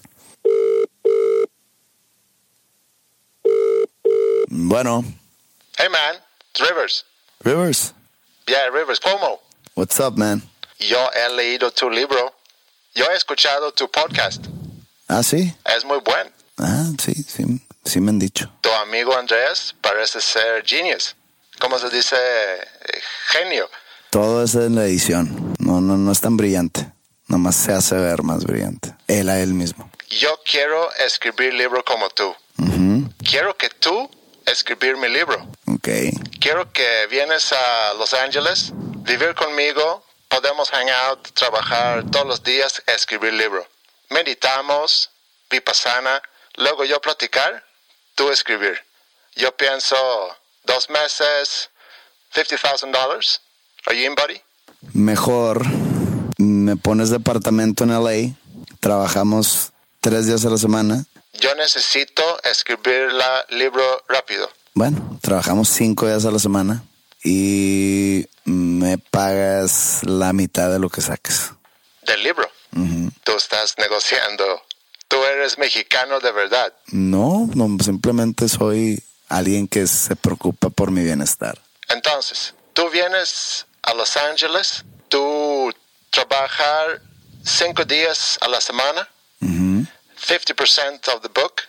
Bueno, 4.49 5.05
Hey 5.77 5.89
man, 5.91 6.17
it's 6.51 6.61
Rivers. 6.61 7.05
Rivers, 7.45 7.93
Yeah, 8.47 8.71
Rivers, 8.71 8.99
¿cómo? 8.99 9.41
what's 9.75 10.01
up, 10.01 10.17
man? 10.17 10.43
Yo 10.79 10.97
he 11.15 11.29
leído 11.37 11.71
tu 11.71 11.91
libro. 11.91 12.33
Yo 12.95 13.05
he 13.11 13.15
escuchado 13.17 13.73
tu 13.73 13.89
podcast. 13.91 14.43
Ah, 15.09 15.23
sí. 15.23 15.55
Es 15.67 15.85
muy 15.85 15.99
bueno. 16.01 16.31
Ah, 16.59 16.87
sí, 16.99 17.13
sí, 17.15 17.45
sí 17.85 18.01
me 18.01 18.11
han 18.11 18.19
dicho. 18.19 18.51
Tu 18.63 18.71
amigo 18.71 19.15
Andrés 19.17 19.75
parece 19.83 20.21
ser 20.21 20.65
genius. 20.65 21.15
¿Cómo 21.61 21.79
se 21.79 21.91
dice? 21.91 22.17
Eh, 22.17 23.01
Genio. 23.29 23.69
Todo 24.11 24.45
es 24.45 24.55
en 24.55 24.75
la 24.77 24.85
edición. 24.87 25.55
No, 25.59 25.81
no, 25.81 25.97
no 25.97 26.11
es 26.13 26.21
tan 26.21 26.37
brillante. 26.37 26.92
Nomás 27.33 27.57
se 27.57 27.73
hace 27.73 27.95
ver 27.95 28.23
más 28.23 28.45
brillante. 28.45 28.95
Él 29.09 29.31
a 29.31 29.41
él 29.41 29.55
mismo. 29.55 29.91
Yo 30.11 30.39
quiero 30.45 30.93
escribir 30.97 31.55
libro 31.55 31.83
como 31.83 32.11
tú. 32.11 32.37
Quiero 33.25 33.57
que 33.57 33.71
tú 33.71 34.11
escribir 34.45 34.99
mi 34.99 35.09
libro. 35.09 35.49
Ok. 35.67 35.89
Quiero 36.41 36.71
que 36.71 37.07
vienes 37.09 37.55
a 37.55 37.95
Los 37.95 38.13
Ángeles, 38.13 38.73
vivir 38.75 39.35
conmigo, 39.35 40.05
podemos 40.29 40.69
hang 40.73 40.91
out, 41.09 41.27
trabajar 41.33 42.05
todos 42.11 42.27
los 42.27 42.43
días, 42.43 42.83
escribir 42.87 43.33
libro. 43.33 43.67
Meditamos, 44.11 45.09
vipassana, 45.51 46.21
luego 46.57 46.85
yo 46.85 47.01
platicar, 47.01 47.65
tú 48.15 48.31
escribir. 48.31 48.79
Yo 49.37 49.57
pienso 49.57 49.97
dos 50.65 50.91
meses, 50.91 51.71
$50,000. 52.35 53.41
Are 53.87 53.99
you 53.99 54.05
in, 54.05 54.15
buddy? 54.15 54.39
Mejor 54.93 55.63
me 56.63 56.77
pones 56.77 57.11
departamento 57.11 57.85
en 57.85 57.91
LA. 57.91 58.35
Trabajamos 58.81 59.73
tres 60.01 60.27
días 60.27 60.45
a 60.45 60.51
la 60.51 60.59
semana. 60.59 61.05
Yo 61.41 61.55
necesito 61.55 62.23
escribir 62.45 63.09
el 63.49 63.59
libro 63.59 63.83
rápido. 64.09 64.49
Bueno, 64.75 65.19
trabajamos 65.21 65.69
cinco 65.69 66.07
días 66.07 66.25
a 66.25 66.31
la 66.31 66.39
semana 66.39 66.83
y 67.25 68.27
me 68.45 68.99
pagas 68.99 70.01
la 70.05 70.33
mitad 70.33 70.71
de 70.71 70.79
lo 70.79 70.89
que 70.89 71.01
saques. 71.01 71.53
Del 72.03 72.23
libro. 72.23 72.49
Tú 73.25 73.33
estás 73.37 73.75
negociando. 73.79 74.63
Tú 75.09 75.23
eres 75.25 75.59
mexicano 75.59 76.21
de 76.21 76.33
verdad. 76.33 76.73
No, 76.87 77.49
no, 77.55 77.77
simplemente 77.85 78.49
soy 78.49 79.03
alguien 79.29 79.69
que 79.69 79.87
se 79.87 80.17
preocupa 80.17 80.71
por 80.71 80.91
mi 80.91 81.03
bienestar. 81.03 81.59
Entonces, 81.89 82.55
tú 82.73 82.89
vienes 82.91 83.67
a 83.83 83.95
Los 83.95 84.17
Ángeles, 84.17 84.85
trabajar 86.13 87.01
cinco 87.43 87.85
días 87.85 88.39
a 88.41 88.49
la 88.49 88.61
semana, 88.61 89.09
50% 89.41 91.09
of 91.09 91.23
the 91.23 91.29
book. 91.29 91.63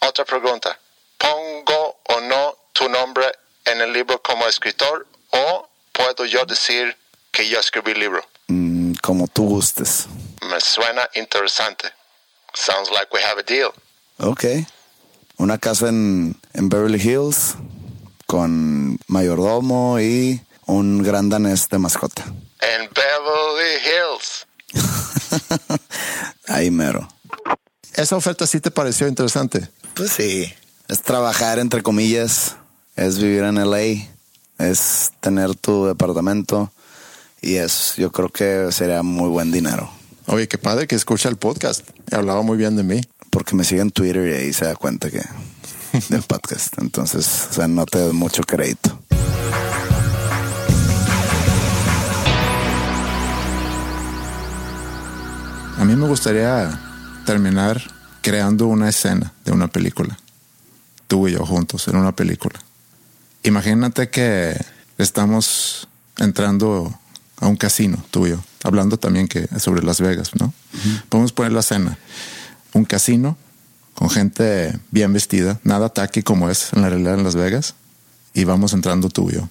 Otra 0.00 0.24
pregunta, 0.24 0.78
¿pongo 1.16 1.96
o 2.08 2.20
no 2.20 2.56
tu 2.72 2.88
nombre 2.88 3.24
en 3.64 3.80
el 3.80 3.92
libro 3.92 4.20
como 4.20 4.46
escritor 4.46 5.06
o 5.30 5.68
puedo 5.92 6.26
yo 6.26 6.44
decir 6.44 6.96
que 7.30 7.48
yo 7.48 7.60
escribí 7.60 7.92
el 7.92 8.00
libro? 8.00 8.22
Mm, 8.48 8.94
como 9.00 9.28
tú 9.28 9.44
gustes. 9.44 10.06
Me 10.42 10.60
suena 10.60 11.08
interesante. 11.14 11.88
Sounds 12.52 12.90
like 12.90 13.08
we 13.12 13.22
have 13.22 13.40
a 13.40 13.42
deal. 13.42 13.72
Ok. 14.18 14.44
Una 15.38 15.58
casa 15.58 15.88
en, 15.88 16.38
en 16.52 16.68
Beverly 16.68 17.00
Hills 17.00 17.54
con 18.26 18.98
mayordomo 19.06 19.98
y 20.00 20.42
un 20.66 21.02
gran 21.02 21.30
danés 21.30 21.68
de 21.68 21.78
mascota. 21.78 22.24
En 22.72 22.88
Beverly 22.94 23.76
Hills. 23.84 24.46
Ahí 26.48 26.70
mero. 26.70 27.08
Esa 27.94 28.16
oferta 28.16 28.46
sí 28.46 28.60
te 28.60 28.70
pareció 28.70 29.06
interesante. 29.08 29.68
Pues 29.94 30.12
sí. 30.12 30.52
Es 30.88 31.02
trabajar, 31.02 31.58
entre 31.58 31.82
comillas. 31.82 32.56
Es 32.96 33.18
vivir 33.18 33.44
en 33.44 33.56
LA. 33.56 34.08
Es 34.58 35.12
tener 35.20 35.54
tu 35.54 35.86
departamento. 35.86 36.72
Y 37.40 37.56
es, 37.56 37.94
yo 37.96 38.10
creo 38.10 38.28
que 38.30 38.72
sería 38.72 39.02
muy 39.02 39.28
buen 39.28 39.52
dinero. 39.52 39.90
Oye, 40.26 40.48
qué 40.48 40.58
padre 40.58 40.86
que 40.86 40.94
escucha 40.94 41.28
el 41.28 41.36
podcast. 41.36 41.86
Hablaba 42.10 42.42
muy 42.42 42.56
bien 42.56 42.76
de 42.76 42.82
mí. 42.82 43.00
Porque 43.30 43.54
me 43.54 43.64
sigue 43.64 43.80
en 43.80 43.90
Twitter 43.90 44.28
y 44.28 44.32
ahí 44.32 44.52
se 44.52 44.64
da 44.64 44.74
cuenta 44.74 45.10
que 45.10 45.22
del 46.08 46.22
podcast. 46.22 46.78
Entonces, 46.78 47.48
o 47.50 47.52
sea, 47.52 47.68
no 47.68 47.84
te 47.86 47.98
doy 47.98 48.12
mucho 48.12 48.42
crédito. 48.42 48.98
A 55.84 55.86
mí 55.86 55.96
me 55.96 56.08
gustaría 56.08 56.80
terminar 57.26 57.78
creando 58.22 58.68
una 58.68 58.88
escena 58.88 59.34
de 59.44 59.52
una 59.52 59.68
película. 59.68 60.16
Tú 61.08 61.28
y 61.28 61.32
yo 61.32 61.44
juntos 61.44 61.86
en 61.88 61.96
una 61.96 62.16
película. 62.16 62.58
Imagínate 63.42 64.08
que 64.08 64.58
estamos 64.96 65.86
entrando 66.16 66.98
a 67.38 67.48
un 67.48 67.56
casino, 67.56 68.02
tú 68.10 68.26
y 68.26 68.30
yo, 68.30 68.42
hablando 68.62 68.96
también 68.96 69.28
que 69.28 69.46
sobre 69.60 69.82
Las 69.82 70.00
Vegas, 70.00 70.30
¿no? 70.40 70.54
Podemos 71.10 71.32
poner 71.32 71.52
la 71.52 71.60
escena. 71.60 71.98
Un 72.72 72.86
casino 72.86 73.36
con 73.92 74.08
gente 74.08 74.78
bien 74.90 75.12
vestida, 75.12 75.60
nada 75.64 75.90
taqui 75.90 76.22
como 76.22 76.48
es 76.48 76.72
en 76.72 76.80
la 76.80 76.88
realidad 76.88 77.12
en 77.18 77.24
Las 77.24 77.34
Vegas, 77.34 77.74
y 78.32 78.44
vamos 78.44 78.72
entrando 78.72 79.10
tú 79.10 79.28
y 79.28 79.34
yo. 79.34 79.50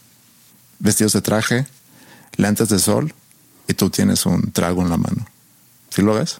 Vestidos 0.79 1.13
de 1.13 1.21
traje, 1.21 1.67
lentes 2.37 2.69
de 2.69 2.79
sol, 2.79 3.13
y 3.67 3.75
tú 3.75 3.91
tienes 3.91 4.25
un 4.25 4.51
trago 4.51 4.81
en 4.81 4.89
la 4.89 4.97
mano. 4.97 5.27
¿Sí 5.93 6.01
lo 6.01 6.15
ves? 6.15 6.39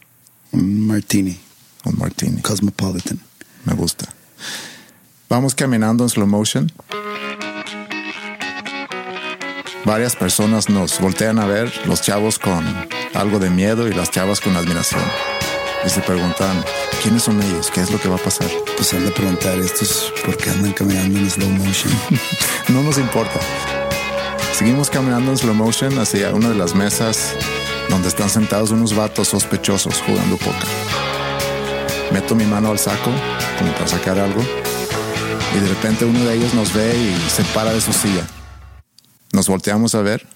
Un 0.51 0.87
martini. 0.87 1.39
Un 1.85 1.99
martini. 1.99 2.41
Cosmopolitan. 2.41 3.19
Me 3.65 3.75
gusta. 3.75 4.11
Vamos 5.29 5.53
caminando 5.53 6.03
en 6.03 6.09
slow 6.09 6.25
motion. 6.25 6.71
Varias 9.85 10.15
personas 10.15 10.69
nos 10.69 10.99
voltean 10.99 11.37
a 11.37 11.45
ver, 11.45 11.71
los 11.85 12.01
chavos 12.01 12.39
con 12.39 12.65
algo 13.13 13.37
de 13.37 13.51
miedo 13.51 13.87
y 13.87 13.93
las 13.93 14.09
chavas 14.09 14.41
con 14.41 14.55
admiración. 14.55 15.03
Y 15.85 15.89
se 15.89 16.01
preguntan, 16.01 16.65
¿quiénes 17.03 17.21
son 17.21 17.39
ellos? 17.39 17.69
¿Qué 17.71 17.81
es 17.81 17.91
lo 17.91 18.01
que 18.01 18.09
va 18.09 18.15
a 18.15 18.23
pasar? 18.23 18.49
Pues 18.75 18.91
han 18.95 19.05
de 19.05 19.11
preguntar 19.11 19.59
estos 19.59 20.11
por 20.25 20.35
qué 20.35 20.49
andan 20.49 20.73
caminando 20.73 21.19
en 21.19 21.29
slow 21.29 21.49
motion. 21.49 21.93
no 22.69 22.81
nos 22.81 22.97
importa. 22.97 23.39
Seguimos 24.53 24.91
caminando 24.91 25.31
en 25.31 25.37
slow 25.37 25.55
motion 25.55 25.97
hacia 25.97 26.31
una 26.31 26.49
de 26.49 26.55
las 26.55 26.75
mesas 26.75 27.35
donde 27.89 28.07
están 28.07 28.29
sentados 28.29 28.69
unos 28.69 28.95
vatos 28.95 29.29
sospechosos 29.29 29.99
jugando 30.05 30.37
póker. 30.37 30.67
Meto 32.11 32.35
mi 32.35 32.45
mano 32.45 32.69
al 32.69 32.77
saco 32.77 33.09
como 33.57 33.73
para 33.73 33.87
sacar 33.87 34.19
algo 34.19 34.41
y 35.55 35.59
de 35.59 35.67
repente 35.67 36.05
uno 36.05 36.23
de 36.23 36.35
ellos 36.35 36.53
nos 36.53 36.71
ve 36.71 36.95
y 36.95 37.29
se 37.31 37.43
para 37.45 37.73
de 37.73 37.81
su 37.81 37.91
silla. 37.93 38.27
Nos 39.31 39.47
volteamos 39.47 39.95
a 39.95 40.03
ver, 40.03 40.27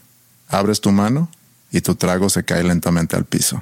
abres 0.47 0.81
tu 0.81 0.91
mano 0.91 1.29
y 1.71 1.81
tu 1.81 1.93
trago 1.93 2.27
se 2.29 2.43
cae 2.43 2.63
lentamente 2.63 3.15
al 3.15 3.25
piso. 3.25 3.61